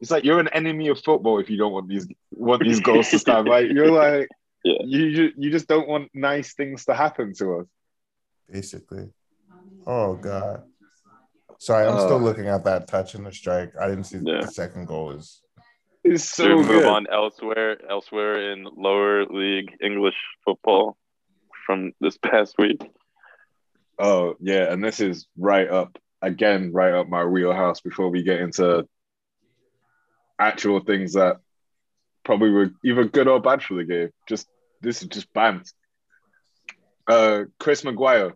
it's 0.00 0.10
like 0.10 0.24
you're 0.24 0.40
an 0.40 0.48
enemy 0.48 0.88
of 0.88 1.00
football 1.00 1.38
if 1.38 1.48
you 1.50 1.56
don't 1.56 1.72
want 1.72 1.88
these 1.88 2.06
want 2.32 2.62
these 2.62 2.80
goals 2.80 3.08
to 3.10 3.18
stand 3.18 3.48
like 3.48 3.66
you're 3.74 3.90
like 3.90 4.28
Yeah. 4.64 4.78
you 4.84 5.32
you 5.36 5.50
just 5.50 5.66
don't 5.66 5.88
want 5.88 6.10
nice 6.14 6.54
things 6.54 6.84
to 6.86 6.94
happen 6.94 7.34
to 7.34 7.60
us 7.60 7.66
basically. 8.50 9.08
Oh 9.86 10.14
God. 10.14 10.62
Sorry, 11.58 11.86
I'm 11.88 11.98
still 11.98 12.16
Uh, 12.16 12.26
looking 12.28 12.48
at 12.48 12.64
that 12.64 12.86
touch 12.86 13.14
and 13.14 13.24
the 13.26 13.32
strike. 13.32 13.72
I 13.80 13.88
didn't 13.88 14.04
see 14.04 14.18
Yeah. 14.22 14.40
the 14.42 14.48
second 14.48 14.86
goal 14.86 15.12
is 15.12 15.40
it's 16.04 16.24
so 16.24 16.44
so 16.44 16.72
move 16.72 16.84
on 16.86 17.06
elsewhere 17.10 17.78
elsewhere 17.88 18.52
in 18.52 18.64
lower 18.76 19.24
league 19.26 19.70
English 19.80 20.16
football 20.44 20.96
from 21.64 21.92
this 22.00 22.18
past 22.18 22.56
week. 22.58 22.80
Oh 23.98 24.34
yeah, 24.40 24.72
and 24.72 24.82
this 24.82 25.00
is 25.00 25.26
right 25.36 25.68
up 25.68 25.98
again, 26.20 26.72
right 26.72 26.92
up 26.94 27.08
my 27.08 27.24
wheelhouse. 27.24 27.80
Before 27.80 28.08
we 28.08 28.22
get 28.22 28.40
into 28.40 28.86
actual 30.38 30.80
things 30.80 31.12
that 31.14 31.36
probably 32.24 32.50
were 32.50 32.70
either 32.84 33.04
good 33.04 33.28
or 33.28 33.40
bad 33.40 33.62
for 33.62 33.74
the 33.74 33.84
game, 33.84 34.10
just 34.28 34.48
this 34.80 35.02
is 35.02 35.08
just 35.08 35.32
banned. 35.32 35.70
Uh, 37.06 37.44
Chris 37.58 37.84
Maguire 37.84 38.34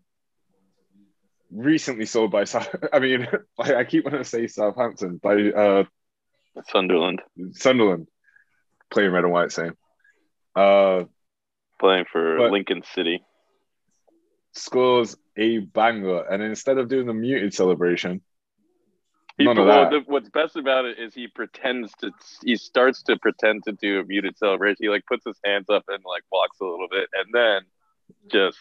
recently 1.50 2.06
sold 2.06 2.30
by 2.30 2.44
South. 2.44 2.74
I 2.92 2.98
mean, 2.98 3.26
I 3.58 3.84
keep 3.84 4.04
wanting 4.04 4.22
to 4.22 4.28
say 4.28 4.46
Southampton 4.46 5.18
by 5.22 5.36
uh, 5.50 5.84
Sunderland 6.70 7.22
Sunderland, 7.52 8.08
playing 8.90 9.12
red 9.12 9.24
and 9.24 9.32
white, 9.32 9.52
same. 9.52 9.74
Uh, 10.54 11.04
playing 11.78 12.04
for 12.10 12.38
But- 12.38 12.52
Lincoln 12.52 12.82
City. 12.94 13.22
Scores 14.56 15.16
a 15.36 15.58
banger, 15.58 16.22
and 16.22 16.42
instead 16.42 16.78
of 16.78 16.88
doing 16.88 17.06
the 17.06 17.14
muted 17.14 17.54
celebration, 17.54 18.22
He, 19.38 19.44
None 19.44 19.58
of 19.58 19.66
well, 19.66 19.90
that. 19.90 19.90
the, 19.90 20.00
what's 20.06 20.30
best 20.30 20.56
about 20.56 20.86
it 20.86 20.98
is 20.98 21.12
he 21.14 21.28
pretends 21.28 21.92
to. 22.00 22.10
He 22.42 22.56
starts 22.56 23.02
to 23.04 23.18
pretend 23.18 23.64
to 23.64 23.72
do 23.72 24.00
a 24.00 24.04
muted 24.04 24.38
celebration. 24.38 24.78
He 24.80 24.88
like 24.88 25.04
puts 25.06 25.26
his 25.26 25.38
hands 25.44 25.68
up 25.68 25.84
and 25.88 26.02
like 26.04 26.22
walks 26.32 26.58
a 26.60 26.64
little 26.64 26.88
bit, 26.90 27.08
and 27.12 27.34
then 27.34 27.62
just 28.32 28.58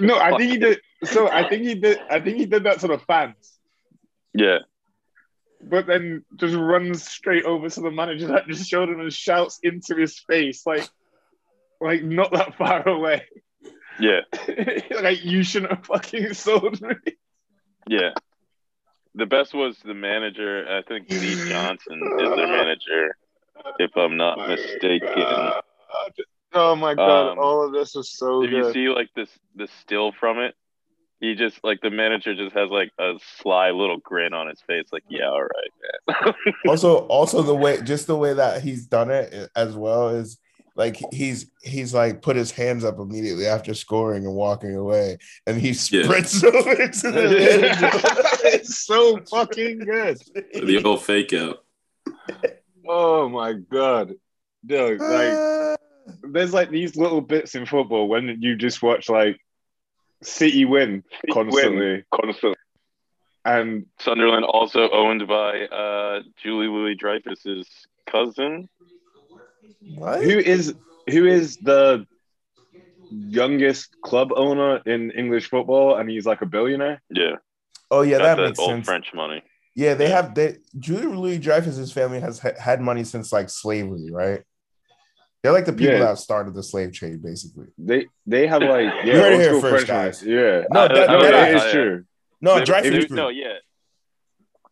No, 0.00 0.18
I 0.18 0.36
think 0.36 0.50
he 0.52 0.58
did. 0.58 0.80
So 1.04 1.28
I 1.30 1.48
think 1.48 1.62
he 1.62 1.74
did. 1.76 1.98
I 2.10 2.20
think 2.20 2.38
he 2.38 2.46
did 2.46 2.64
that 2.64 2.80
to 2.80 2.88
the 2.88 2.98
fans, 2.98 3.58
yeah, 4.34 4.58
but 5.62 5.86
then 5.86 6.24
just 6.36 6.54
runs 6.56 7.08
straight 7.08 7.44
over 7.44 7.68
to 7.68 7.80
the 7.80 7.90
manager 7.90 8.26
that 8.28 8.46
just 8.48 8.68
showed 8.68 8.88
him 8.88 9.00
and 9.00 9.12
shouts 9.12 9.58
into 9.62 9.94
his 9.94 10.18
face, 10.18 10.66
like, 10.66 10.88
like 11.80 12.02
not 12.02 12.32
that 12.32 12.56
far 12.56 12.86
away. 12.88 13.22
Yeah, 14.00 14.20
like 15.02 15.24
you 15.24 15.42
shouldn't 15.42 15.72
have 15.72 15.86
fucking 15.86 16.34
sold 16.34 16.80
me. 16.80 16.94
yeah. 17.88 18.10
The 19.14 19.26
best 19.26 19.54
was 19.54 19.78
the 19.82 19.94
manager. 19.94 20.66
I 20.68 20.82
think 20.82 21.08
Lee 21.10 21.48
Johnson 21.48 22.02
is 22.02 22.30
the 22.30 22.46
manager, 22.46 23.16
if 23.78 23.96
I'm 23.96 24.18
not 24.18 24.46
mistaken. 24.46 25.62
Oh 26.52 26.76
my 26.76 26.94
god! 26.94 27.32
Um, 27.32 27.38
all 27.38 27.64
of 27.66 27.72
this 27.72 27.96
is 27.96 28.10
so 28.10 28.42
If 28.42 28.50
you 28.50 28.72
see 28.72 28.88
like 28.88 29.08
this, 29.16 29.30
the 29.54 29.68
still 29.80 30.12
from 30.12 30.38
it, 30.38 30.54
he 31.20 31.34
just 31.34 31.62
like 31.64 31.80
the 31.80 31.90
manager 31.90 32.34
just 32.34 32.54
has 32.54 32.70
like 32.70 32.90
a 32.98 33.14
sly 33.40 33.70
little 33.70 33.98
grin 33.98 34.34
on 34.34 34.48
his 34.48 34.60
face, 34.66 34.86
like, 34.92 35.02
yeah, 35.08 35.28
all 35.28 35.42
right, 35.42 36.04
man. 36.24 36.34
also 36.68 37.06
also 37.06 37.42
the 37.42 37.54
way 37.54 37.80
just 37.82 38.06
the 38.06 38.16
way 38.16 38.34
that 38.34 38.62
he's 38.62 38.86
done 38.86 39.10
it 39.10 39.50
as 39.56 39.76
well 39.76 40.10
is 40.10 40.38
like 40.76 40.98
he's 41.12 41.50
he's 41.62 41.92
like 41.94 42.22
put 42.22 42.36
his 42.36 42.50
hands 42.50 42.84
up 42.84 42.98
immediately 42.98 43.46
after 43.46 43.72
scoring 43.74 44.24
and 44.26 44.34
walking 44.34 44.76
away 44.76 45.16
and 45.46 45.58
he 45.60 45.68
Yeah. 45.90 46.04
sprints 46.04 46.44
over 46.44 46.74
to 46.74 47.10
the 47.10 48.40
it's 48.44 48.78
so 48.84 49.18
fucking 49.30 49.78
good. 49.80 50.18
The 50.52 50.82
old 50.84 51.02
fake 51.02 51.32
out. 51.32 51.64
Oh 52.88 53.28
my 53.28 53.52
god, 53.54 54.14
dude! 54.64 55.00
Like, 55.00 55.78
there's 56.22 56.54
like 56.54 56.70
these 56.70 56.94
little 56.96 57.20
bits 57.20 57.54
in 57.54 57.66
football 57.66 58.06
when 58.08 58.38
you 58.40 58.54
just 58.56 58.82
watch 58.82 59.08
like 59.08 59.40
City 60.22 60.64
win 60.64 61.02
constantly, 61.32 62.04
Constantly. 62.14 62.56
and 63.44 63.86
Sunderland 63.98 64.44
also 64.44 64.88
owned 64.90 65.26
by 65.26 65.62
uh, 65.66 66.20
Julia 66.42 66.70
Louis 66.70 66.94
Dreyfus's 66.94 67.66
cousin. 68.06 68.68
What? 69.94 70.22
who 70.22 70.38
is 70.38 70.74
who 71.08 71.26
is 71.26 71.56
the 71.58 72.06
youngest 73.10 73.96
club 74.02 74.30
owner 74.34 74.78
in 74.86 75.10
English 75.12 75.48
football, 75.48 75.96
and 75.96 76.10
he's 76.10 76.26
like 76.26 76.42
a 76.42 76.46
billionaire. 76.46 77.00
Yeah, 77.10 77.36
oh 77.90 78.02
yeah 78.02 78.18
got 78.18 78.24
that 78.24 78.36
that 78.36 78.46
makes 78.48 78.58
old 78.58 78.70
sense 78.70 78.86
French 78.86 79.14
money. 79.14 79.42
yeah 79.74 79.94
they 79.94 80.08
have 80.10 80.34
they 80.34 80.56
Julia 80.78 81.08
Louis 81.08 81.38
Dreyfus's 81.38 81.92
family 81.92 82.20
has 82.20 82.38
ha- 82.40 82.58
had 82.58 82.80
money 82.80 83.04
since 83.04 83.32
like 83.32 83.48
slavery 83.50 84.10
right 84.10 84.42
they're 85.42 85.52
like 85.52 85.66
the 85.66 85.72
people 85.72 85.94
Yeah. 85.94 86.06
that 86.06 86.18
started 86.18 86.54
the 86.54 86.62
slave 86.62 86.92
trade 86.92 87.22
basically 87.22 87.66
They 87.78 88.06
they 88.26 88.46
have 88.48 88.62
like 88.62 88.92
You 89.04 89.12
yeah, 89.12 89.18
heard 89.20 89.32
it 89.34 89.40
here 89.40 89.60
first, 89.60 89.86
French 89.86 89.86
guys. 89.86 90.16
ones. 90.22 90.26
Yeah, 90.26 90.64
no 90.70 90.80
I- 90.80 90.88
that, 90.88 91.10
I 91.10 91.12
no, 91.12 91.22
that 91.22 91.30
that 91.30 91.54
is, 91.54 91.62
is 91.64 91.72
true. 91.72 92.04
no 92.40 92.58
They- 92.58 92.64
Dreyfus 92.64 93.10
no, 93.10 93.28
yeah, 93.28 93.54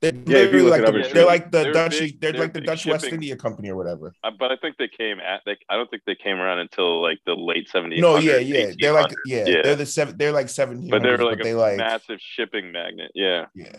They're 0.04 0.12
Yeah, 0.26 0.44
if 0.48 0.52
you 0.52 0.62
look 0.64 0.70
like 0.72 0.80
it 0.82 0.86
up, 0.88 0.92
the, 0.94 1.00
they're 1.00 1.10
true. 1.12 1.24
like 1.24 1.50
the 1.50 1.62
They're 1.62 1.72
Dutch 1.72 1.98
big- 1.98 2.20
they're 2.20 2.32
they're 2.32 2.40
like 2.42 2.52
the 2.52 2.60
big 2.60 2.66
Dutch 2.66 2.84
West 2.86 3.04
India 3.06 3.36
Company 3.36 3.70
or 3.70 3.76
whatever. 3.76 4.12
Uh, 4.22 4.30
but 4.38 4.52
I 4.52 4.56
think 4.56 4.76
they 4.76 4.88
came 4.88 5.18
at. 5.20 5.40
They, 5.46 5.56
I 5.70 5.76
don't 5.76 5.88
think 5.90 6.02
they 6.06 6.14
came 6.14 6.36
around 6.36 6.58
until 6.58 7.00
like 7.02 7.18
the 7.24 7.34
late 7.34 7.68
70s. 7.74 8.00
No, 8.00 8.16
yeah, 8.18 8.36
yeah. 8.36 8.72
They're 8.78 8.92
like 8.92 9.14
yeah, 9.26 9.44
Yeah. 9.46 9.62
they're 9.62 9.76
the 9.76 9.86
seven 9.86 10.16
they're 10.18 10.32
like 10.32 10.48
seventeen. 10.50 10.90
but 10.90 11.02
they're 11.02 11.16
like 11.16 11.42
they 11.42 11.52
a 11.52 11.56
like 11.56 11.76
massive 11.78 12.18
shipping 12.20 12.70
magnet. 12.70 13.12
Yeah, 13.14 13.46
yeah. 13.54 13.72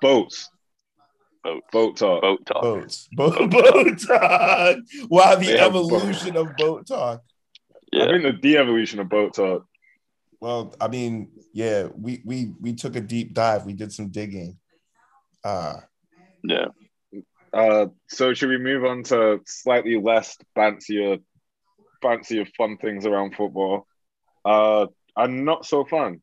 Boats, 0.00 0.48
boats, 1.42 1.66
boat 1.72 1.96
talk. 1.96 2.22
boat 2.22 2.46
talk. 2.46 2.62
Boats. 2.62 3.08
Boat, 3.16 3.50
boat 3.50 3.98
talk. 4.06 4.76
Wow, 5.08 5.34
the 5.36 5.46
They 5.46 5.58
evolution 5.58 6.36
of 6.36 6.56
boat 6.56 6.86
talk. 6.86 7.22
Yeah. 7.92 8.04
I 8.04 8.06
Yeah, 8.06 8.12
think 8.12 8.22
the 8.42 8.48
de-evolution 8.48 9.00
of 9.00 9.08
boat 9.08 9.34
talk. 9.34 9.66
Well, 10.42 10.74
I 10.80 10.88
mean, 10.88 11.30
yeah, 11.52 11.86
we 11.96 12.20
we 12.24 12.52
we 12.60 12.72
took 12.72 12.96
a 12.96 13.00
deep 13.00 13.32
dive. 13.32 13.64
We 13.64 13.74
did 13.74 13.92
some 13.92 14.08
digging. 14.08 14.58
Uh 15.44 15.76
yeah. 16.42 16.66
Uh, 17.52 17.86
so 18.08 18.34
should 18.34 18.48
we 18.48 18.58
move 18.58 18.84
on 18.84 19.04
to 19.04 19.40
slightly 19.46 20.00
less 20.00 20.36
fancier, 20.56 21.18
fancier 22.00 22.44
fun 22.56 22.76
things 22.78 23.06
around 23.06 23.36
football? 23.36 23.86
Uh, 24.44 24.86
and 25.16 25.44
not 25.44 25.64
so 25.64 25.84
fun. 25.84 26.20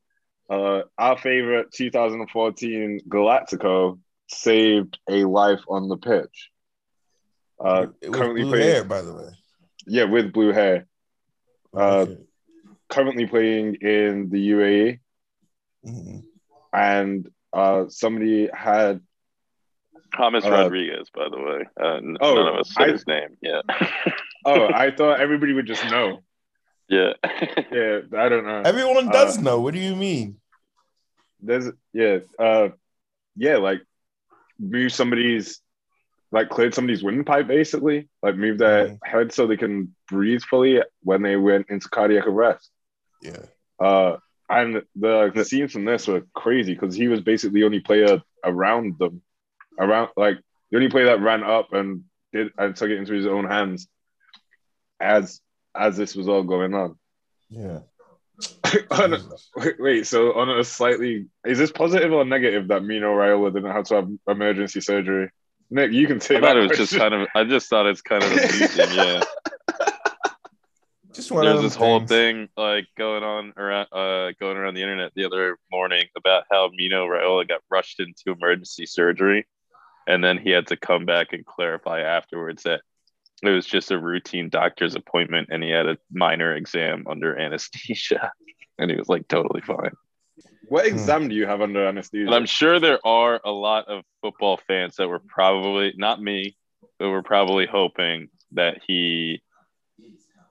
Uh, 0.50 0.82
our 0.98 1.18
favorite 1.18 1.72
2014 1.72 3.00
Galactico 3.08 4.00
saved 4.28 5.00
a 5.10 5.24
life 5.24 5.62
on 5.70 5.88
the 5.88 5.96
pitch. 5.96 6.50
Uh, 7.58 7.86
currently 8.12 8.42
blue 8.42 8.58
hair, 8.58 8.84
by 8.84 9.02
the 9.02 9.14
way. 9.14 9.30
yeah, 9.88 10.04
with 10.04 10.34
blue 10.34 10.52
hair. 10.52 10.88
Uh, 11.74 12.02
Okay. 12.02 12.18
Currently 12.90 13.28
playing 13.28 13.76
in 13.76 14.30
the 14.30 14.40
UAE, 14.50 15.00
Mhm. 15.86 16.24
and 16.74 17.30
uh, 17.54 17.86
somebody 17.90 18.50
had 18.54 19.02
Thomas 20.16 20.44
Uh, 20.46 20.50
Rodriguez, 20.52 21.08
by 21.14 21.30
the 21.30 21.38
way. 21.40 21.62
Uh, 21.80 22.00
oh, 22.20 22.36
none 22.36 22.48
of 22.48 22.56
us 22.56 22.74
said 22.74 22.90
I- 22.90 22.92
his 22.94 23.06
name. 23.08 23.38
Yeah, 23.42 23.62
oh, 24.46 24.68
I 24.74 24.92
thought 24.92 25.20
everybody 25.20 25.54
would 25.54 25.68
just 25.68 25.86
know. 25.90 26.24
yeah. 26.88 27.14
Yeah, 27.72 28.00
I 28.18 28.30
don't 28.30 28.46
know. 28.46 28.62
Everyone 28.66 29.10
does 29.10 29.38
Uh, 29.38 29.42
know. 29.42 29.62
What 29.62 29.74
do 29.76 29.80
you 29.80 29.96
mean? 29.96 30.40
There's 31.42 31.70
yeah, 31.94 32.20
uh 32.40 32.70
yeah, 33.36 33.58
like 33.58 33.82
move 34.60 34.92
somebody's 34.92 35.62
like 36.32 36.50
cleared 36.50 36.74
somebody's 36.74 37.04
windpipe 37.04 37.48
basically, 37.48 38.10
like 38.24 38.36
move 38.36 38.58
their 38.58 38.90
Mhm. 38.90 38.98
head 39.06 39.32
so 39.32 39.46
they 39.48 39.58
can 39.58 39.96
breathe 40.08 40.42
fully 40.42 40.82
when 41.04 41.22
they 41.22 41.36
went 41.38 41.70
into 41.70 41.88
cardiac 41.90 42.26
arrest. 42.28 42.72
Yeah. 43.22 43.46
Uh 43.80 44.18
and 44.50 44.82
the, 44.96 45.32
the 45.34 45.46
scenes 45.46 45.72
from 45.74 45.86
this 45.86 46.08
were 46.08 46.26
crazy 46.34 46.74
because 46.74 46.96
he 46.96 47.08
was 47.08 47.22
basically 47.22 47.60
the 47.62 47.66
only 47.66 47.80
player 47.82 48.20
around 48.44 48.98
them, 48.98 49.22
around 49.80 50.10
like 50.18 50.38
the 50.72 50.78
only 50.78 50.90
player 50.90 51.06
that 51.06 51.22
ran 51.22 51.44
up 51.44 51.72
and 51.74 52.04
did 52.34 52.52
and 52.58 52.76
took 52.76 52.90
it 52.90 52.98
into 52.98 53.14
his 53.14 53.28
own 53.28 53.46
hands 53.48 53.88
as 55.00 55.40
as 55.76 55.98
this 55.98 56.16
was 56.16 56.28
all 56.28 56.44
going 56.44 56.74
on. 56.74 56.98
Yeah. 57.50 57.80
On- 58.92 59.12
Jesus. 59.12 59.50
Wait, 59.56 59.76
wait, 59.80 60.08
so 60.08 60.34
on 60.34 60.50
a 60.50 60.64
slightly, 60.64 61.28
is 61.46 61.58
this 61.58 61.72
positive 61.72 62.12
or 62.14 62.24
negative 62.26 62.70
that 62.70 62.84
Mino 62.84 63.14
Raiola 63.14 63.54
didn't 63.54 63.72
have 63.72 63.86
to 63.86 63.96
have 63.96 64.10
emergency 64.28 64.82
surgery? 64.82 65.30
Nick, 65.70 65.92
you 65.92 66.08
can 66.08 66.18
I 66.18 66.20
take 66.20 66.42
thought 66.42 66.54
that. 66.56 66.58
it 66.58 66.70
was 66.70 66.78
just 66.78 66.96
kind 66.96 67.14
of. 67.14 67.28
I 67.36 67.44
just 67.44 67.70
thought 67.70 67.86
it's 67.86 68.02
kind 68.02 68.24
of 68.24 68.32
amusing. 68.38 68.92
Yeah, 68.94 69.22
Just 71.20 71.32
one 71.34 71.44
there's 71.44 71.58
them 71.58 71.64
this 71.66 71.76
whole 71.76 72.00
thing 72.08 72.48
like 72.56 72.88
going 72.98 73.24
on 73.24 73.52
around, 73.58 73.88
uh, 73.92 74.32
going 74.40 74.56
around 74.56 74.76
the 74.76 74.82
internet 74.82 75.12
the 75.16 75.26
other 75.26 75.58
morning 75.70 76.06
about 76.16 76.46
how 76.50 76.70
Mino 76.74 77.06
Raiola 77.08 77.46
got 77.46 77.60
rushed 77.70 78.00
into 78.00 78.32
emergency 78.32 78.86
surgery, 78.86 79.46
and 80.08 80.24
then 80.24 80.38
he 80.38 80.50
had 80.52 80.68
to 80.68 80.78
come 80.78 81.06
back 81.06 81.34
and 81.34 81.46
clarify 81.46 82.04
afterwards 82.04 82.64
that 82.64 82.80
it 83.44 83.50
was 83.50 83.66
just 83.66 83.92
a 83.92 84.00
routine 84.00 84.48
doctor's 84.48 84.96
appointment, 84.96 85.50
and 85.52 85.62
he 85.62 85.70
had 85.70 85.88
a 85.88 85.98
minor 86.10 86.56
exam 86.56 87.04
under 87.10 87.38
anesthesia, 87.38 88.32
and 88.80 88.90
he 88.90 88.96
was 88.96 89.10
like 89.10 89.28
totally 89.28 89.60
fine. 89.60 89.92
What 90.70 90.86
exam 90.86 91.28
do 91.28 91.36
you 91.36 91.48
have 91.48 91.62
under 91.62 91.86
anesthesia? 91.86 92.28
And 92.28 92.36
I'm 92.36 92.46
sure 92.46 92.80
there 92.80 93.06
are 93.06 93.42
a 93.44 93.52
lot 93.52 93.90
of 93.90 94.06
football 94.22 94.56
fans 94.56 94.96
that 94.96 95.10
were 95.10 95.20
probably 95.20 95.94
not 95.98 96.22
me, 96.22 96.56
but 96.98 97.10
were 97.10 97.24
probably 97.24 97.66
hoping 97.66 98.30
that 98.54 98.80
he 98.88 99.42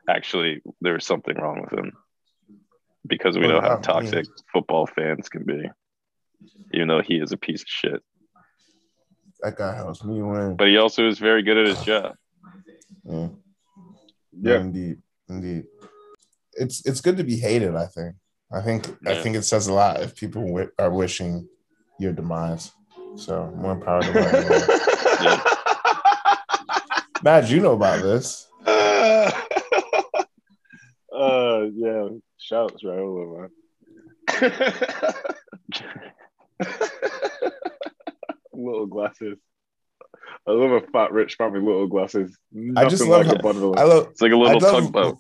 actually 0.08 0.62
there 0.80 0.94
was 0.94 1.06
something 1.06 1.36
wrong 1.36 1.60
with 1.60 1.78
him 1.78 1.92
because 3.06 3.38
we 3.38 3.44
oh, 3.46 3.48
know 3.48 3.60
how 3.60 3.74
Well, 3.74 3.80
toxic 3.80 4.26
mean- 4.26 4.34
football 4.52 4.86
fans 4.86 5.28
can 5.28 5.44
be, 5.44 5.70
even 6.72 6.88
though 6.88 7.02
he 7.02 7.16
is 7.16 7.32
a 7.32 7.36
piece 7.36 7.62
of 7.62 7.68
shit. 7.68 8.02
That 9.40 9.56
guy 9.56 9.76
helps 9.76 10.02
me 10.02 10.20
win. 10.20 10.56
But 10.56 10.66
he 10.68 10.78
also 10.78 11.06
is 11.06 11.20
very 11.20 11.42
good 11.44 11.58
at 11.58 11.66
his 11.68 11.80
job. 11.82 12.16
Yeah. 13.04 13.28
Yeah. 14.40 14.60
indeed, 14.60 15.00
indeed. 15.28 15.64
It's 16.54 16.84
it's 16.84 17.00
good 17.00 17.16
to 17.18 17.24
be 17.24 17.36
hated. 17.36 17.76
I 17.76 17.86
think. 17.86 18.16
I 18.50 18.62
think 18.62 18.96
I 19.06 19.14
think 19.22 19.36
it 19.36 19.42
says 19.42 19.68
a 19.68 19.72
lot 19.72 20.00
if 20.00 20.16
people 20.16 20.42
wi- 20.42 20.70
are 20.78 20.90
wishing 20.90 21.48
your 22.00 22.12
demise. 22.12 22.72
So 23.16 23.52
more 23.56 23.76
power 23.76 24.02
to 24.02 24.12
Matt. 24.12 25.40
Matt, 27.22 27.50
you 27.50 27.60
know 27.60 27.74
about 27.74 28.02
this. 28.02 28.47
Yeah, 31.64 32.08
shouts 32.38 32.84
Raiola, 32.84 33.40
man. 33.40 33.50
little 38.52 38.86
glasses. 38.86 39.38
I 40.46 40.52
love 40.52 40.82
a 40.82 40.86
fat 40.92 41.12
rich 41.12 41.36
man 41.38 41.52
with 41.52 41.62
little 41.62 41.86
glasses. 41.86 42.36
I 42.76 42.86
just 42.88 43.04
love 43.06 43.26
like 43.26 43.34
a 43.34 43.36
how- 43.36 43.42
bundle. 43.42 43.78
I 43.78 43.84
love 43.84 44.08
It's 44.10 44.20
like 44.20 44.32
a 44.32 44.34
I 44.34 44.38
little 44.38 44.60
love 44.60 44.84
tugboat. 44.84 45.18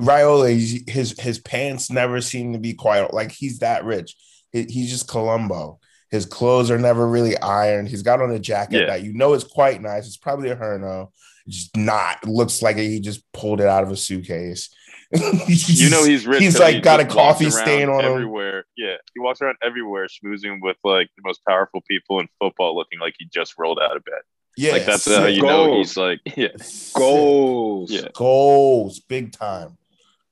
Raiola. 0.00 0.88
His 0.88 1.14
his 1.18 1.38
pants 1.38 1.90
never 1.90 2.20
seem 2.20 2.52
to 2.54 2.58
be 2.58 2.74
quite 2.74 3.12
like 3.12 3.32
he's 3.32 3.58
that 3.60 3.84
rich. 3.84 4.16
He- 4.52 4.66
he's 4.68 4.90
just 4.90 5.08
Columbo. 5.08 5.78
His 6.10 6.26
clothes 6.26 6.70
are 6.70 6.78
never 6.78 7.06
really 7.06 7.38
ironed. 7.38 7.88
He's 7.88 8.02
got 8.02 8.20
on 8.20 8.32
a 8.32 8.38
jacket 8.38 8.80
Yeah. 8.80 8.86
that 8.86 9.02
you 9.02 9.12
know 9.12 9.34
is 9.34 9.44
quite 9.44 9.80
nice. 9.80 10.06
It's 10.06 10.16
probably 10.16 10.50
a 10.50 10.56
Herno. 10.56 11.10
It's 11.46 11.70
not. 11.76 12.24
Looks 12.26 12.62
like 12.62 12.76
he 12.76 13.00
just 13.00 13.30
pulled 13.32 13.60
it 13.60 13.66
out 13.68 13.84
of 13.84 13.90
a 13.90 13.96
suitcase. 13.96 14.74
You 15.12 15.90
know 15.90 16.04
he's 16.04 16.26
rich. 16.26 16.40
He's 16.40 16.54
'cause 16.54 16.60
like 16.60 16.74
he 16.76 16.80
got 16.80 17.00
a 17.00 17.04
coffee 17.04 17.50
stain 17.50 17.88
on 17.88 18.04
him. 18.04 18.12
everywhere. 18.12 18.64
Yeah, 18.76 18.94
he 19.14 19.20
walks 19.20 19.40
around 19.42 19.56
everywhere, 19.62 20.06
schmoozing 20.06 20.58
with 20.62 20.76
like 20.84 21.08
the 21.16 21.22
most 21.24 21.40
powerful 21.48 21.80
people 21.88 22.20
in 22.20 22.28
football, 22.38 22.76
looking 22.76 23.00
like 23.00 23.14
he 23.18 23.26
just 23.32 23.54
rolled 23.58 23.80
out 23.82 23.96
of 23.96 24.04
bed. 24.04 24.20
Yeah, 24.56 24.72
like 24.72 24.84
that's 24.86 25.06
how 25.08 25.24
sick. 25.24 25.34
you 25.36 25.42
know 25.42 25.78
he's 25.78 25.96
like, 25.96 26.20
yeah, 26.36 26.48
Goals. 26.94 27.90
Yeah. 27.90 28.08
goals, 28.14 29.00
big 29.00 29.32
time, 29.32 29.78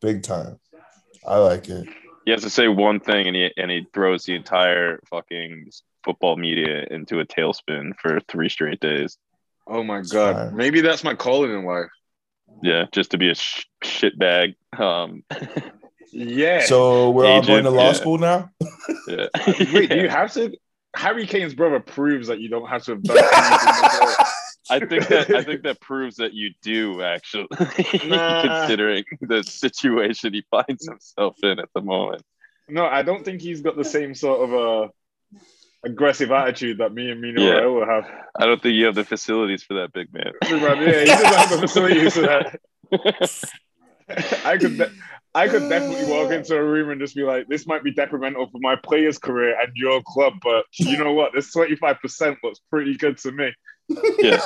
big 0.00 0.22
time. 0.22 0.58
I 1.26 1.38
like 1.38 1.68
it. 1.68 1.88
he 2.24 2.30
has 2.30 2.42
to 2.42 2.50
say 2.50 2.68
one 2.68 3.00
thing, 3.00 3.26
and 3.26 3.34
he 3.34 3.50
and 3.56 3.70
he 3.70 3.86
throws 3.92 4.24
the 4.24 4.34
entire 4.36 5.00
fucking 5.10 5.70
football 6.04 6.36
media 6.36 6.84
into 6.90 7.18
a 7.20 7.26
tailspin 7.26 7.92
for 8.00 8.20
three 8.28 8.48
straight 8.48 8.80
days. 8.80 9.18
Oh 9.66 9.82
my 9.82 10.02
god. 10.02 10.54
Maybe 10.54 10.80
that's 10.80 11.02
my 11.04 11.14
calling 11.14 11.50
in 11.52 11.64
life. 11.64 11.88
Yeah, 12.62 12.86
just 12.92 13.10
to 13.12 13.18
be 13.18 13.30
a 13.30 13.34
sh- 13.34 13.66
shit 13.82 14.18
bag. 14.18 14.54
Um, 14.76 15.22
Yeah. 16.10 16.60
So 16.64 17.10
we're 17.10 17.26
all 17.26 17.42
going 17.42 17.64
to 17.64 17.70
law 17.70 17.88
yeah. 17.88 17.92
school 17.92 18.18
now. 18.18 18.50
Yeah. 19.06 19.26
Wait, 19.72 19.90
do 19.90 19.96
you 20.00 20.08
have 20.08 20.32
to? 20.34 20.56
Harry 20.96 21.26
Kane's 21.26 21.54
brother 21.54 21.80
proves 21.80 22.28
that 22.28 22.40
you 22.40 22.48
don't 22.48 22.66
have 22.68 22.82
to 22.84 22.92
have 22.92 23.02
done 23.02 23.18
anything 23.18 23.82
before. 23.82 24.26
I 24.70 24.78
think 24.80 25.08
that 25.08 25.30
I 25.30 25.42
think 25.44 25.62
that 25.62 25.80
proves 25.80 26.16
that 26.16 26.32
you 26.34 26.50
do 26.62 27.02
actually, 27.02 27.46
Nah. 28.08 28.42
considering 28.42 29.04
the 29.20 29.42
situation 29.42 30.32
he 30.34 30.44
finds 30.50 30.86
himself 30.86 31.36
in 31.42 31.58
at 31.58 31.68
the 31.74 31.82
moment. 31.82 32.22
No, 32.68 32.84
I 32.86 33.02
don't 33.02 33.24
think 33.24 33.40
he's 33.40 33.60
got 33.62 33.76
the 33.76 33.84
same 33.84 34.14
sort 34.14 34.40
of 34.50 34.54
uh, 34.54 34.88
aggressive 35.84 36.30
attitude 36.30 36.78
that 36.78 36.92
me 36.92 37.10
and 37.10 37.20
Mino 37.20 37.40
Yeah. 37.40 37.60
Raiola 37.60 37.86
have. 37.88 38.04
I 38.38 38.46
don't 38.46 38.62
think 38.62 38.74
you 38.74 38.86
have 38.86 38.94
the 38.94 39.04
facilities 39.04 39.62
for 39.62 39.74
that 39.74 39.92
big 39.92 40.12
man. 40.12 40.32
Yeah, 40.42 41.00
he 41.00 41.04
doesn't 41.06 41.26
have 41.26 41.50
the 41.50 41.58
facilities 41.58 42.14
for 42.14 42.22
that. 42.22 42.60
I 44.44 44.56
could, 44.56 44.78
de- 44.78 44.90
I 45.34 45.48
could 45.48 45.68
definitely 45.68 46.10
walk 46.10 46.32
into 46.32 46.56
a 46.56 46.64
room 46.64 46.88
and 46.90 46.98
just 47.00 47.14
be 47.14 47.22
like, 47.22 47.46
"This 47.48 47.66
might 47.66 47.84
be 47.84 47.92
detrimental 47.92 48.48
for 48.50 48.58
my 48.60 48.74
player's 48.76 49.18
career 49.18 49.54
and 49.60 49.70
your 49.76 50.00
club, 50.06 50.34
but 50.42 50.64
you 50.72 50.96
know 50.96 51.12
what? 51.12 51.32
This 51.34 51.52
twenty 51.52 51.76
five 51.76 52.00
percent 52.00 52.38
looks 52.42 52.60
pretty 52.70 52.96
good 52.96 53.18
to 53.18 53.32
me." 53.32 53.52
Yeah, 54.18 54.38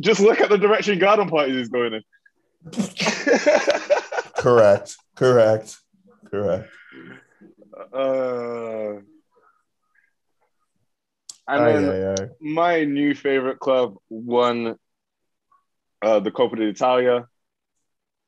just 0.00 0.20
look 0.20 0.40
at 0.40 0.48
the 0.50 0.58
direction 0.58 0.98
garden 0.98 1.28
parties 1.28 1.56
is 1.56 1.68
going 1.68 1.94
in. 1.94 2.02
Correct. 4.36 4.96
Correct. 5.14 5.78
Correct. 6.30 6.68
Uh, 7.76 9.00
and 11.48 11.62
Aye, 11.62 11.72
then 11.72 11.88
aye, 11.88 12.22
aye. 12.22 12.28
my 12.40 12.84
new 12.84 13.14
favorite 13.14 13.58
club 13.60 13.96
won 14.08 14.76
uh, 16.02 16.20
the 16.20 16.30
Coppa 16.30 16.56
d'Italia, 16.56 17.26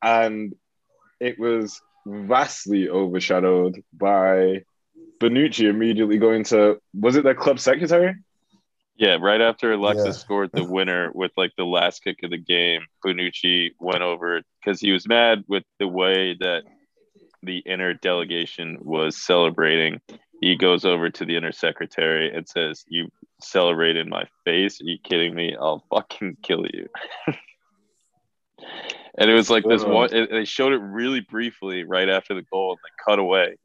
and 0.02 0.54
it 1.20 1.38
was 1.38 1.80
vastly 2.06 2.88
overshadowed 2.88 3.82
by 3.92 4.62
Bonucci 5.20 5.68
immediately 5.68 6.18
going 6.18 6.44
to 6.44 6.80
was 6.94 7.16
it 7.16 7.24
their 7.24 7.34
club 7.34 7.58
secretary? 7.58 8.14
yeah. 8.96 9.16
Right 9.20 9.40
after 9.40 9.72
Alexis 9.72 10.06
Yeah. 10.06 10.12
scored 10.12 10.50
the 10.54 10.64
winner 10.64 11.10
with 11.14 11.32
like 11.36 11.52
the 11.56 11.64
last 11.64 12.02
kick 12.04 12.18
of 12.22 12.30
the 12.30 12.38
game, 12.38 12.82
Bonucci 13.04 13.70
went 13.78 14.02
over 14.02 14.42
because 14.60 14.80
he 14.80 14.92
was 14.92 15.08
mad 15.08 15.44
with 15.48 15.64
the 15.78 15.88
way 15.88 16.36
that 16.40 16.62
the 17.42 17.62
Inter 17.66 17.94
delegation 17.94 18.78
was 18.80 19.16
celebrating. 19.16 20.00
He 20.40 20.56
goes 20.56 20.84
over 20.84 21.10
to 21.10 21.24
the 21.24 21.36
Inter 21.36 21.52
secretary 21.52 22.34
and 22.34 22.48
says, 22.48 22.84
"You 22.88 23.08
celebrate 23.40 23.96
in 23.96 24.08
my 24.08 24.24
face? 24.44 24.80
Are 24.80 24.84
you 24.84 24.98
kidding 25.02 25.34
me? 25.34 25.56
I'll 25.58 25.84
fucking 25.90 26.38
kill 26.42 26.64
you." 26.66 26.88
and 29.18 29.30
it 29.30 29.34
was 29.34 29.50
like 29.50 29.64
this 29.64 29.84
one. 29.84 30.14
It, 30.14 30.30
they 30.30 30.44
showed 30.44 30.72
it 30.72 30.80
really 30.80 31.20
briefly 31.20 31.84
right 31.84 32.08
after 32.08 32.34
the 32.34 32.42
goal 32.42 32.72
and 32.72 32.78
then 32.82 32.92
cut 33.04 33.18
away. 33.18 33.56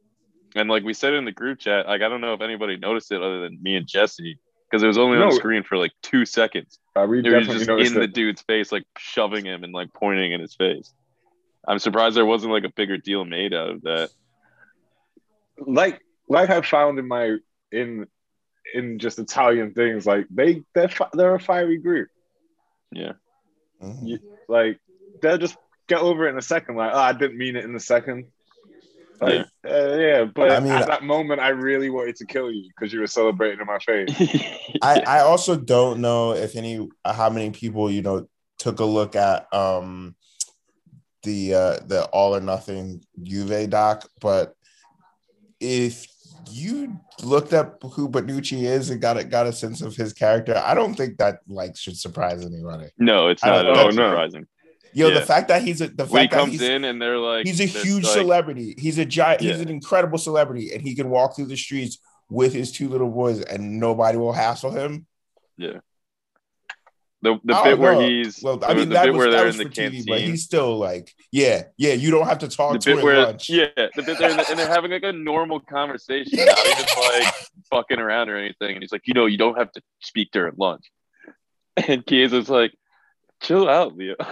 And 0.55 0.69
like 0.69 0.84
we 0.84 0.93
said 0.93 1.13
in 1.13 1.26
the 1.26 1.32
group 1.32 1.59
chat, 1.59 1.88
like 1.88 2.01
I 2.01 2.09
don't 2.09 2.21
know 2.21 2.34
if 2.34 2.41
anybody 2.41 2.78
noticed 2.78 3.11
it 3.11 3.21
other 3.21 3.41
than 3.41 3.61
me 3.61 3.76
and 3.76 3.88
Jesse 3.88 4.39
because 4.69 4.82
it 4.82 4.88
was 4.88 4.97
only 4.97 5.19
on 5.19 5.30
the 5.30 5.36
screen 5.36 5.61
for 5.63 5.78
like 5.78 5.91
two 6.01 6.26
seconds. 6.26 6.80
Uh, 6.95 7.05
we 7.07 7.19
It 7.19 7.32
was 7.32 7.47
just 7.47 7.69
in 7.69 7.93
the 7.93 8.07
dude's 8.07 8.41
face, 8.41 8.71
like 8.71 8.86
shoving 8.97 9.45
him 9.45 9.63
and 9.63 9.71
like 9.71 9.93
pointing 9.93 10.32
in 10.32 10.41
his 10.41 10.55
face. 10.55 10.91
I'm 11.68 11.80
surprised 11.80 12.16
there 12.16 12.26
wasn't 12.26 12.51
like 12.53 12.64
a 12.66 12.70
bigger 12.76 12.97
deal 12.97 13.24
made 13.26 13.53
out 13.53 13.70
of 13.70 13.82
that. 13.84 14.09
like 15.59 15.99
like 16.28 16.49
I 16.49 16.61
found 16.61 16.99
in 16.99 17.07
my 17.07 17.38
in 17.72 18.07
in 18.74 18.99
just 18.99 19.20
Italian 19.20 19.74
things 19.74 20.05
like 20.05 20.26
they 20.30 20.64
they're 20.74 20.89
they're 21.14 21.36
a 21.36 21.39
fiery 21.39 21.78
group. 21.78 22.09
Yeah. 22.91 23.14
Mhm. 23.82 24.07
You, 24.07 24.20
like 24.47 24.80
they'll 25.22 25.38
just 25.38 25.57
get 25.88 25.99
over 25.99 26.28
it 26.28 26.32
in 26.32 26.38
a 26.38 26.41
second. 26.41 26.76
Like, 26.76 26.91
oh, 26.93 26.99
I 26.99 27.14
didn't 27.14 27.38
mean 27.38 27.55
it 27.55 27.66
in 27.66 27.74
the 27.74 27.80
second. 27.80 28.26
Like, 29.22 29.45
uh, 29.66 29.95
yeah, 29.97 30.26
but 30.26 30.51
I 30.51 30.59
mean- 30.59 30.72
at 30.74 30.88
that 30.88 31.03
moment, 31.03 31.39
I 31.39 31.49
really 31.49 31.89
wanted 31.89 32.16
to 32.18 32.26
kill 32.26 32.51
you 32.51 32.70
because 32.76 32.91
you 32.91 32.99
were 32.99 33.07
celebrating 33.07 33.59
in 33.61 33.66
my 33.68 33.80
face. 33.80 34.09
I, 34.82 34.99
I 35.07 35.20
also 35.20 35.55
don't 35.55 36.01
know 36.01 36.34
if 36.34 36.55
any 36.57 36.89
how 37.05 37.30
many 37.30 37.51
people 37.51 37.89
you 37.89 38.01
know 38.01 38.28
took 38.57 38.80
a 38.80 38.86
look 38.86 39.16
at 39.16 39.53
um 39.53 40.16
the 41.24 41.53
uh 41.53 41.80
the 41.88 42.05
all 42.11 42.36
or 42.36 42.41
nothing 42.41 43.01
Juve 43.21 43.69
doc, 43.69 44.07
but 44.21 44.55
if 45.59 46.07
you 46.51 46.99
looked 47.24 47.53
up 47.53 47.82
who 47.93 48.09
Bonucci 48.09 48.63
is 48.63 48.89
and 48.89 49.01
got 49.01 49.17
a, 49.17 49.24
got 49.24 49.47
a 49.47 49.53
sense 49.53 49.82
of 49.82 49.95
his 49.95 50.11
character, 50.13 50.61
I 50.63 50.74
don't 50.74 50.93
think 50.95 51.17
that 51.17 51.39
like 51.47 51.76
should 51.78 51.97
surprise 51.97 52.45
anybody. 52.45 52.89
no, 52.97 53.30
it's 53.30 53.43
not 53.43 53.65
at 53.65 53.67
all 53.67 53.78
Oh, 53.80 53.89
no. 53.89 54.09
surprising. 54.09 54.45
Yo, 54.95 55.07
Yeah. 55.07 55.19
the 55.19 55.26
fact 55.26 55.47
that 55.47 55.63
he's 55.63 55.82
a 55.82 55.88
the 55.88 56.05
When 56.05 56.24
he 56.24 56.28
fact 56.28 56.32
that 56.34 56.39
comes 56.39 56.51
he's, 56.51 56.61
in 56.61 56.84
and 56.84 57.01
they're 57.01 57.17
like, 57.17 57.47
he's 57.47 57.59
a 57.61 57.65
huge 57.65 58.03
like- 58.03 58.13
celebrity. 58.13 58.76
He's 58.78 58.97
a 58.99 59.05
giant. 59.05 59.41
He's 59.41 59.59
an 59.59 59.69
incredible 59.69 60.17
celebrity, 60.19 60.71
and 60.74 60.82
he 60.82 60.93
can 60.93 61.09
walk 61.09 61.36
through 61.36 61.45
the 61.47 61.55
streets 61.57 61.97
with 62.30 62.53
his 62.53 62.71
two 62.71 62.89
little 62.89 63.09
boys, 63.09 63.41
and 63.41 63.80
nobody 63.80 64.17
will 64.17 64.34
hassle 64.34 64.71
him. 64.71 65.07
The, 67.24 67.39
the 67.45 67.55
I 67.55 67.63
bit 67.63 67.69
don't 67.71 67.80
where 67.80 68.01
he's 68.01 68.43
Well, 68.43 68.57
the, 68.57 68.67
I 68.67 68.74
mean, 68.74 68.89
the 68.89 68.95
that 68.95 69.05
bit 69.05 69.13
was, 69.13 69.19
where 69.19 69.32
they're 69.32 69.47
in 69.47 69.57
the 69.57 69.63
for 69.63 69.69
TV, 69.69 70.05
but 70.05 70.19
he's 70.19 70.43
still 70.43 70.78
like, 70.78 71.15
yeah, 71.32 71.63
yeah. 71.78 71.93
You 71.93 72.11
don't 72.11 72.28
have 72.28 72.39
to 72.39 72.49
talk 72.49 72.74
the 72.74 72.80
to 72.80 72.89
him 72.91 72.95
bit 72.97 72.99
at 73.01 73.05
where 73.05 73.26
lunch. 73.26 73.49
yeah, 73.49 73.65
the 73.95 74.03
bit 74.03 74.17
there 74.19 74.30
and 74.30 74.59
they're 74.59 74.67
having 74.67 74.91
like 74.91 75.03
a 75.03 75.13
normal 75.13 75.61
conversation, 75.61 76.38
not 76.45 76.59
even 76.67 76.86
like 77.24 77.34
fucking 77.69 77.97
around 77.99 78.28
or 78.30 78.36
anything. 78.38 78.74
And 78.76 78.84
he's 78.84 78.91
like, 78.91 79.03
you 79.07 79.13
know, 79.13 79.26
you 79.26 79.38
don't 79.38 79.57
have 79.57 79.71
to 79.71 79.82
speak 80.01 80.32
during 80.34 80.53
lunch. 80.57 80.84
And 81.88 82.05
Chiesa's 82.05 82.49
like, 82.49 82.74
chill 83.41 83.69
out, 83.69 83.95
Leo. 83.95 84.15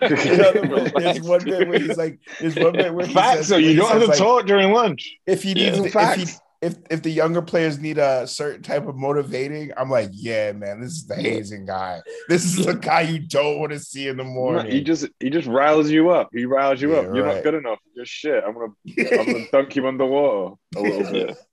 You 0.00 0.36
know, 0.36 0.84
there's 0.96 1.20
one 1.22 1.44
bit 1.44 1.68
where 1.68 1.78
he's 1.78 1.96
like, 1.96 2.18
there's 2.40 2.56
one 2.56 2.72
bit 2.72 2.94
where 2.94 3.06
he 3.06 3.12
Facts, 3.14 3.38
says, 3.38 3.48
so 3.48 3.56
you 3.56 3.74
don't 3.76 3.90
have 3.90 4.00
to 4.02 4.06
like, 4.08 4.18
talk 4.18 4.46
during 4.46 4.72
lunch. 4.72 5.16
If 5.26 5.42
he 5.42 5.50
Yeah. 5.50 5.54
needs, 5.72 5.76
Some 5.76 5.82
the, 5.82 5.88
if, 5.88 5.92
he, 5.92 5.98
facts. 6.26 6.40
If 6.62 6.76
if 6.90 7.02
the 7.02 7.10
younger 7.10 7.40
players 7.40 7.78
need 7.78 7.96
a 7.96 8.26
certain 8.26 8.62
type 8.62 8.86
of 8.86 8.94
motivating, 8.94 9.72
I'm 9.78 9.88
like, 9.90 10.10
yeah, 10.12 10.52
man, 10.52 10.80
this 10.80 10.92
is 10.92 11.06
the 11.06 11.14
hazing 11.16 11.64
guy. 11.64 12.02
This 12.28 12.44
is 12.44 12.66
the 12.66 12.74
guy 12.74 13.00
you 13.02 13.18
don't 13.18 13.58
want 13.58 13.72
to 13.72 13.78
see 13.78 14.08
in 14.08 14.18
the 14.18 14.24
morning. 14.24 14.70
he 14.70 14.82
just 14.82 15.06
he 15.20 15.30
just 15.30 15.48
riles 15.48 15.90
you 15.90 16.10
up. 16.10 16.28
He 16.34 16.44
riles 16.44 16.82
you 16.82 16.92
Yeah, 16.92 16.98
up. 16.98 17.04
You're 17.14 17.24
right. 17.24 17.36
not 17.36 17.44
good 17.44 17.54
enough. 17.54 17.78
You're 17.94 18.04
shit. 18.04 18.44
I'm 18.46 18.52
gonna 18.52 18.72
I'm 19.20 19.26
gonna 19.32 19.46
dunk 19.50 19.74
you 19.76 19.86
underwater 19.86 20.54
a 20.76 20.80
little 20.80 21.12
bit. 21.12 21.36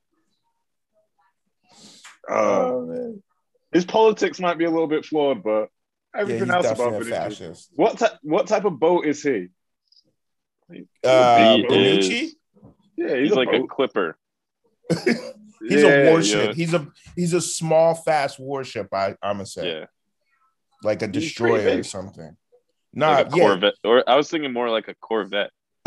Uh, 2.29 2.33
oh, 2.73 2.85
man. 2.87 3.23
his 3.71 3.85
politics 3.85 4.37
might 4.41 4.57
be 4.57 4.65
a 4.65 4.69
little 4.69 4.87
bit 4.89 5.05
flawed, 5.05 5.41
but 5.43 5.69
Yeah, 6.13 6.21
everything 6.21 6.49
else 6.49 6.65
about 6.65 6.91
definitely 6.91 7.45
a 7.47 7.53
What 7.75 7.97
type 7.97 8.11
what 8.21 8.47
type 8.47 8.65
of 8.65 8.77
boat 8.77 9.05
is 9.05 9.23
he? 9.23 9.47
Uh, 11.05 11.55
He 11.55 11.61
is- 11.63 12.35
Yeah, 12.97 13.15
he's 13.15 13.31
a 13.31 13.35
like 13.35 13.53
a 13.53 13.65
clipper. 13.65 14.17
He's 15.69 15.81
Yeah, 15.83 15.88
a 15.89 16.11
warship. 16.11 16.47
yeah. 16.49 16.53
He's 16.53 16.73
a 16.73 16.88
he's 17.15 17.33
a 17.33 17.41
small, 17.41 17.93
fast 17.95 18.39
warship. 18.39 18.88
I 18.93 19.15
I'm 19.21 19.35
gonna 19.38 19.45
say, 19.45 19.79
Yeah. 19.79 19.85
like 20.83 21.01
a 21.01 21.07
He's 21.07 21.23
destroyer 21.23 21.79
or 21.79 21.83
something. 21.83 22.38
Nah, 22.93 23.11
like 23.11 23.33
a 23.33 23.38
yeah. 23.38 23.43
Corvette. 23.43 23.73
Or 23.83 24.09
I 24.09 24.15
was 24.15 24.29
thinking 24.29 24.53
more 24.53 24.69
like 24.69 24.88
a 24.88 24.93
Corvette. 24.95 25.51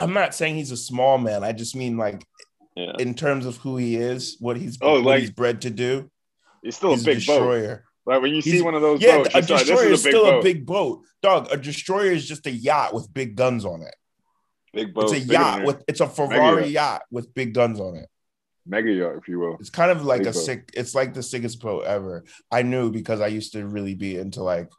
I'm 0.00 0.12
not 0.12 0.34
saying 0.34 0.56
he's 0.56 0.70
a 0.72 0.76
small 0.76 1.18
man. 1.18 1.44
I 1.44 1.52
just 1.52 1.76
mean 1.76 1.96
like 1.96 2.24
Yeah. 2.76 2.92
in 2.98 3.14
terms 3.14 3.46
of 3.46 3.56
who 3.58 3.76
he 3.76 3.96
is, 3.96 4.36
what 4.40 4.56
he's 4.56 4.78
Oh, 4.80 4.94
what 4.94 5.04
like- 5.04 5.20
he's 5.20 5.30
bred 5.30 5.60
to 5.62 5.70
do. 5.70 6.10
He's 6.62 6.76
still 6.76 6.90
he's 6.92 7.02
a 7.02 7.06
big 7.06 7.26
boat. 7.26 7.34
destroyer. 7.38 7.84
Like 8.06 8.22
when 8.22 8.34
you 8.34 8.42
see 8.42 8.60
one 8.62 8.74
of 8.74 8.82
those 8.82 9.00
Yeah, 9.00 9.18
boats, 9.18 9.34
a 9.34 9.38
it's 9.38 9.50
like, 9.50 9.60
destroyer 9.60 9.88
this 9.90 10.00
is 10.00 10.00
is 10.00 10.04
a 10.04 10.08
big 10.08 10.12
still 10.14 10.24
boat. 10.24 10.38
a 10.40 10.42
big 10.42 10.66
boat. 10.66 11.00
Dog, 11.22 11.48
a 11.50 11.56
destroyer 11.56 12.10
is 12.12 12.26
just 12.26 12.46
a 12.46 12.50
yacht 12.50 12.92
with 12.94 13.12
big 13.12 13.34
guns 13.36 13.64
on 13.64 13.82
it. 13.82 13.94
Big 14.74 14.94
boat. 14.94 15.04
It's 15.04 15.12
a 15.12 15.18
yacht 15.20 15.64
with 15.64 15.82
it's 15.88 16.00
a 16.00 16.08
Ferrari 16.08 16.62
yacht. 16.68 16.70
yacht 16.70 17.02
with 17.10 17.32
big 17.34 17.54
guns 17.54 17.80
on 17.80 17.96
it. 17.96 18.08
mega 18.66 18.90
yacht, 18.90 19.16
if 19.16 19.28
you 19.28 19.38
will. 19.38 19.56
It's 19.60 19.70
kind 19.70 19.90
of 19.90 20.04
like 20.04 20.20
Big 20.20 20.28
a 20.28 20.32
boat. 20.32 20.40
sick. 20.44 20.70
It's 20.74 20.94
like 20.94 21.14
the 21.14 21.22
sickest 21.22 21.60
boat 21.60 21.84
ever. 21.84 22.24
I 22.50 22.62
knew 22.62 22.90
because 22.90 23.20
I 23.20 23.26
used 23.28 23.52
to 23.52 23.66
really 23.66 23.94
be 23.94 24.16
into 24.16 24.42
like 24.42 24.70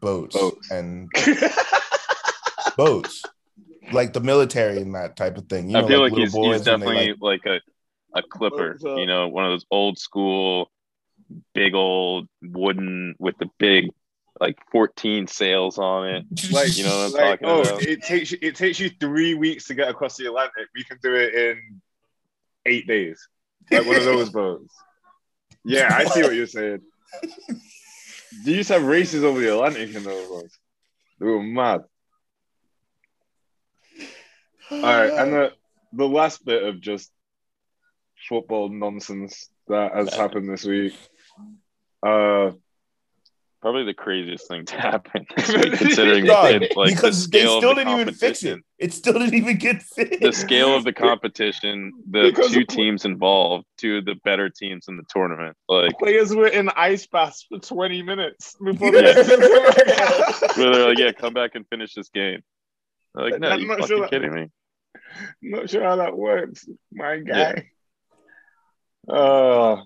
boats, 0.00 0.36
Boats. 0.36 0.70
and 0.70 1.08
boats, 2.76 3.22
like 3.92 4.12
the 4.12 4.20
military 4.20 4.80
and 4.80 4.94
that 4.94 5.16
type 5.16 5.36
of 5.38 5.46
thing. 5.48 5.68
You 5.68 5.74
know, 5.74 5.84
I 5.84 5.88
feel 5.88 6.00
like, 6.00 6.12
little 6.12 6.24
he's, 6.26 6.32
boys 6.34 6.56
he's 6.58 6.64
definitely 6.66 7.14
like, 7.20 7.44
a 7.46 7.60
a 8.14 8.22
clipper, 8.22 8.78
uh, 8.84 8.96
you 8.96 9.06
know, 9.06 9.28
one 9.28 9.44
of 9.44 9.50
those 9.52 9.66
old 9.70 9.98
school, 9.98 10.70
big 11.54 11.74
old 11.74 12.26
wooden 12.42 13.14
with 13.18 13.36
the 13.38 13.48
big 13.58 13.90
like 14.40 14.58
14 14.70 15.26
sails 15.26 15.78
on 15.78 16.08
it. 16.08 16.24
like 16.52 16.76
You 16.76 16.84
know 16.84 16.96
what 16.98 17.06
I'm 17.06 17.12
like, 17.12 17.40
talking 17.40 17.48
oh, 17.48 17.60
about? 17.62 17.82
it 17.82 18.02
takes 18.02 18.32
it 18.32 18.54
takes 18.54 18.78
you 18.80 18.90
three 18.90 19.34
weeks 19.34 19.66
to 19.66 19.74
get 19.74 19.88
across 19.88 20.16
the 20.16 20.26
Atlantic. 20.26 20.68
We 20.74 20.84
can 20.84 20.98
do 21.02 21.14
it 21.14 21.34
in 21.34 21.80
eight 22.66 22.86
days. 22.86 23.26
Like 23.70 23.86
one 23.86 23.96
of 23.96 24.04
those 24.04 24.30
boats. 24.40 24.74
Yeah, 25.64 25.88
I 25.92 26.04
see 26.04 26.22
what 26.22 26.34
you're 26.34 26.46
saying. 26.46 26.80
Do 28.44 28.50
you 28.50 28.58
used 28.58 28.68
to 28.68 28.74
have 28.74 28.84
races 28.84 29.24
over 29.24 29.40
the 29.40 29.52
Atlantic 29.52 29.94
in 29.94 30.02
those 30.02 30.28
boats? 30.28 30.58
They 31.18 31.26
were 31.26 31.42
mad. 31.42 31.84
All 34.70 34.80
right, 34.82 35.10
and 35.10 35.32
the 35.32 35.52
the 35.92 36.06
last 36.06 36.44
bit 36.44 36.62
of 36.62 36.80
just 36.80 37.10
football 38.28 38.68
nonsense 38.68 39.48
that 39.68 39.94
has 39.94 40.12
happened 40.12 40.48
this 40.48 40.64
week. 40.64 40.94
Uh, 42.02 42.52
Probably 43.60 43.84
the 43.84 43.94
craziest 43.94 44.46
thing 44.46 44.64
to 44.66 44.76
happen, 44.80 45.26
considering 45.36 46.26
Dog, 46.26 46.60
the, 46.60 46.70
like, 46.76 46.94
because 46.94 47.24
the 47.28 47.30
they 47.38 47.38
scale 47.40 47.54
of 47.56 47.60
still 47.60 47.74
the 47.74 47.84
didn't 47.84 48.00
even 48.00 48.14
fix 48.14 48.42
it. 48.44 48.50
competition. 48.50 48.64
It 48.78 48.92
still 48.92 49.12
didn't 49.14 49.34
even 49.34 49.56
get 49.58 49.82
fixed. 49.82 50.20
The 50.20 50.32
scale 50.32 50.76
of 50.76 50.84
the 50.84 50.92
competition, 51.06 51.92
the 52.08 52.30
Because 52.30 52.52
two 52.52 52.64
teams 52.64 53.04
involved, 53.04 53.64
two 53.76 53.96
of 53.96 54.04
the 54.04 54.14
better 54.24 54.48
teams 54.48 54.86
in 54.86 54.96
the 54.96 55.02
tournament. 55.10 55.56
Like, 55.68 55.98
Players 55.98 56.32
were 56.32 56.46
in 56.46 56.68
ice 56.76 57.06
baths 57.08 57.46
for 57.48 57.58
20 57.58 58.02
minutes 58.02 58.54
before 58.64 58.94
Yeah. 58.94 59.12
they 59.22 59.36
where 59.36 60.72
they're 60.72 60.88
like, 60.90 60.98
"Yeah, 60.98 61.10
come 61.12 61.34
back 61.34 61.56
and 61.56 61.66
finish 61.68 61.94
this 61.94 62.10
game." 62.10 62.42
They're 63.16 63.30
like, 63.30 63.40
no, 63.40 63.48
I'm 63.48 63.60
you 63.60 63.66
not 63.66 63.80
fucking 63.80 63.88
sure 63.88 64.00
that- 64.02 64.10
kidding 64.10 64.32
me? 64.34 64.46
Not 65.42 65.68
sure 65.70 65.82
how 65.82 65.96
that 65.96 66.16
works, 66.16 66.64
my 66.92 67.14
Yeah. 67.26 67.54
guy. 67.54 69.12
Uh, 69.12 69.82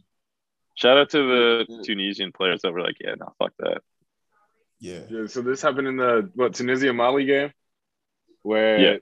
Shout 0.74 0.96
out 0.98 1.10
to 1.10 1.18
the 1.18 1.82
Tunisian 1.84 2.32
players 2.32 2.62
that 2.62 2.72
were 2.72 2.80
like, 2.82 2.96
"Yeah, 3.00 3.14
no, 3.18 3.32
fuck 3.38 3.52
that." 3.58 3.82
yeah. 4.80 5.00
yeah, 5.08 5.26
so 5.26 5.42
this 5.42 5.62
happened 5.62 5.86
in 5.86 5.96
the 5.96 6.30
what 6.34 6.54
Tunisia 6.54 6.92
Mali 6.92 7.24
game, 7.24 7.52
where 8.42 8.78
Yeah. 8.78 8.96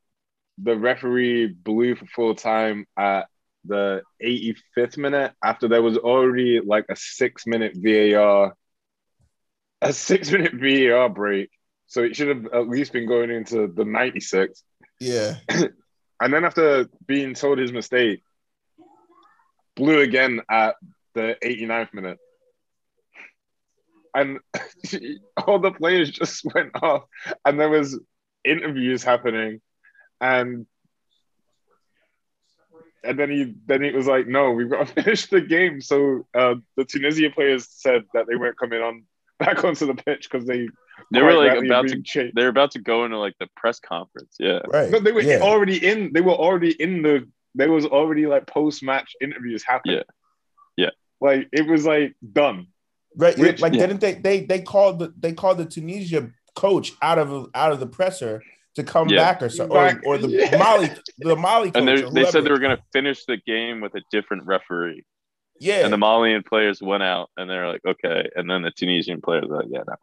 the 0.58 0.76
referee 0.76 1.46
blew 1.46 1.94
for 1.94 2.06
full 2.06 2.34
time 2.34 2.86
at 2.98 3.28
the 3.64 4.02
85th 4.22 4.96
minute 4.98 5.32
after 5.42 5.68
there 5.68 5.82
was 5.82 5.96
already 5.96 6.60
like 6.60 6.86
a 6.90 6.96
six 6.96 7.46
minute 7.46 7.72
VAR, 7.76 8.54
a 9.80 9.92
six 9.92 10.30
minute 10.30 10.52
VAR 10.54 11.08
break. 11.08 11.50
So 11.86 12.02
it 12.02 12.14
should 12.14 12.28
have 12.28 12.46
at 12.52 12.68
least 12.68 12.92
been 12.92 13.06
going 13.08 13.30
into 13.30 13.66
the 13.66 13.84
96. 13.84 14.62
Yeah. 14.98 15.36
And 16.22 16.34
then 16.34 16.44
after 16.44 16.86
being 17.06 17.32
told 17.32 17.58
his 17.58 17.72
mistake, 17.72 18.22
blew 19.74 20.00
again 20.00 20.42
at 20.50 20.76
the 21.14 21.36
89th 21.42 21.94
minute. 21.94 22.18
And 24.14 24.40
all 25.46 25.58
the 25.58 25.70
players 25.70 26.10
just 26.10 26.44
went 26.54 26.70
off 26.82 27.04
and 27.44 27.58
there 27.58 27.68
was 27.68 27.98
interviews 28.44 29.02
happening 29.02 29.60
and 30.20 30.66
and 33.02 33.18
then 33.18 33.30
he 33.30 33.54
then 33.66 33.82
it 33.82 33.94
was 33.94 34.06
like, 34.06 34.26
no, 34.26 34.50
we've 34.50 34.70
got 34.70 34.86
to 34.86 34.92
finish 35.02 35.26
the 35.26 35.40
game. 35.40 35.80
So 35.80 36.26
uh, 36.34 36.56
the 36.76 36.84
Tunisia 36.84 37.30
players 37.30 37.66
said 37.70 38.04
that 38.14 38.26
they 38.28 38.36
weren't 38.36 38.58
coming 38.58 38.82
on 38.82 39.04
back 39.38 39.64
onto 39.64 39.86
the 39.86 39.94
pitch 39.94 40.28
because 40.30 40.46
they 40.46 40.68
They 41.10 41.22
were 41.22 41.32
like 41.32 41.64
about 41.64 41.82
to 41.82 41.92
being 41.92 42.04
chased. 42.04 42.34
they 42.34 42.42
were 42.42 42.48
about 42.48 42.72
to 42.72 42.78
go 42.78 43.04
into 43.04 43.18
like 43.18 43.34
the 43.40 43.48
press 43.56 43.80
conference. 43.80 44.36
Yeah. 44.38 44.60
Right. 44.68 44.90
No, 44.90 45.00
they 45.00 45.12
were 45.12 45.22
yeah. 45.22 45.40
already 45.40 45.84
in. 45.84 46.12
They 46.12 46.20
were 46.20 46.34
already 46.34 46.72
in 46.72 47.02
the. 47.02 47.28
There 47.54 47.70
was 47.70 47.86
already 47.86 48.26
like 48.26 48.46
post 48.46 48.82
match 48.82 49.16
interviews 49.20 49.64
happening. 49.64 49.96
Yeah. 49.96 50.02
Yeah. 51.20 51.28
Like 51.28 51.48
it 51.52 51.66
was 51.66 51.84
like 51.86 52.14
done. 52.32 52.68
Right. 53.16 53.36
Which- 53.38 53.60
like 53.60 53.72
yeah. 53.74 53.86
didn't 53.86 54.00
they 54.00 54.14
they 54.14 54.44
they 54.44 54.60
called 54.62 54.98
the 55.00 55.12
they 55.18 55.32
called 55.32 55.58
the 55.58 55.64
Tunisia 55.66 56.30
coach 56.54 56.92
out 57.02 57.18
of 57.18 57.48
out 57.54 57.72
of 57.72 57.80
the 57.80 57.86
presser 57.86 58.42
to 58.76 58.84
come 58.84 59.08
Yeah. 59.08 59.18
back 59.18 59.42
or 59.42 59.48
so 59.48 59.66
or, 59.66 60.00
or 60.04 60.18
the 60.18 60.28
yeah. 60.50 60.56
Mali 60.56 60.90
the 61.18 61.36
Mali 61.36 61.70
coach 61.70 61.78
And 61.80 61.88
they 61.88 62.02
they 62.24 62.30
said 62.30 62.44
they 62.44 62.50
were 62.50 62.58
gonna 62.58 62.82
finish 62.92 63.24
the 63.24 63.36
game 63.36 63.80
with 63.80 63.94
a 63.94 64.02
different 64.12 64.44
referee. 64.46 65.04
yeah 65.58 65.84
And 65.84 65.92
the 65.92 65.98
Malian 65.98 66.42
players 66.44 66.80
went 66.80 67.02
out 67.02 67.30
and 67.36 67.48
they're 67.50 67.68
like, 67.68 67.82
okay. 67.86 68.28
And 68.36 68.48
then 68.48 68.62
the 68.62 68.70
Tunisian 68.70 69.20
players 69.20 69.46
were 69.48 69.58
like, 69.58 69.68
yeah, 69.70 69.82
no. 69.86 69.94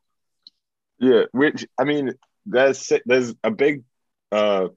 Yeah. 0.99 1.23
Which 1.31 1.65
I 1.79 1.83
mean, 1.85 2.13
there's 2.45 2.91
there's 3.05 3.33
a 3.43 3.51
big, 3.51 3.83
uh, 4.31 4.67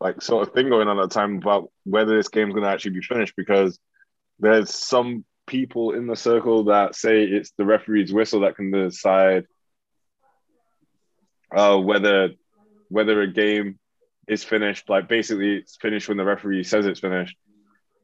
like 0.00 0.22
sort 0.22 0.46
of 0.46 0.54
thing 0.54 0.68
going 0.68 0.88
on 0.88 0.98
at 0.98 1.08
the 1.08 1.14
time 1.14 1.38
about 1.38 1.70
whether 1.84 2.16
this 2.16 2.28
game's 2.28 2.52
going 2.54 2.62
to 2.64 2.70
actually 2.70 2.92
be 2.92 3.00
finished 3.02 3.34
because 3.36 3.78
there's 4.38 4.74
some 4.74 5.24
people 5.46 5.92
in 5.92 6.06
the 6.06 6.16
circle 6.16 6.64
that 6.64 6.94
say 6.94 7.24
it's 7.24 7.52
the 7.56 7.64
referee's 7.64 8.12
whistle 8.12 8.40
that 8.40 8.56
can 8.56 8.70
decide 8.70 9.46
uh, 11.50 11.78
whether 11.78 12.30
whether 12.88 13.20
a 13.20 13.32
game 13.32 13.78
is 14.26 14.44
finished. 14.44 14.88
Like 14.88 15.08
basically, 15.08 15.56
it's 15.56 15.76
finished 15.76 16.08
when 16.08 16.18
the 16.18 16.24
referee 16.24 16.64
says 16.64 16.86
it's 16.86 17.00
finished. 17.00 17.36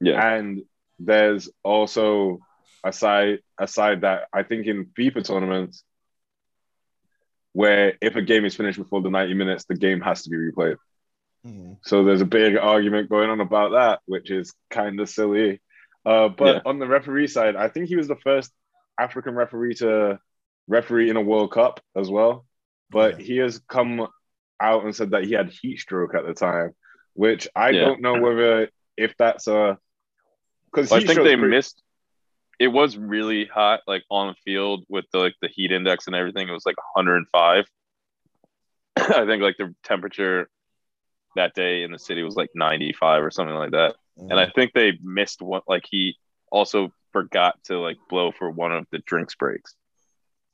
Yeah. 0.01 0.35
And 0.35 0.63
there's 0.99 1.51
also 1.63 2.39
a 2.85 2.93
side 2.93 3.41
a 3.59 3.67
side 3.67 4.03
that 4.03 4.29
I 4.33 4.43
think 4.43 4.67
in 4.67 4.87
FIFA 4.87 5.25
tournaments 5.25 5.85
where 7.53 7.95
if 8.01 8.17
a 8.17 8.23
game 8.23 8.45
is 8.45 8.57
finished 8.57 8.79
before 8.79 9.01
the 9.01 9.11
90 9.11 9.35
minutes, 9.35 9.65
the 9.65 9.77
game 9.77 10.01
has 10.01 10.25
to 10.25 10.31
be 10.31 10.37
replayed. 10.37 10.77
Mhm. 11.47 11.79
So 11.83 12.03
there's 12.03 12.21
a 12.21 12.27
big 12.27 12.57
argument 12.57 13.09
going 13.09 13.31
on 13.31 13.41
about 13.41 13.73
that, 13.73 14.01
which 14.07 14.31
is 14.31 14.53
kind 14.71 14.99
of 14.99 15.09
silly. 15.09 15.61
Uh, 16.05 16.29
but 16.29 16.57
Yeah. 16.57 16.63
on 16.67 16.79
the 16.79 16.87
referee 16.87 17.29
side, 17.29 17.57
I 17.57 17.69
think 17.69 17.89
he 17.89 17.97
was 17.97 18.09
the 18.09 18.17
first 18.17 18.53
African 18.99 19.35
referee 19.35 19.75
to 19.77 20.19
referee 20.69 21.11
in 21.11 21.17
a 21.17 21.23
World 21.23 21.53
Cup 21.53 21.81
as 21.97 22.11
well. 22.11 22.47
But 22.91 23.19
Yeah. 23.19 23.25
he 23.27 23.37
has 23.39 23.59
come 23.59 24.07
out 24.61 24.85
and 24.85 24.95
said 24.95 25.11
that 25.11 25.25
he 25.25 25.33
had 25.33 25.51
heat 25.51 25.79
stroke 25.79 26.15
at 26.15 26.25
the 26.27 26.35
time, 26.35 26.75
which 27.15 27.49
I 27.57 27.71
Yeah. 27.71 27.81
don't 27.81 28.01
know 28.01 28.21
whether 28.21 28.71
if 28.97 29.17
that's 29.17 29.47
a 29.49 29.79
because 30.67 30.91
Well, 30.91 31.01
I 31.01 31.07
think 31.07 31.23
they 31.23 31.37
missed. 31.37 31.83
It 32.61 32.69
was 32.69 32.97
really 32.97 33.47
hot, 33.47 33.81
like 33.87 34.05
on 34.11 34.29
the 34.29 34.35
field 34.45 34.85
with 34.89 35.05
the 35.13 35.19
like 35.19 35.35
the 35.41 35.49
heat 35.49 35.73
index 35.73 36.07
and 36.07 36.15
everything. 36.15 36.49
It 36.49 36.53
was 36.53 36.67
like 36.67 36.77
105. 36.95 37.67
I 38.97 39.27
think 39.27 39.43
like 39.43 39.57
the 39.57 39.75
temperature 39.83 40.49
that 41.37 41.55
day 41.55 41.83
in 41.83 41.91
the 41.91 41.99
city 41.99 42.23
was 42.23 42.37
like 42.37 42.51
95 42.55 43.25
or 43.25 43.31
something 43.31 43.57
like 43.57 43.73
that. 43.73 43.97
And 44.17 44.39
I 44.39 44.47
mm. 44.47 44.55
think 44.55 44.73
they 44.73 44.99
missed 45.03 45.43
one. 45.43 45.63
Like 45.67 45.85
he 45.91 46.17
also 46.51 46.93
forgot 47.13 47.63
to 47.65 47.79
like 47.79 47.97
blow 48.09 48.33
for 48.33 48.51
one 48.51 48.73
of 48.73 48.87
the 48.91 48.99
drinks 48.99 49.35
breaks, 49.35 49.75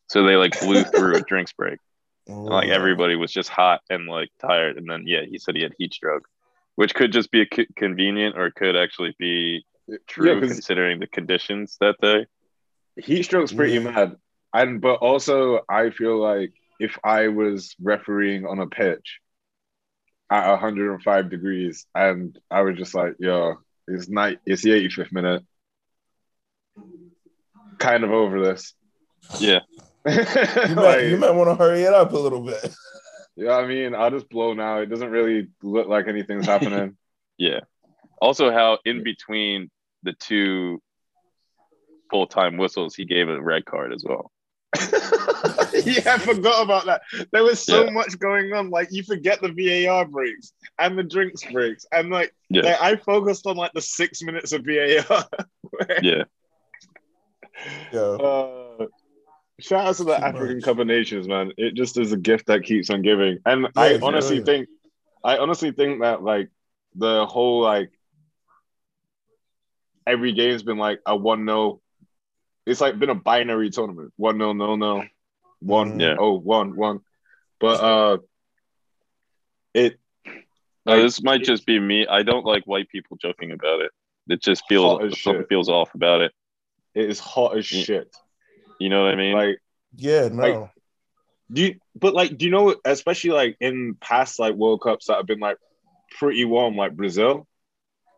so 0.08 0.22
they 0.24 0.36
like 0.36 0.58
blew 0.60 0.82
through 0.94 1.16
a 1.16 1.20
drinks 1.20 1.52
break. 1.52 1.78
And, 2.26 2.44
like 2.44 2.68
everybody 2.68 3.16
was 3.16 3.32
just 3.32 3.48
hot 3.48 3.80
and 3.90 4.06
like 4.06 4.30
tired. 4.40 4.76
And 4.78 4.88
then 4.88 5.04
yeah, 5.06 5.22
he 5.28 5.38
said 5.38 5.56
he 5.56 5.62
had 5.62 5.74
heat 5.78 5.92
stroke, 5.94 6.26
which 6.76 6.94
could 6.94 7.12
just 7.12 7.30
be 7.30 7.42
a 7.42 7.46
c- 7.52 7.66
convenient 7.76 8.36
or 8.36 8.46
it 8.46 8.54
could 8.54 8.76
actually 8.76 9.14
be 9.18 9.64
true 10.06 10.34
Yeah, 10.34 10.40
'cause- 10.40 10.52
considering 10.52 11.00
the 11.00 11.06
conditions 11.06 11.76
that 11.80 11.96
day. 12.00 12.26
heat 12.96 13.24
stroke's 13.24 13.52
pretty 13.52 13.74
Yeah. 13.74 13.90
mad. 13.90 14.16
And 14.52 14.80
but 14.80 14.96
also 14.96 15.60
I 15.68 15.90
feel 15.90 16.18
like 16.18 16.52
if 16.78 16.98
I 17.04 17.28
was 17.28 17.74
refereeing 17.80 18.46
on 18.46 18.58
a 18.58 18.66
pitch 18.66 19.20
at 20.30 20.50
105 20.50 21.30
degrees 21.30 21.86
and 21.94 22.38
I 22.50 22.62
was 22.62 22.76
just 22.76 22.94
like, 22.94 23.14
yo, 23.18 23.56
it's 23.88 24.08
night 24.08 24.38
it's 24.46 24.62
the 24.62 24.70
85th 24.70 25.12
minute. 25.12 25.42
Kind 27.78 28.04
of 28.04 28.10
over 28.10 28.40
this. 28.40 28.74
Yeah, 29.38 29.60
You 30.06 30.14
might, 30.14 30.74
like, 30.74 31.04
you 31.04 31.16
might 31.18 31.32
want 31.32 31.50
to 31.50 31.54
hurry 31.62 31.82
it 31.82 31.92
up 31.92 32.12
a 32.12 32.18
little 32.18 32.42
bit. 32.42 32.74
you 33.36 33.44
know 33.44 33.60
I 33.60 33.66
mean? 33.66 33.94
I'll 33.94 34.10
just 34.10 34.30
blow 34.30 34.54
now. 34.54 34.78
It 34.78 34.86
doesn't 34.86 35.10
really 35.10 35.48
look 35.62 35.88
like 35.88 36.08
anything's 36.08 36.46
happening. 36.54 36.96
yeah. 37.36 37.60
Also, 38.20 38.50
how 38.50 38.78
in 38.84 39.02
between 39.02 39.70
the 40.02 40.12
two 40.12 40.80
full 42.10 42.26
time 42.26 42.56
whistles, 42.56 42.94
he 42.94 43.04
gave 43.04 43.28
a 43.28 43.40
red 43.40 43.64
card 43.64 43.92
as 43.92 44.04
well. 44.06 44.30
yeah, 45.86 46.14
I 46.14 46.18
forgot 46.18 46.62
about 46.64 46.86
that. 46.86 47.02
There 47.32 47.44
was 47.44 47.60
so 47.64 47.84
Yeah. 47.84 47.90
much 47.90 48.18
going 48.18 48.52
on. 48.52 48.70
Like 48.70 48.88
you 48.90 49.02
forget 49.02 49.40
the 49.40 49.52
VAR 49.52 50.04
breaks 50.06 50.52
and 50.78 50.98
the 50.98 51.02
drinks 51.02 51.44
breaks, 51.44 51.86
and 51.92 52.10
like, 52.10 52.34
Yeah, 52.50 52.62
like, 52.62 52.80
I 52.80 52.96
focused 52.96 53.46
on 53.46 53.56
like 53.56 53.72
the 53.74 53.82
six 53.82 54.22
minutes 54.22 54.52
of 54.52 54.64
VAR. 54.64 55.24
yeah, 56.00 56.24
Yo, 57.92 58.16
uh, 58.18 58.86
shout 59.60 59.86
out 59.86 59.96
to 59.96 60.04
the 60.04 60.14
Too 60.16 60.22
African 60.24 60.60
much. 60.60 60.62
Cup 60.62 60.78
of 60.78 60.86
Nations, 60.86 61.28
man. 61.28 61.52
It 61.56 61.74
just 61.74 61.98
is 61.98 62.12
a 62.12 62.16
gift 62.16 62.46
that 62.46 62.64
keeps 62.64 62.90
on 62.90 63.02
giving. 63.02 63.38
And 63.46 63.68
I 63.76 63.96
it's 63.96 64.02
honestly 64.02 64.40
brilliant. 64.40 64.40
think, 64.40 64.68
I 65.24 65.38
honestly 65.38 65.72
think 65.72 66.00
that 66.02 66.22
like 66.22 66.50
the 66.94 67.26
whole 67.26 67.62
like 67.62 67.90
every 70.06 70.32
game's 70.32 70.62
been 70.62 70.78
like 70.78 71.00
a 71.06 71.16
one 71.16 71.44
no. 71.44 71.80
It's 72.66 72.80
like 72.80 72.98
been 72.98 73.10
a 73.10 73.14
binary 73.14 73.70
tournament. 73.70 74.12
One 74.16 74.38
no 74.38 74.52
no 74.52 74.76
no, 74.76 75.04
one. 75.60 76.00
Yeah. 76.00 76.16
oh 76.18 76.38
one 76.38 76.76
one. 76.76 77.00
But 77.60 77.80
uh, 77.80 78.18
it 79.74 79.98
No, 80.86 80.94
Like, 80.94 81.02
this 81.02 81.22
might 81.22 81.42
just 81.44 81.66
be 81.66 81.78
me. 81.78 82.06
I 82.06 82.22
don't 82.22 82.44
like 82.46 82.64
white 82.64 82.88
people 82.88 83.16
joking 83.20 83.52
about 83.52 83.80
it. 83.82 83.90
It 84.28 84.42
just 84.42 84.62
feels 84.68 84.98
something 85.20 85.40
shit. 85.42 85.48
feels 85.48 85.68
off 85.68 85.94
about 85.94 86.20
it. 86.22 86.32
it 86.94 87.08
is 87.10 87.18
hot 87.20 87.56
as 87.56 87.70
Yeah. 87.70 87.82
shit. 87.82 88.16
You 88.78 88.88
know 88.88 89.04
what 89.04 89.12
I 89.12 89.16
mean? 89.16 89.34
Like 89.34 89.58
yeah, 89.96 90.28
no. 90.28 90.42
Like- 90.42 90.70
Do 91.52 91.62
you, 91.62 91.74
but 91.96 92.14
like, 92.14 92.38
do 92.38 92.44
you 92.44 92.50
know, 92.52 92.76
especially 92.84 93.30
like 93.30 93.56
in 93.60 93.96
past 94.00 94.38
like 94.38 94.54
World 94.54 94.80
Cups 94.82 95.06
that 95.06 95.16
have 95.16 95.26
been 95.26 95.40
like 95.40 95.56
pretty 96.18 96.44
warm, 96.44 96.76
like 96.76 96.96
Brazil? 96.96 97.46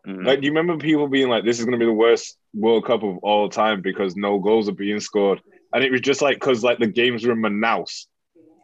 Mhm. 0.05 0.25
Like, 0.25 0.39
do 0.41 0.45
you 0.45 0.51
remember 0.51 0.77
people 0.77 1.07
being 1.07 1.29
like, 1.29 1.43
"This 1.45 1.57
is 1.59 1.65
going 1.65 1.79
to 1.79 1.83
be 1.83 1.85
the 1.89 1.93
worst 1.93 2.37
World 2.53 2.85
Cup 2.85 3.01
of 3.03 3.17
all 3.19 3.49
time 3.49 3.81
because 3.81 4.15
no 4.15 4.37
goals 4.37 4.69
are 4.69 4.73
being 4.73 4.99
scored," 4.99 5.41
and 5.73 5.83
it 5.83 5.91
was 5.91 6.01
just 6.01 6.21
like 6.21 6.37
because 6.39 6.63
like 6.63 6.79
the 6.79 6.87
games 6.87 7.25
were 7.25 7.33
in 7.33 7.39
Manaus, 7.39 8.05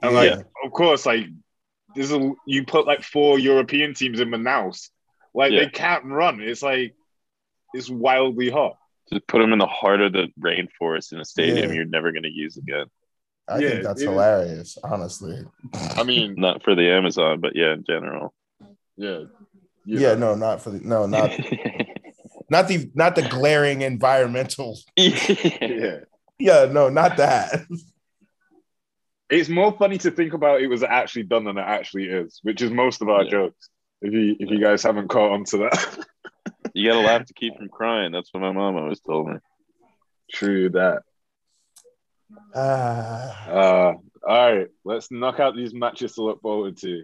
and 0.02 0.14
like, 0.14 0.32
Yeah. 0.32 0.42
of 0.66 0.72
course, 0.72 1.06
like 1.06 1.26
this 1.96 2.12
is 2.12 2.18
you 2.46 2.66
put 2.66 2.86
like 2.86 3.04
four 3.04 3.40
European 3.40 3.94
teams 3.94 4.20
in 4.20 4.30
Manaus, 4.30 4.90
like 5.34 5.52
Yeah. 5.52 5.60
they 5.66 5.70
can't 5.70 6.06
run. 6.06 6.40
It's 6.42 6.62
like 6.62 6.96
it's 7.74 7.90
wildly 7.90 8.50
hot. 8.50 8.78
just 9.12 9.26
put 9.28 9.40
them 9.40 9.54
in 9.54 9.60
the 9.60 9.66
heart 9.68 10.02
of 10.02 10.14
the 10.14 10.28
rainforest 10.40 11.12
in 11.14 11.20
a 11.20 11.26
stadium 11.26 11.70
Yeah. 11.70 11.76
you're 11.76 11.86
never 11.86 12.12
going 12.12 12.24
to 12.24 12.32
use 12.32 12.58
again. 12.58 12.86
I 13.48 13.60
Yeah, 13.60 13.70
think 13.70 13.84
that's 13.84 14.02
it 14.02 14.06
is. 14.06 14.10
hilarious, 14.10 14.78
honestly. 14.84 15.44
I 15.98 16.04
mean, 16.04 16.36
Not 16.38 16.64
for 16.64 16.76
the 16.76 16.92
Amazon, 16.92 17.42
but 17.42 17.56
yeah, 17.56 17.74
in 17.74 17.84
general. 17.84 18.34
yeah, 18.98 19.24
Yeah, 19.86 20.14
no, 20.14 20.36
not 20.36 20.62
for 20.62 20.70
the 20.70 20.80
no, 20.82 21.08
not 21.08 21.32
not 22.52 22.68
the 22.68 22.92
not 22.94 23.16
the 23.16 23.24
glaring 23.24 23.82
environmental. 23.82 24.78
yeah. 24.96 26.00
Yeah, 26.40 26.66
no, 26.72 26.90
not 26.90 27.18
that. 27.18 27.66
It's 29.32 29.48
more 29.48 29.72
funny 29.78 30.00
to 30.00 30.10
think 30.10 30.34
about 30.34 30.60
it 30.64 30.66
was 30.68 30.82
actually 30.82 31.22
done 31.22 31.44
than 31.44 31.60
it 31.60 31.62
actually 31.62 32.06
is, 32.06 32.40
which 32.42 32.64
is 32.64 32.72
most 32.72 33.04
of 33.04 33.10
our 33.10 33.24
Yeah. 33.26 33.30
jokes. 33.30 33.70
If 34.02 34.12
you 34.12 34.36
if 34.40 34.50
you 34.50 34.60
guys 34.60 34.82
haven't 34.82 35.10
caught 35.10 35.34
on 35.34 35.44
to 35.46 35.58
that, 35.58 36.06
you 36.74 36.90
gotta 36.90 37.00
laugh 37.02 37.26
to 37.26 37.34
keep 37.36 37.56
from 37.56 37.70
crying. 37.70 38.12
That's 38.12 38.34
what 38.34 38.40
my 38.40 38.52
mom 38.52 38.76
always 38.76 39.00
told 39.02 39.28
me. 39.30 39.36
true 40.34 40.70
that. 40.72 41.04
Ah, 42.56 43.48
Uh, 43.48 43.94
all 44.28 44.56
right, 44.56 44.68
let's 44.84 45.12
knock 45.12 45.40
out 45.40 45.56
these 45.56 45.76
matches 45.76 46.16
to 46.16 46.24
look 46.24 46.42
forward 46.42 46.78
to, 46.78 47.04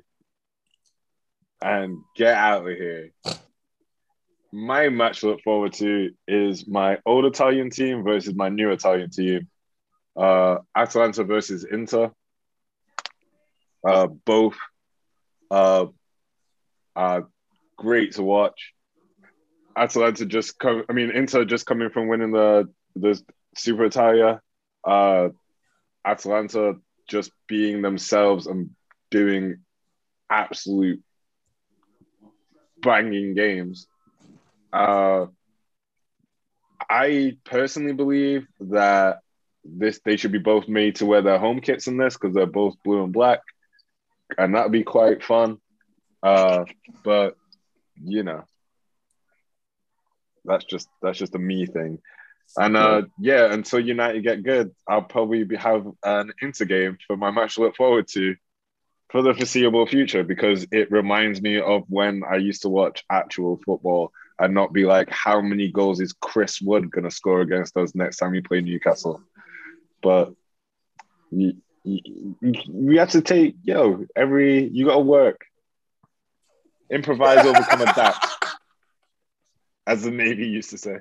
and 1.62 2.00
get 2.16 2.34
out 2.36 2.68
of 2.68 2.76
here. 2.76 3.12
My 4.52 4.90
match 4.90 5.20
to 5.20 5.28
look 5.28 5.42
forward 5.42 5.74
to 5.74 6.12
is 6.28 6.68
my 6.68 7.00
old 7.06 7.26
Italian 7.26 7.70
team 7.70 8.04
versus 8.04 8.34
my 8.36 8.50
new 8.50 8.72
Italian 8.72 9.10
team. 9.10 9.50
Uh, 10.16 10.58
Atalanta 10.76 11.24
versus 11.24 11.66
Inter. 11.70 12.12
Uh, 13.86 14.08
both 14.08 14.56
uh, 15.52 15.86
are 16.96 17.28
great 17.78 18.14
to 18.14 18.24
watch. 18.24 18.74
Atalanta 19.76 20.26
just 20.26 20.58
come. 20.58 20.84
I 20.90 20.94
mean, 20.94 21.12
Inter 21.12 21.46
just 21.46 21.66
coming 21.66 21.90
from 21.90 22.08
winning 22.08 22.32
the 22.32 22.70
the 22.96 23.22
Super 23.56 23.86
Italia. 23.86 24.42
Uh, 24.84 25.30
Atalanta 26.06 26.76
just 27.10 27.32
being 27.48 27.82
themselves 27.82 28.48
and 28.48 28.72
doing 29.12 29.58
absolute 30.30 31.04
banging 32.82 33.36
games. 33.36 33.88
Uh, 34.76 35.28
I 36.90 37.38
personally 37.46 37.94
believe 37.94 38.46
that 38.60 39.20
this 39.64 40.00
they 40.04 40.18
should 40.18 40.34
be 40.34 40.38
both 40.38 40.68
made 40.68 40.98
to 40.98 41.06
wear 41.06 41.22
their 41.22 41.40
home 41.40 41.62
kits 41.62 41.88
in 41.88 41.98
this 41.98 42.16
because 42.16 42.36
they're 42.36 42.46
both 42.46 42.76
blue 42.84 43.04
and 43.04 43.14
black, 43.14 43.40
and 44.38 44.54
that'd 44.54 44.72
be 44.74 44.84
quite 44.84 45.24
fun. 45.24 45.60
Uh, 46.22 46.66
but 47.04 47.38
you 48.04 48.24
know, 48.24 48.44
that's 50.44 50.66
just 50.66 50.90
that's 51.02 51.18
just 51.18 51.36
a 51.36 51.40
me 51.40 51.66
thing. 51.66 52.00
And 52.58 52.76
uh, 52.76 53.04
yeah, 53.18 53.52
until 53.52 53.80
United 53.80 54.24
get 54.24 54.44
good, 54.44 54.72
I'll 54.88 55.02
probably 55.02 55.46
be, 55.46 55.56
have 55.56 55.88
an 56.04 56.34
Inter 56.42 56.66
game 56.66 56.98
for 57.08 57.16
my 57.16 57.32
match 57.32 57.56
to 57.56 57.62
look 57.62 57.76
forward 57.76 58.08
to 58.10 58.36
for 59.10 59.22
the 59.22 59.34
foreseeable 59.34 59.88
future 59.88 60.24
because 60.24 60.68
it 60.72 60.92
reminds 60.92 61.42
me 61.42 61.60
of 61.60 61.84
when 61.88 62.24
I 62.30 62.36
used 62.36 62.64
to 62.64 62.70
watch 62.70 63.04
actual 63.10 63.60
football 63.66 64.12
and 64.40 64.54
not 64.54 64.74
be 64.74 64.86
like, 64.86 65.10
how 65.10 65.42
many 65.42 65.72
goals 65.72 66.00
is 66.02 66.14
Chris 66.14 66.62
Wood 66.62 66.92
going 66.92 67.06
to 67.06 67.12
score 67.12 67.42
against 67.42 67.78
us 67.78 67.96
next 67.96 68.18
time 68.18 68.32
we 68.32 68.42
play 68.42 68.62
Newcastle? 68.62 69.22
But 70.02 70.34
you, 71.32 71.54
we 71.84 72.98
have 72.98 73.12
to 73.12 73.22
take, 73.22 73.56
yo, 73.64 74.06
every, 74.16 74.68
you 74.68 74.86
got 74.86 74.96
to 74.96 75.00
work. 75.00 75.46
Improvise, 76.90 77.46
overcome, 77.46 77.82
adapt, 77.82 78.26
as 79.88 80.04
the 80.04 80.12
Navy 80.12 80.48
used 80.48 80.72
to 80.72 80.78
say. 80.78 80.98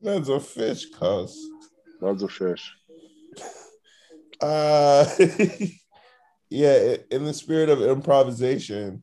that's 0.00 0.28
a 0.28 0.40
fish, 0.40 0.90
cuz. 0.90 1.38
Loves 2.00 2.22
a 2.22 2.28
fish. 2.28 2.72
Uh, 4.40 5.06
yeah, 6.50 6.96
in 7.10 7.24
the 7.24 7.32
spirit 7.32 7.70
of 7.70 7.80
improvisation, 7.80 9.02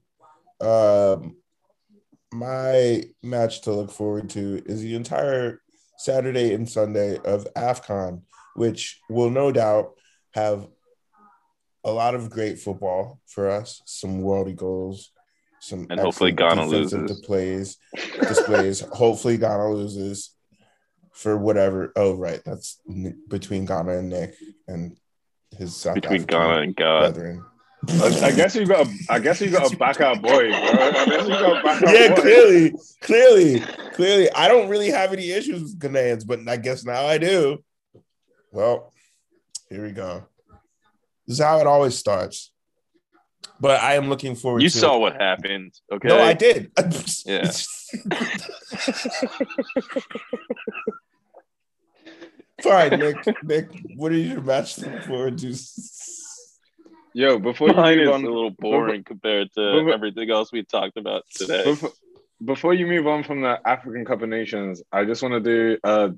um, 0.61 1.35
my 2.33 3.03
match 3.21 3.61
to 3.61 3.73
look 3.73 3.91
forward 3.91 4.29
to 4.31 4.61
is 4.65 4.81
the 4.81 4.95
entire 4.95 5.61
Saturday 5.97 6.53
and 6.53 6.69
Sunday 6.69 7.19
of 7.23 7.47
AFCON, 7.55 8.21
which 8.55 9.01
will 9.09 9.29
no 9.29 9.51
doubt 9.51 9.91
have 10.33 10.67
a 11.83 11.91
lot 11.91 12.15
of 12.15 12.29
great 12.29 12.59
football 12.59 13.19
for 13.27 13.49
us, 13.49 13.81
some 13.85 14.21
worldy 14.21 14.55
goals, 14.55 15.11
some 15.59 15.87
And 15.89 15.99
hopefully 15.99 16.31
Ghana 16.31 16.65
loses. 16.67 17.11
displays, 17.11 17.77
displays. 18.27 18.79
hopefully 18.81 19.37
Ghana 19.37 19.71
loses 19.71 20.35
for 21.11 21.37
whatever. 21.37 21.91
Oh, 21.95 22.15
right, 22.15 22.41
that's 22.45 22.79
between 23.27 23.65
Ghana 23.65 23.97
and 23.97 24.09
Nick 24.09 24.35
and 24.67 24.97
his 25.57 25.75
South 25.75 25.95
Between 25.95 26.21
African 26.21 26.39
Ghana 26.39 26.61
and 26.61 26.75
God. 26.75 27.13
brethren. 27.13 27.45
I, 27.89 28.19
I 28.23 28.31
guess 28.31 28.55
you 28.55 28.65
got. 28.65 28.85
To, 28.85 28.93
I 29.09 29.19
guess 29.19 29.41
you 29.41 29.49
got 29.49 29.73
a 29.73 29.77
back 29.77 29.99
our 30.01 30.15
boy. 30.15 30.49
Bro. 30.49 30.57
I 30.57 31.05
guess 31.05 31.27
you 31.27 31.29
got 31.29 31.57
to 31.57 31.63
back 31.63 31.81
yeah, 31.81 32.09
boy. 32.09 32.21
clearly, 32.21 32.73
clearly, 33.01 33.59
clearly. 33.93 34.31
I 34.31 34.47
don't 34.47 34.69
really 34.69 34.91
have 34.91 35.13
any 35.13 35.31
issues 35.31 35.61
with 35.61 35.79
Ghanaians, 35.79 36.25
but 36.25 36.47
I 36.47 36.57
guess 36.57 36.85
now 36.85 37.05
I 37.05 37.17
do. 37.17 37.63
Well, 38.51 38.93
here 39.69 39.83
we 39.83 39.91
go. 39.91 40.27
This 41.25 41.39
is 41.39 41.43
how 41.43 41.59
it 41.59 41.67
always 41.67 41.97
starts. 41.97 42.51
But 43.59 43.81
I 43.81 43.93
am 43.93 44.09
looking 44.09 44.35
forward 44.35 44.61
You 44.63 44.69
to 44.69 44.77
saw 44.77 44.97
what 44.97 45.13
happened. 45.13 45.73
Okay. 45.91 46.07
No, 46.07 46.19
I 46.19 46.33
did. 46.33 46.71
Yeah. 47.25 47.51
Fine, 52.61 52.99
Nick. 52.99 53.43
Nick, 53.43 53.69
what 53.95 54.11
are 54.11 54.17
you 54.17 54.39
match 54.41 54.75
to 54.75 54.89
look 54.89 55.03
forward 55.03 55.37
to? 55.39 55.55
Yo, 57.13 57.39
before 57.39 57.69
you 57.69 57.73
Mine 57.75 57.97
move 57.97 58.07
a 58.07 58.17
little 58.17 58.51
boring 58.51 59.03
compared 59.03 59.51
to 59.53 59.59
Before- 59.79 59.93
everything 59.93 60.29
else 60.31 60.51
we 60.51 60.63
talked 60.63 60.97
about 60.97 61.23
today. 61.29 61.63
before, 61.65 61.91
before 62.43 62.73
you 62.73 62.87
move 62.87 63.05
on 63.07 63.23
from 63.23 63.41
the 63.41 63.59
African 63.67 64.05
Cup 64.05 64.21
of 64.21 64.29
Nations, 64.29 64.81
I 64.91 65.03
just 65.05 65.21
want 65.21 65.33
to 65.33 65.39
do 65.41 65.77
uh 65.83 66.09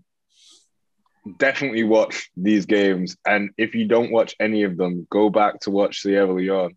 definitely 1.40 1.84
watch 1.84 2.30
these 2.36 2.66
games. 2.66 3.16
And 3.26 3.52
if 3.58 3.76
you 3.76 3.88
don't 3.88 4.12
watch 4.12 4.36
any 4.40 4.64
of 4.64 4.78
them, 4.78 5.08
go 5.10 5.30
back 5.30 5.62
to 5.62 5.72
watch 5.72 6.02
Sierra 6.02 6.32
Leone 6.32 6.76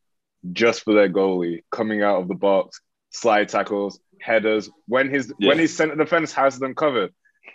just 0.53 0.83
for 0.85 0.95
their 0.95 1.09
goalie 1.11 1.65
coming 1.73 2.03
out 2.03 2.23
of 2.23 2.29
the 2.29 2.35
box, 2.37 2.81
slide 3.11 3.49
tackles, 3.49 3.99
headers. 4.21 4.71
When 4.87 5.11
his 5.11 5.33
Yeah. 5.39 5.49
when 5.49 5.59
his 5.59 5.77
center 5.77 5.97
defense 5.97 6.33
has 6.35 6.59
them 6.59 6.75
covered, 6.75 7.13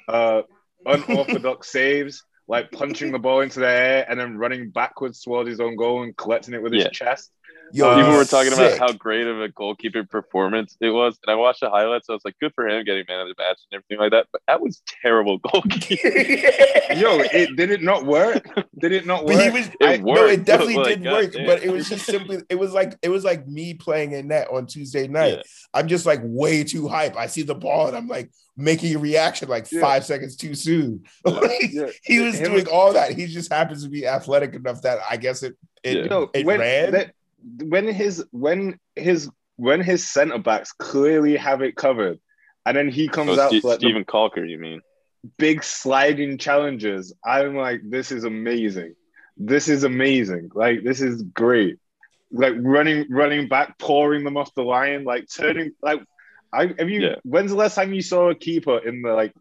uh, 0.07 0.41
unorthodox 0.85 1.69
saves, 1.71 2.23
like 2.51 2.69
punching 2.69 3.13
the 3.13 3.17
ball 3.17 3.39
into 3.39 3.61
the 3.61 3.67
air 3.67 4.05
and 4.09 4.19
then 4.19 4.37
running 4.37 4.69
backwards 4.69 5.21
towards 5.21 5.49
his 5.49 5.61
own 5.61 5.77
goal 5.77 6.03
and 6.03 6.15
collecting 6.17 6.53
it 6.53 6.61
with 6.61 6.73
his 6.73 6.85
chest. 6.91 7.31
Yo, 7.73 7.89
Uh, 7.89 7.95
People 7.95 8.11
were 8.11 8.17
he's 8.19 8.29
talking 8.29 8.53
about 8.53 8.77
how 8.77 8.91
great 8.93 9.27
of 9.27 9.39
a 9.41 9.49
goalkeeping 9.49 10.09
performance 10.09 10.75
it 10.81 10.89
was, 10.89 11.17
and 11.25 11.31
I 11.31 11.35
watched 11.35 11.61
the 11.61 11.69
highlights. 11.69 12.09
I 12.09 12.13
was 12.13 12.21
like, 12.25 12.35
"Good 12.39 12.53
for 12.53 12.67
him 12.67 12.83
getting 12.83 13.05
man 13.07 13.19
of 13.21 13.27
the 13.27 13.35
match 13.37 13.59
and 13.71 13.77
everything 13.79 13.99
like 13.99 14.11
that." 14.11 14.27
But 14.31 14.41
that 14.47 14.61
was 14.61 14.81
terrible 15.01 15.39
goalkeeping. 16.05 16.99
Yo, 16.99 17.19
it 17.19 17.55
did 17.55 17.71
it 17.71 17.81
not 17.81 18.05
work? 18.05 18.45
Did 18.79 18.91
it 18.91 19.05
not 19.05 19.25
work? 19.25 19.35
But 19.37 19.43
he 19.43 19.49
was 19.51 19.67
It 19.67 19.75
I, 19.81 19.97
no, 19.97 20.25
it 20.25 20.45
definitely 20.45 20.75
like, 20.75 21.01
did 21.01 21.11
work, 21.11 21.31
goddamn. 21.33 21.45
but 21.45 21.63
it 21.63 21.71
was 21.71 21.87
just 21.89 22.05
simply 22.05 22.39
it 22.49 22.55
was 22.55 22.73
like 22.73 22.97
it 23.01 23.09
was 23.09 23.23
like 23.23 23.47
me 23.47 23.73
playing 23.73 24.11
in 24.13 24.27
net 24.27 24.47
on 24.51 24.65
Tuesday 24.67 25.07
night. 25.07 25.35
Yeah. 25.37 25.41
I'm 25.73 25.87
just 25.87 26.05
like 26.05 26.19
way 26.23 26.63
too 26.63 26.87
hype. 26.87 27.15
I 27.15 27.27
see 27.27 27.43
the 27.43 27.55
ball 27.55 27.87
and 27.87 27.95
I'm 27.95 28.07
like 28.07 28.31
making 28.57 28.95
a 28.95 28.99
reaction 28.99 29.47
like 29.49 29.71
Yeah. 29.71 29.81
five 29.81 30.05
seconds 30.05 30.35
too 30.35 30.53
soon. 30.55 31.03
Like, 31.25 31.71
Yeah. 31.71 31.87
He 32.03 32.19
was 32.19 32.35
Him- 32.39 32.51
doing 32.51 32.67
all 32.67 32.93
that. 32.93 33.13
He 33.13 33.27
just 33.27 33.51
happens 33.51 33.83
to 33.83 33.89
be 33.89 34.05
athletic 34.05 34.53
enough 34.55 34.81
that 34.81 34.99
I 35.09 35.17
guess 35.17 35.43
it 35.43 35.55
it, 35.83 35.97
Yeah. 35.97 36.03
Yo, 36.09 36.29
it 36.33 36.45
when, 36.45 36.59
ran. 36.59 36.91
that- 36.91 37.13
when 37.43 37.87
his 37.87 38.23
when 38.31 38.79
his 38.95 39.29
when 39.57 39.81
his 39.81 40.09
centre 40.09 40.39
backs 40.39 40.71
clearly 40.73 41.37
have 41.37 41.61
it 41.61 41.75
covered, 41.75 42.19
and 42.65 42.75
then 42.77 42.89
he 42.89 43.07
comes 43.07 43.37
Oh, 43.37 43.41
out 43.41 43.53
for 43.55 43.69
like 43.69 43.79
Steven 43.79 44.05
Caulker, 44.05 44.47
you 44.49 44.57
mean? 44.57 44.81
big 45.37 45.63
sliding 45.63 46.37
challenges. 46.39 47.13
I'm 47.23 47.55
like, 47.55 47.81
this 47.83 48.11
is 48.11 48.23
amazing. 48.23 48.95
This 49.37 49.67
is 49.69 49.83
amazing. 49.83 50.49
Like 50.53 50.83
this 50.83 51.01
is 51.01 51.21
great. 51.21 51.77
Like 52.31 52.53
running 52.57 53.05
running 53.09 53.47
back, 53.47 53.77
pouring 53.77 54.23
them 54.23 54.37
off 54.37 54.53
the 54.55 54.63
line, 54.63 55.03
like 55.03 55.25
turning 55.33 55.71
like. 55.81 56.01
I 56.53 56.73
have 56.77 56.89
you. 56.89 57.01
Yeah. 57.01 57.15
When's 57.23 57.51
the 57.51 57.57
last 57.57 57.75
time 57.75 57.93
you 57.93 58.01
saw 58.01 58.29
a 58.29 58.35
keeper 58.35 58.77
in 58.77 59.01
the 59.03 59.13
like 59.13 59.33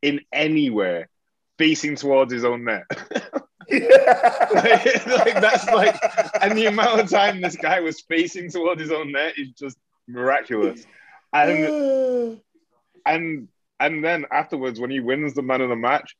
in 0.00 0.20
anywhere 0.32 1.08
facing 1.58 1.96
towards 1.96 2.32
his 2.32 2.44
own 2.44 2.64
net? 2.64 2.84
like, 4.54 5.06
like, 5.06 5.40
that's 5.40 5.66
like, 5.66 5.96
and 6.42 6.56
the 6.56 6.66
amount 6.66 7.00
of 7.00 7.10
time 7.10 7.40
this 7.40 7.56
guy 7.56 7.80
was 7.80 8.00
facing 8.00 8.50
towards 8.50 8.80
his 8.80 8.90
own 8.90 9.12
net 9.12 9.34
is 9.36 9.50
just 9.50 9.76
miraculous. 10.08 10.84
And 11.32 12.40
and 13.06 13.48
and 13.80 14.04
then 14.04 14.26
afterwards, 14.30 14.78
when 14.80 14.90
he 14.90 15.00
wins 15.00 15.34
the 15.34 15.42
man 15.42 15.60
of 15.60 15.68
the 15.68 15.76
match, 15.76 16.16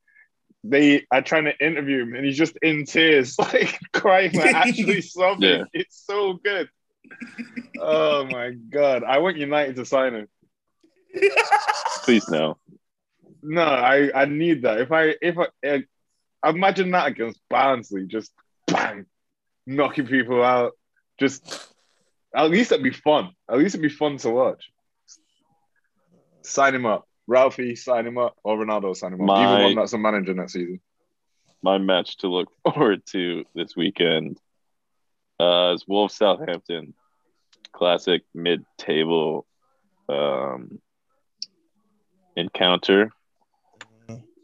they 0.65 1.05
are 1.11 1.23
trying 1.23 1.45
to 1.45 1.65
interview 1.65 2.03
him, 2.03 2.15
and 2.15 2.25
he's 2.25 2.39
just 2.39 2.57
in 2.63 2.85
tears, 2.85 3.39
like 3.39 3.79
crying, 3.93 4.33
like 4.33 4.55
actually 4.55 5.01
sobbing. 5.03 5.49
Yeah. 5.49 5.65
It's 5.73 6.05
so 6.07 6.35
good. 6.35 6.69
Oh 7.81 8.25
my 8.27 8.51
god! 8.51 9.05
I 9.05 9.19
want 9.19 9.37
United 9.37 9.77
to 9.77 9.85
sign 9.85 10.15
him. 10.15 10.29
Please 12.05 12.29
no. 12.29 12.57
No, 13.43 13.65
I, 13.65 14.11
I 14.15 14.25
need 14.27 14.63
that. 14.63 14.81
If 14.81 14.93
I 14.93 15.15
if 15.21 15.37
I, 15.37 15.47
eh, 15.65 15.81
imagine 16.45 16.91
that 16.93 17.09
against 17.09 17.41
Barnsley, 17.49 18.07
just 18.07 18.33
bang, 18.67 19.07
knocking 19.67 20.07
people 20.07 20.43
out. 20.43 20.73
Just 21.19 21.69
at 22.35 22.51
least 22.51 22.73
it'd 22.73 22.83
be 22.83 22.91
fun. 22.91 23.31
At 23.51 23.59
least 23.59 23.75
it'd 23.75 23.83
be 23.83 23.89
fun 23.95 24.17
to 24.19 24.31
watch. 24.31 24.71
Sign 26.43 26.75
him 26.75 26.87
up, 26.87 27.07
Ralphie. 27.27 27.77
Sign 27.77 28.07
him 28.07 28.19
up, 28.19 28.37
or 28.43 28.57
Ronaldo. 28.57 28.97
Sign 28.97 29.13
him 29.13 29.21
up. 29.21 29.27
My- 29.27 29.45
Either 29.45 29.63
one 29.65 29.75
that's 29.77 29.93
a 29.93 29.99
manager 29.99 30.35
next 30.35 30.55
season. 30.55 30.81
My 31.63 31.79
match 31.79 32.17
to 32.19 32.29
look 32.29 32.49
forward 32.65 33.03
to 33.13 33.45
this 33.55 33.77
weekend 33.77 34.39
uh, 35.39 35.73
is 35.75 35.87
Wolves 35.87 36.15
Southampton. 36.15 36.95
Classic 37.73 38.23
mid 38.35 38.65
table 38.77 39.47
um, 40.09 40.81
encounter. 42.37 43.13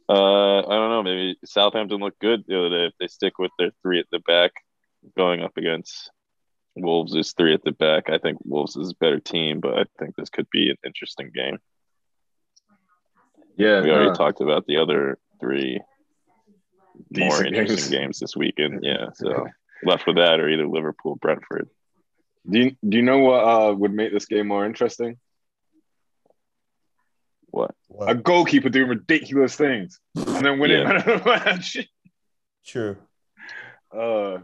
Uh, 0.08 0.60
I 0.60 0.74
don't 0.74 0.90
know. 0.90 1.02
Maybe 1.02 1.36
Southampton 1.44 1.98
looked 1.98 2.20
good 2.20 2.44
the 2.46 2.58
other 2.58 2.70
day. 2.70 2.86
If 2.86 2.94
they 2.98 3.08
stick 3.08 3.38
with 3.38 3.50
their 3.58 3.70
three 3.82 4.00
at 4.00 4.06
the 4.10 4.20
back, 4.20 4.52
going 5.16 5.42
up 5.42 5.56
against 5.56 6.10
Wolves 6.76 7.14
is 7.14 7.32
three 7.32 7.54
at 7.54 7.62
the 7.64 7.72
back. 7.72 8.08
I 8.08 8.18
think 8.18 8.38
Wolves 8.44 8.76
is 8.76 8.90
a 8.90 9.04
better 9.04 9.20
team, 9.20 9.60
but 9.60 9.74
I 9.78 9.84
think 9.98 10.16
this 10.16 10.30
could 10.30 10.48
be 10.50 10.70
an 10.70 10.76
interesting 10.84 11.30
game. 11.34 11.58
Yeah, 13.56 13.82
We 13.82 13.90
already 13.90 14.10
no. 14.10 14.14
talked 14.14 14.40
about 14.40 14.66
the 14.66 14.76
other 14.76 15.18
three 15.40 15.80
more 17.10 17.44
interesting 17.44 17.76
games. 17.76 17.88
games 17.90 18.18
this 18.20 18.36
weekend. 18.36 18.80
Yeah, 18.82 19.08
so 19.14 19.48
left 19.84 20.06
with 20.06 20.16
that 20.16 20.40
or 20.40 20.48
either 20.48 20.66
Liverpool, 20.66 21.16
Brentford. 21.16 21.68
Do 22.48 22.60
you, 22.60 22.76
do 22.88 22.96
you 22.96 23.02
know 23.02 23.18
what 23.18 23.44
uh, 23.44 23.74
would 23.74 23.92
make 23.92 24.12
this 24.12 24.26
game 24.26 24.48
more 24.48 24.64
interesting? 24.64 25.18
What? 27.50 27.74
A 28.08 28.14
goalkeeper 28.14 28.68
doing 28.68 28.88
ridiculous 28.88 29.56
things 29.56 29.98
and 30.14 30.44
then 30.44 30.58
winning 30.58 30.80
Yeah. 30.82 30.88
man 30.88 30.96
of 30.96 31.04
the 31.04 31.24
match. 31.24 31.76
True. 32.66 32.96
Uh, 33.92 34.38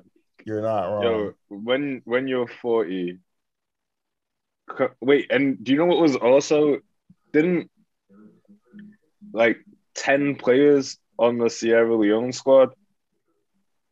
You're 0.45 0.63
not 0.63 0.87
wrong. 0.87 1.03
yo, 1.03 1.35
when 1.49 2.01
when 2.05 2.27
you're 2.29 2.49
40, 2.49 3.19
wait, 5.01 5.31
and 5.31 5.63
do 5.63 5.73
you 5.73 5.79
know 5.79 5.87
what 5.87 6.01
was 6.01 6.17
also 6.17 6.79
didn't 7.33 7.71
like 9.33 9.59
10 9.97 10.37
players 10.37 10.99
on 11.19 11.39
the 11.39 11.51
Sierra 11.51 11.95
Leone 11.95 12.33
squad 12.33 12.71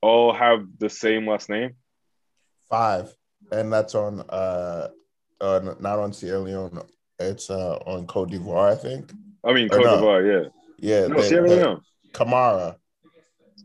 all 0.00 0.32
have 0.32 0.66
the 0.78 0.88
same 0.90 1.26
last 1.28 1.48
name? 1.50 1.74
Five, 2.70 3.14
and 3.50 3.70
that's 3.72 3.94
on 3.94 4.20
uh, 4.28 4.88
uh, 5.40 5.74
not 5.80 5.98
on 5.98 6.12
Sierra 6.14 6.40
Leone. 6.40 6.80
It's 7.30 7.50
uh 7.50 7.76
on 7.86 8.06
Cote 8.06 8.30
d'Ivoire, 8.30 8.72
I 8.72 8.74
think. 8.76 9.12
I 9.44 9.52
mean, 9.52 9.66
Or 9.72 9.76
Cote 9.76 9.84
no. 9.84 9.96
d'Ivoire, 10.00 10.22
Yeah, 10.32 10.48
yeah. 10.78 11.06
No, 11.08 11.16
they- 11.20 11.28
Sierra 11.28 11.48
Leone. 11.48 11.80
Kamara. 12.12 12.76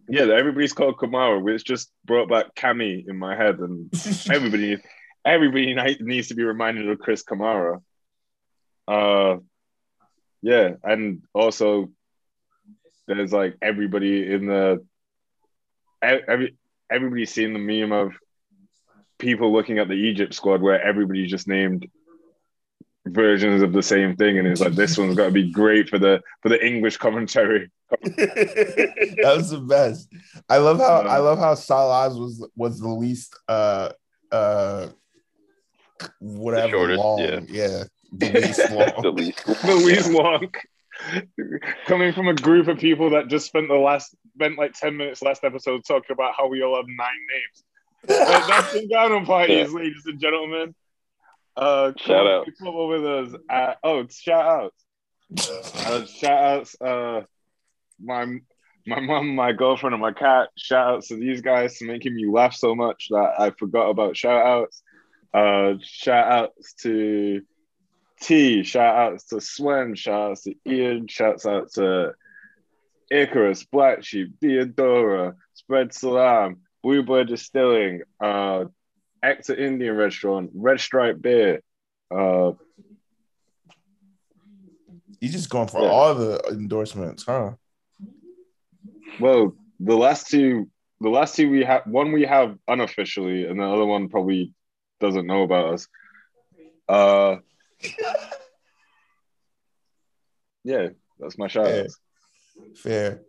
Yeah, 0.09 0.21
everybody's 0.23 0.71
called 0.71 0.95
Kamara, 0.97 1.41
which 1.41 1.65
just 1.65 1.91
brought 2.05 2.29
back 2.29 2.55
Cammy 2.55 3.05
in 3.09 3.17
my 3.17 3.35
head, 3.35 3.59
and 3.59 3.89
everybody, 4.31 4.77
everybody 5.25 5.75
needs 5.99 6.29
to 6.29 6.35
be 6.35 6.43
reminded 6.43 6.89
of 6.89 6.97
Chris 6.99 7.23
Kamara. 7.23 7.81
Uh, 8.87 9.37
yeah, 10.41 10.75
and 10.83 11.23
also 11.33 11.89
there's 13.05 13.33
like 13.33 13.55
everybody 13.61 14.31
in 14.33 14.45
the 14.47 14.85
every 16.01 16.55
everybody's 16.89 17.31
seen 17.33 17.51
the 17.51 17.59
meme 17.59 17.91
of 17.91 18.13
people 19.19 19.51
looking 19.51 19.77
at 19.79 19.87
the 19.89 19.93
Egypt 19.95 20.33
squad 20.33 20.61
where 20.61 20.81
everybody's 20.81 21.29
just 21.31 21.47
named 21.49 21.85
versions 23.13 23.61
of 23.61 23.73
the 23.73 23.83
same 23.83 24.15
thing, 24.15 24.37
and 24.37 24.47
it's 24.47 24.61
like 24.61 24.73
this 24.73 24.97
one's 24.97 25.15
got 25.15 25.25
to 25.25 25.31
be 25.31 25.51
great 25.51 25.89
for 25.89 25.99
the 25.99 26.21
for 26.41 26.49
the 26.49 26.65
English 26.65 26.97
commentary. 26.97 27.69
that 27.89 29.33
was 29.35 29.49
the 29.51 29.59
best. 29.59 30.09
I 30.49 30.57
love 30.57 30.77
how 30.79 31.01
Uh, 31.01 31.07
I 31.09 31.17
love 31.19 31.39
how 31.39 31.55
Salah's 31.55 32.17
was 32.19 32.47
was 32.55 32.79
the 32.79 32.89
least 32.89 33.35
uh 33.47 33.89
uh 34.31 34.87
whatever 36.19 36.71
shortest, 36.71 36.99
long. 36.99 37.19
yeah. 37.19 37.39
Yeah. 37.47 37.83
The 38.11 38.31
least 38.41 38.71
long. 38.71 39.01
the 39.01 39.11
least. 39.11 39.47
Louise 39.65 40.07
Wonk 40.09 40.55
coming 41.85 42.13
from 42.13 42.27
a 42.27 42.33
group 42.33 42.67
of 42.67 42.77
people 42.79 43.11
that 43.11 43.27
just 43.27 43.45
spent 43.47 43.67
the 43.67 43.75
last 43.75 44.15
spent 44.35 44.57
like 44.57 44.73
10 44.73 44.95
minutes 44.97 45.21
last 45.21 45.43
episode 45.43 45.81
talking 45.87 46.11
about 46.13 46.33
how 46.37 46.47
we 46.47 46.61
all 46.63 46.75
have 46.75 46.85
nine 46.87 47.07
names. 47.31 47.63
Like, 48.29 48.47
that's 48.47 48.73
the 48.81 48.87
Ghana 48.87 49.25
parties, 49.25 49.71
ladies 49.73 50.03
and 50.05 50.19
gentlemen. 50.19 50.75
Uh, 51.57 51.91
Shout 51.97 52.27
out. 52.27 52.47
Come 52.59 52.67
up 52.67 52.87
with 52.87 53.05
us. 53.05 53.33
Uh, 53.49 53.73
oh, 53.83 54.07
shout 54.09 54.45
outs. 54.45 54.83
Uh, 55.87 56.05
shout 56.05 56.43
outs. 56.43 56.81
Uh, 56.81 57.21
my 58.01 58.25
my 58.85 58.99
mom, 58.99 59.35
my 59.35 59.51
girlfriend, 59.51 59.93
and 59.93 60.01
my 60.01 60.13
cat. 60.13 60.49
Shout 60.57 60.95
outs 60.95 61.07
to 61.09 61.15
these 61.15 61.41
guys 61.41 61.77
for 61.77 61.85
making 61.85 62.15
me 62.15 62.25
laugh 62.27 62.53
so 62.53 62.75
much 62.75 63.07
that 63.09 63.33
I 63.39 63.49
forgot 63.51 63.89
about 63.89 64.15
shout 64.15 64.45
outs. 64.45 64.81
Uh, 65.33 65.73
shout 65.81 66.31
outs 66.31 66.73
to 66.83 67.41
T. 68.21 68.63
Shout 68.63 68.95
outs 68.95 69.25
to 69.27 69.41
Swen. 69.41 69.95
Shout 69.95 70.31
outs 70.31 70.43
to 70.43 70.53
Ian. 70.65 71.07
Shouts 71.07 71.45
out 71.45 71.71
to 71.73 72.13
Icarus, 73.11 73.63
Black 73.63 74.03
Sheep, 74.03 74.39
Theodora, 74.39 75.35
Spread 75.53 75.93
Salam, 75.93 76.57
Blue 76.83 77.03
Bird 77.03 77.27
Distilling, 77.27 78.01
uh, 78.21 78.65
Actor 79.27 79.55
Indian 79.55 79.95
Restaurant, 79.95 80.49
Red 80.55 80.79
Stripe 80.79 81.21
Beer. 81.21 81.61
Uh, 82.09 82.53
You 85.19 85.29
just 85.29 85.49
going 85.49 85.67
for 85.67 85.81
Yeah. 85.81 85.89
all 85.89 86.13
the 86.13 86.39
endorsements, 86.51 87.23
huh? 87.23 87.53
well, 89.19 89.55
the 89.79 89.97
last 89.97 90.27
two, 90.29 90.69
the 91.01 91.09
last 91.09 91.35
two 91.35 91.49
we 91.49 91.63
have, 91.63 91.81
one 91.87 92.11
we 92.11 92.21
have 92.23 92.55
unofficially, 92.67 93.45
and 93.45 93.59
the 93.59 93.63
other 93.63 93.85
one 93.85 94.09
probably 94.09 94.53
doesn't 94.99 95.25
know 95.25 95.41
about 95.41 95.73
us. 95.73 95.87
Uh, 96.87 97.37
yeah, 100.63 100.89
that's 101.19 101.37
my 101.39 101.47
shout 101.47 101.65
outs. 101.67 101.99
Fair. 102.75 103.21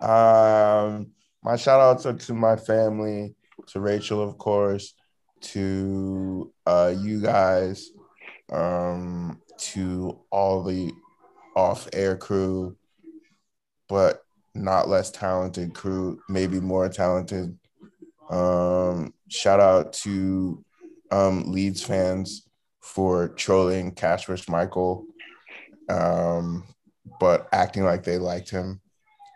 Um, 0.00 1.12
my 1.42 1.56
shout 1.56 1.80
outs 1.80 2.06
are 2.06 2.14
to 2.14 2.32
my 2.34 2.56
family, 2.56 3.34
to 3.68 3.80
Rachel, 3.80 4.22
of 4.22 4.38
course, 4.38 4.94
to 5.44 6.52
uh, 6.66 6.94
you 6.98 7.20
guys, 7.20 7.90
um, 8.52 9.40
to 9.58 10.18
all 10.30 10.62
the 10.62 10.92
off 11.56 11.88
air 11.92 12.16
crew, 12.16 12.76
but 13.88 14.24
not 14.54 14.88
less 14.88 15.10
talented 15.10 15.74
crew, 15.74 16.20
maybe 16.28 16.60
more 16.60 16.88
talented. 16.88 17.58
Um, 18.30 19.12
shout 19.28 19.60
out 19.60 19.92
to 19.94 20.64
um, 21.10 21.50
Leeds 21.50 21.82
fans 21.82 22.48
for 22.80 23.28
trolling 23.28 23.92
Cash 23.92 24.26
Kasper 24.26 24.36
Schmeichel. 24.36 25.04
Um, 25.88 26.64
but 27.20 27.48
acting 27.52 27.84
like 27.84 28.02
they 28.02 28.18
liked 28.18 28.50
him. 28.50 28.80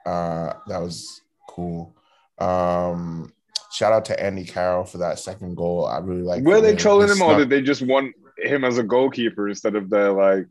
Uh, 0.06 0.54
that 0.66 0.80
was 0.80 1.22
cool. 1.48 1.94
Um, 2.38 3.32
shout 3.72 3.92
out 3.92 4.04
to 4.06 4.20
Andy 4.22 4.44
Carroll 4.44 4.84
for 4.84 4.98
that 4.98 5.18
second 5.18 5.56
goal. 5.56 5.86
I 5.86 5.98
really 5.98 6.22
like. 6.22 6.42
Were 6.44 6.60
they 6.60 6.74
trolling 6.76 7.08
him, 7.08 7.20
or 7.22 7.36
did 7.36 7.50
they 7.50 7.62
just 7.62 7.82
want 7.82 8.14
him 8.38 8.64
as 8.64 8.78
a 8.78 8.82
goalkeeper 8.82 9.48
instead 9.48 9.74
of 9.76 9.90
the 9.90 10.12
like? 10.12 10.46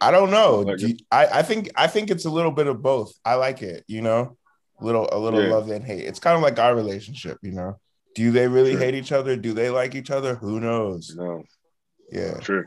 I 0.00 0.10
don't 0.10 0.30
know. 0.30 0.60
Like- 0.60 0.78
Do 0.78 0.88
you- 0.88 0.96
I, 1.10 1.26
I 1.26 1.42
think 1.42 1.70
I 1.76 1.86
think 1.88 2.10
it's 2.10 2.24
a 2.24 2.30
little 2.30 2.52
bit 2.52 2.66
of 2.66 2.80
both. 2.82 3.12
I 3.24 3.34
like 3.34 3.62
it. 3.62 3.84
You 3.88 4.02
know, 4.02 4.36
little 4.80 5.08
a 5.10 5.18
little 5.18 5.42
Yeah. 5.42 5.50
love 5.50 5.70
and 5.70 5.84
hate. 5.84 6.04
It's 6.04 6.20
kind 6.20 6.36
of 6.36 6.42
like 6.42 6.58
our 6.58 6.74
relationship. 6.74 7.38
You 7.42 7.52
know, 7.52 7.78
do 8.14 8.30
they 8.30 8.46
really 8.48 8.72
Sure. 8.72 8.80
hate 8.80 8.94
each 8.94 9.12
other? 9.12 9.36
Do 9.36 9.52
they 9.54 9.70
like 9.70 9.94
each 9.94 10.10
other? 10.10 10.34
Who 10.36 10.60
knows? 10.60 11.14
No, 11.16 11.42
Yeah. 12.12 12.38
true. 12.38 12.64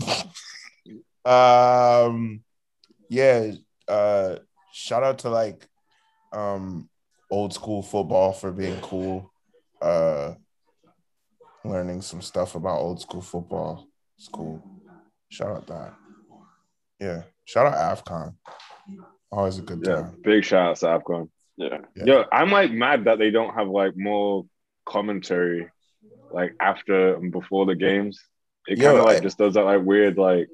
um 1.24 2.40
yeah 3.10 3.50
uh 3.88 4.36
shout 4.72 5.02
out 5.02 5.18
to 5.18 5.28
like 5.28 5.66
um 6.32 6.88
old 7.30 7.52
school 7.52 7.82
football 7.82 8.32
for 8.32 8.52
being 8.52 8.80
cool 8.80 9.30
uh 9.82 10.34
learning 11.64 12.00
some 12.02 12.22
stuff 12.22 12.54
about 12.54 12.78
old 12.78 13.00
school 13.00 13.20
football 13.20 13.86
School, 14.16 14.60
shout 15.28 15.50
out 15.56 15.66
that 15.68 15.94
yeah 17.00 17.22
shout 17.44 17.66
out 17.66 17.96
afcon 17.96 18.34
always 19.30 19.58
a 19.58 19.62
good 19.62 19.80
Yeah, 19.84 19.94
time 19.94 20.16
big 20.24 20.44
shout 20.44 20.70
out 20.70 20.76
to 20.76 20.86
AFCON. 20.86 21.28
Yeah. 21.56 21.78
Yeah. 21.94 22.04
Yo, 22.04 22.24
I'm 22.32 22.50
like 22.50 22.72
mad 22.72 23.04
that 23.04 23.18
they 23.18 23.30
don't 23.30 23.54
have 23.54 23.68
like 23.68 23.96
more 23.96 24.46
commentary 24.86 25.68
like 26.30 26.54
after 26.60 27.14
and 27.16 27.30
before 27.30 27.66
the 27.66 27.74
games. 27.74 28.18
It 28.66 28.80
kind 28.80 28.98
of 28.98 29.04
like 29.04 29.18
I- 29.18 29.20
just 29.20 29.38
does 29.38 29.54
that 29.54 29.64
like 29.64 29.82
weird 29.84 30.16
like. 30.18 30.48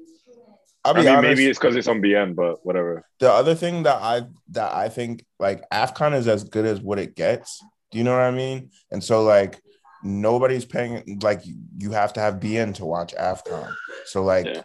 I 0.83 0.93
mean, 0.93 1.07
honest, 1.07 1.21
maybe 1.23 1.47
it's 1.49 1.57
because 1.57 1.75
it's 1.75 1.87
on 1.87 1.99
beIN, 2.01 2.35
but 2.35 2.63
whatever. 2.63 3.03
the 3.19 3.31
other 3.31 3.55
thing 3.55 3.83
that 3.83 3.95
I 4.01 4.23
that 4.49 4.71
I 4.73 4.89
think 4.89 5.25
like 5.39 5.67
AFCON 5.71 6.13
is 6.15 6.27
as 6.27 6.43
good 6.43 6.65
as 6.65 6.79
what 6.81 6.99
it 6.99 7.15
gets. 7.15 7.63
Do 7.95 7.99
you 7.99 8.03
know 8.03 8.11
what 8.11 8.23
I 8.23 8.31
mean? 8.31 8.71
And 8.91 9.01
so 9.01 9.23
like 9.23 9.61
nobody's 10.03 10.65
paying 10.65 11.17
like 11.23 11.39
you 11.77 11.91
have 11.91 12.11
to 12.11 12.19
have 12.19 12.41
beIN 12.41 12.75
to 12.75 12.83
watch 12.83 13.15
AFCON. 13.15 13.73
So 14.07 14.21
like 14.21 14.47
Yeah. 14.47 14.63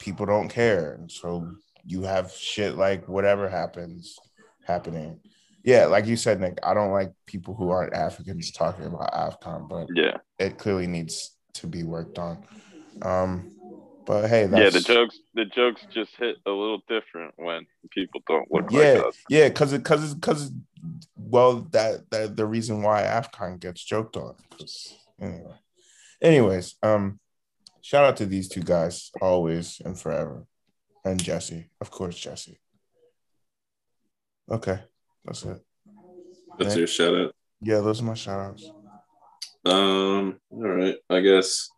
people 0.00 0.26
don't 0.26 0.48
care. 0.48 0.94
And 0.94 1.08
so 1.08 1.48
you 1.86 2.02
have 2.02 2.32
shit 2.32 2.74
like 2.74 3.06
whatever 3.06 3.48
happens 3.48 4.18
happening. 4.66 5.20
Yeah, 5.62 5.86
like 5.86 6.06
you 6.06 6.16
said, 6.16 6.40
Nick, 6.40 6.58
I 6.64 6.74
don't 6.74 6.90
like 6.90 7.12
people 7.24 7.54
who 7.54 7.70
aren't 7.70 7.94
Africans 7.94 8.50
talking 8.50 8.86
about 8.86 9.12
AFCON, 9.12 9.68
but 9.68 9.86
Yeah, 9.94 10.16
it 10.40 10.58
clearly 10.58 10.88
needs 10.88 11.36
to 11.54 11.68
be 11.68 11.84
worked 11.84 12.18
on. 12.18 12.44
Um, 13.02 13.48
but 14.06 14.28
hey, 14.28 14.48
yeah. 14.50 14.70
The 14.70 14.80
jokes, 14.80 15.20
the 15.34 15.44
jokes 15.44 15.82
just 15.94 16.16
hit 16.18 16.34
a 16.46 16.50
little 16.50 16.82
different 16.88 17.34
when 17.36 17.64
people 17.90 18.22
don't 18.26 18.50
look 18.50 18.72
yeah, 18.72 18.94
like 18.94 19.06
us. 19.06 19.16
yeah, 19.28 19.48
because 19.50 19.72
it 19.72 19.84
because 19.84 20.02
it's 20.02 20.14
because 20.14 20.50
well, 21.16 21.68
that 21.72 22.10
that 22.10 22.36
the 22.36 22.46
reason 22.46 22.82
why 22.82 23.02
AFCON 23.02 23.60
gets 23.60 23.82
joked 23.84 24.16
on. 24.16 24.34
anyway, 25.20 25.54
anyways, 26.20 26.76
um, 26.82 27.20
shout 27.80 28.04
out 28.04 28.16
to 28.18 28.26
these 28.26 28.48
two 28.48 28.62
guys 28.62 29.10
always 29.20 29.80
and 29.84 29.98
forever, 29.98 30.46
and 31.04 31.22
Jesse, 31.22 31.70
of 31.80 31.90
course, 31.90 32.18
Jesse. 32.18 32.58
Okay, 34.50 34.80
that's 35.24 35.44
it. 35.44 35.62
That's 36.58 36.76
your 36.76 36.86
shout 36.86 37.14
out. 37.14 37.34
Yeah, 37.60 37.80
those 37.80 38.00
are 38.00 38.04
my 38.04 38.14
shout 38.14 38.40
outs. 38.40 38.70
Um, 39.64 40.40
all 40.50 40.68
right. 40.68 40.96
I 41.08 41.20
guess 41.20 41.70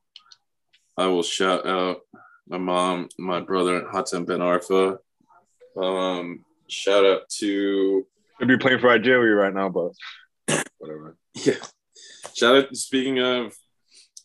I 0.97 1.07
will 1.07 1.23
shout 1.23 1.67
out 1.67 1.99
my 2.49 2.59
mom, 2.59 3.09
my 3.19 3.41
brother, 3.41 3.83
Hatem 3.83 4.27
Ben 4.27 4.41
Arfa. 4.41 4.99
Um, 5.77 6.45
shout 6.69 7.05
out 7.05 7.29
to 7.41 8.07
Should 8.39 8.49
be 8.49 8.59
playing 8.59 8.81
for 8.81 8.91
Algeria 8.91 9.35
right 9.35 9.55
now, 9.55 9.69
but 9.69 9.93
whatever. 10.79 11.17
yeah. 11.35 11.55
Shout 12.35 12.57
out 12.57 12.77
speaking 12.77 13.21
of 13.21 13.55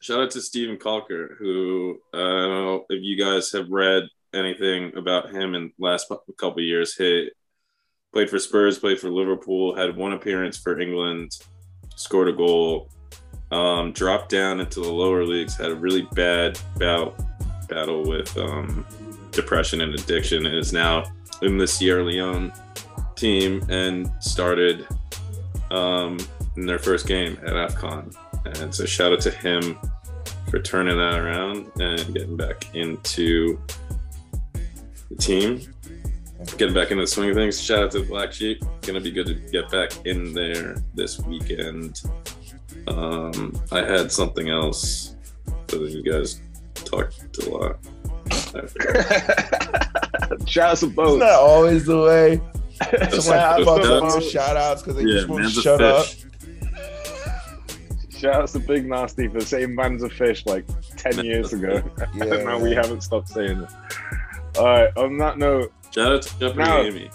shout 0.02 0.20
out 0.20 0.32
to 0.32 0.42
Steven 0.42 0.78
Caulker, 0.78 1.38
who 1.38 2.00
uh, 2.14 2.18
I 2.18 2.20
don't 2.20 2.66
know 2.66 2.86
if 2.90 3.04
you 3.04 3.18
guys 3.18 3.52
have 3.52 3.70
read 3.70 4.04
anything 4.34 4.96
about 4.96 5.34
him 5.34 5.56
in 5.56 5.72
last 5.78 6.12
couple 6.38 6.62
years. 6.62 6.96
He 6.96 7.30
played 8.12 8.30
for 8.30 8.40
Spurs, 8.40 8.80
played 8.80 9.00
for 9.00 9.10
Liverpool, 9.10 9.76
had 9.76 9.96
one 9.96 10.14
appearance 10.14 10.58
for 10.58 10.80
England, 10.80 11.38
scored 11.96 12.30
a 12.30 12.34
goal, 12.34 12.90
um, 13.52 13.92
dropped 13.92 14.30
down 14.30 14.60
into 14.60 14.80
the 14.82 14.92
lower 14.92 15.26
leagues, 15.26 15.56
had 15.56 15.72
a 15.72 15.76
really 15.76 16.08
bad 16.14 16.60
bout 16.78 17.20
battle 17.68 18.04
with 18.04 18.36
um, 18.38 18.86
depression 19.32 19.82
and 19.82 19.94
addiction, 19.94 20.46
and 20.46 20.56
is 20.56 20.74
now 20.74 21.04
in 21.42 21.58
the 21.58 21.68
Sierra 21.68 22.04
Leone 22.04 22.52
team 23.20 23.64
and 23.70 24.12
started 24.20 24.88
um, 25.72 26.18
in 26.56 26.66
their 26.66 26.80
first 26.80 27.08
game 27.08 27.38
at 27.46 27.54
AFCON. 27.54 28.16
And 28.46 28.74
so 28.74 28.86
shout 28.86 29.12
out 29.14 29.22
to 29.22 29.32
him 29.32 29.78
for 30.50 30.60
turning 30.60 30.98
that 30.98 31.20
around 31.20 31.70
and 31.80 32.14
getting 32.14 32.36
back 32.38 32.74
into 32.74 33.60
the 35.10 35.16
team, 35.18 35.62
getting 36.58 36.74
back 36.74 36.92
into 36.92 37.04
the 37.04 37.08
swing 37.08 37.30
of 37.30 37.36
things. 37.36 37.62
Shout 37.62 37.84
out 37.84 37.92
to 37.92 38.04
Black 38.04 38.32
Sheep. 38.34 38.64
Gonna 38.82 39.02
be 39.02 39.12
good 39.12 39.28
to 39.28 39.34
get 39.34 39.70
back 39.70 39.92
in 40.06 40.34
there 40.34 40.78
this 40.96 41.20
weekend. 41.20 42.02
Um, 42.88 43.60
I 43.72 43.80
had 43.84 44.12
something 44.12 44.50
else, 44.50 45.16
but 45.68 45.82
you 45.82 46.02
guys 46.04 46.42
talked 46.74 47.38
a 47.46 47.50
lot. 47.50 47.78
I 48.32 48.62
forgot. 48.68 50.50
Shout 50.50 50.70
out 50.72 50.78
to 50.78 50.86
Isn't 50.86 50.96
both. 50.96 51.20
that 51.20 51.34
always 51.34 51.86
the 51.86 52.02
way? 52.02 52.42
That's 52.80 53.26
Someone 53.26 53.40
have 53.44 53.66
what- 53.66 53.86
about 53.86 54.02
that's- 54.04 54.16
to 54.26 54.30
shout 54.30 54.58
outs 54.58 54.82
because 54.82 54.96
they 54.98 55.04
yeah, 55.10 55.14
just 55.18 55.28
won't 55.30 55.42
man's 55.44 55.58
a 55.58 55.62
shut 55.62 55.82
up. 55.82 56.06
Shout 58.18 58.36
out 58.36 58.48
to 58.50 58.60
Big 58.60 58.86
Nasty 58.88 59.28
for 59.28 59.40
saying 59.40 59.74
man's 59.74 60.04
a 60.04 60.10
fish 60.10 60.46
like 60.46 60.66
10 60.98 61.24
years 61.26 61.54
ago. 61.54 61.82
Yeah, 62.16 62.24
and 62.34 62.46
now 62.46 62.60
we 62.60 62.74
haven't 62.74 63.02
stopped 63.02 63.30
saying 63.30 63.62
it. 63.62 63.70
All 64.58 64.66
right, 64.66 64.90
on 64.98 65.18
that 65.20 65.38
note, 65.38 65.72
Shout 65.94 66.12
out 66.14 66.22
to 66.24 66.40
Jeopardy 66.40 66.58
Now- 66.64 66.82
Amy. 66.82 67.10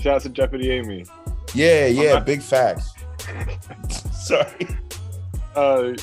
shout 0.00 0.16
out 0.16 0.22
to 0.22 0.28
Jeopardy 0.28 0.70
Amy. 0.70 1.04
Yeah, 1.54 1.86
yeah, 1.86 2.14
not- 2.14 2.26
big 2.26 2.42
facts. 2.42 2.92
Sorry. 4.12 4.68
Uh, 5.56 5.94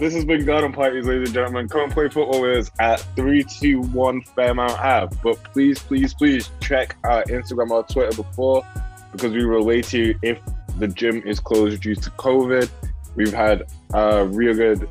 this 0.00 0.14
has 0.14 0.24
been 0.24 0.46
Garden 0.46 0.72
Parties, 0.72 1.06
ladies 1.06 1.28
and 1.28 1.34
gentlemen. 1.34 1.68
Come 1.68 1.82
and 1.82 1.92
play 1.92 2.08
football 2.08 2.40
with 2.40 2.56
us 2.56 2.70
at 2.80 3.00
321 3.16 4.22
Fairmount 4.22 4.72
Ave. 4.80 5.14
But 5.22 5.44
please, 5.52 5.78
please, 5.78 6.14
please 6.14 6.48
check 6.60 6.96
our 7.04 7.22
Instagram 7.24 7.70
or 7.70 7.82
Twitter 7.82 8.22
before 8.22 8.66
because 9.12 9.32
we 9.34 9.44
relate 9.44 9.84
to 9.86 9.98
you 9.98 10.18
if 10.22 10.40
the 10.78 10.88
gym 10.88 11.22
is 11.26 11.38
closed 11.38 11.82
due 11.82 11.94
to 11.94 12.10
COVID. 12.12 12.70
We've 13.14 13.32
had 13.32 13.64
a 13.92 14.24
real 14.24 14.54
good 14.54 14.88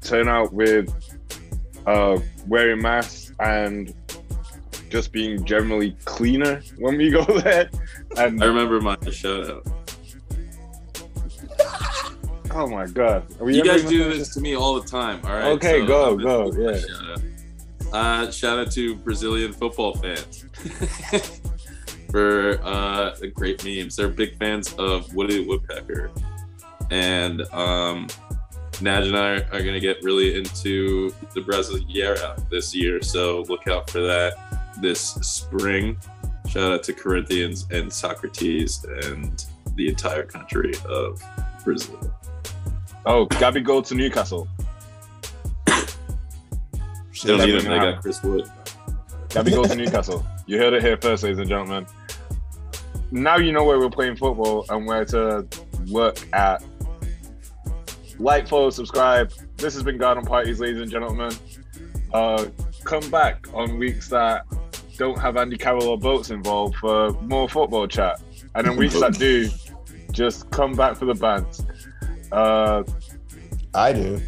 turnout 0.00 0.52
with 0.52 0.94
uh, 1.84 2.20
wearing 2.46 2.80
masks 2.80 3.32
and 3.40 3.92
just 4.90 5.10
being 5.10 5.44
generally 5.44 5.96
cleaner 6.04 6.62
when 6.78 6.96
we 6.98 7.10
go 7.10 7.24
there. 7.40 7.68
And 8.16 8.40
I 8.40 8.46
remember 8.46 8.80
my 8.80 8.96
shout 9.10 9.50
out. 9.50 9.81
Oh 12.54 12.66
my 12.66 12.86
god, 12.86 13.24
You 13.40 13.64
guys 13.64 13.84
do 13.84 14.12
this 14.12 14.34
to 14.34 14.40
me 14.40 14.54
all 14.54 14.80
the 14.80 14.86
time. 14.86 15.20
All 15.24 15.32
right. 15.32 15.46
Okay, 15.52 15.84
go, 15.86 16.12
I'm 16.12 16.18
go, 16.18 16.52
yeah. 16.52 16.78
Shout 16.78 17.10
out. 17.10 17.22
Uh, 17.92 18.30
shout 18.30 18.58
out 18.58 18.70
to 18.72 18.94
Brazilian 18.96 19.52
football 19.52 19.94
fans 19.94 20.44
for 22.10 22.60
uh, 22.62 23.14
the 23.20 23.28
great 23.28 23.64
memes. 23.64 23.96
They're 23.96 24.08
big 24.08 24.38
fans 24.38 24.72
of 24.74 25.14
Woody 25.14 25.46
Woodpecker, 25.46 26.10
and 26.90 27.42
um, 27.52 28.06
Naj 28.80 29.06
and 29.06 29.16
I 29.16 29.32
are 29.56 29.62
gonna 29.62 29.80
get 29.80 30.02
really 30.02 30.36
into 30.36 31.10
the 31.34 31.40
Brasileirão 31.40 32.48
this 32.50 32.74
year. 32.74 33.00
So 33.02 33.42
look 33.48 33.66
out 33.68 33.88
for 33.88 34.00
that 34.00 34.72
this 34.80 35.00
spring. 35.00 35.96
Shout 36.48 36.72
out 36.72 36.82
to 36.84 36.92
Corinthians 36.92 37.66
and 37.70 37.90
Socrates 37.90 38.84
and 38.84 39.46
the 39.76 39.88
entire 39.88 40.24
country 40.24 40.72
of 40.86 41.22
Brazil. 41.64 42.12
Oh, 43.04 43.26
Gabigol 43.26 43.86
to 43.88 43.94
Newcastle. 43.94 44.48
They 47.24 47.36
don't 47.36 47.46
need 47.46 47.54
him. 47.54 47.70
They 47.70 47.78
got 47.78 48.02
Chris 48.02 48.20
Wood. 48.22 48.50
Gabigol 49.28 49.68
to 49.68 49.76
Newcastle. 49.76 50.26
You 50.44 50.58
heard 50.58 50.72
it 50.74 50.82
here 50.82 50.96
first, 51.00 51.22
ladies 51.22 51.38
and 51.38 51.48
gentlemen. 51.48 51.86
Now 53.12 53.36
you 53.36 53.52
know 53.52 53.62
where 53.62 53.78
we're 53.78 53.88
playing 53.88 54.16
football 54.16 54.66
and 54.68 54.84
where 54.84 55.04
to 55.04 55.46
look 55.86 56.18
at. 56.32 56.64
Like, 58.18 58.48
follow, 58.48 58.70
subscribe. 58.70 59.32
This 59.56 59.74
has 59.74 59.84
been 59.84 59.98
Garden 59.98 60.24
Parties, 60.24 60.58
ladies 60.58 60.80
and 60.80 60.90
gentlemen. 60.90 61.32
Uh, 62.12 62.46
come 62.84 63.08
back 63.08 63.46
on 63.54 63.78
weeks 63.78 64.08
that 64.08 64.44
don't 64.98 65.18
have 65.18 65.36
Andy 65.36 65.56
Carroll 65.56 65.88
or 65.88 65.98
boats 65.98 66.30
involved 66.30 66.76
for 66.76 67.12
more 67.22 67.48
football 67.48 67.86
chat. 67.86 68.20
And 68.56 68.66
then 68.66 68.76
weeks 68.76 68.98
that 68.98 69.16
do, 69.16 69.48
just 70.10 70.50
come 70.50 70.72
back 70.72 70.96
for 70.96 71.04
the 71.04 71.14
bands. 71.14 71.64
Uh, 72.32 72.82
I 73.74 73.92
do. 73.92 74.20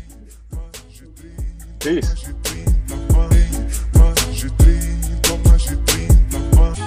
peace. 1.85 2.25
Mais 3.95 4.35
de 4.35 4.49
30, 4.49 5.41
mais 5.51 5.59
de 5.59 5.77
30. 5.77 6.79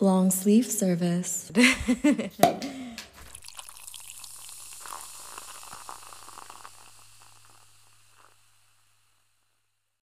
Long 0.00 0.30
sleeve 0.30 0.70
service. 0.70 1.50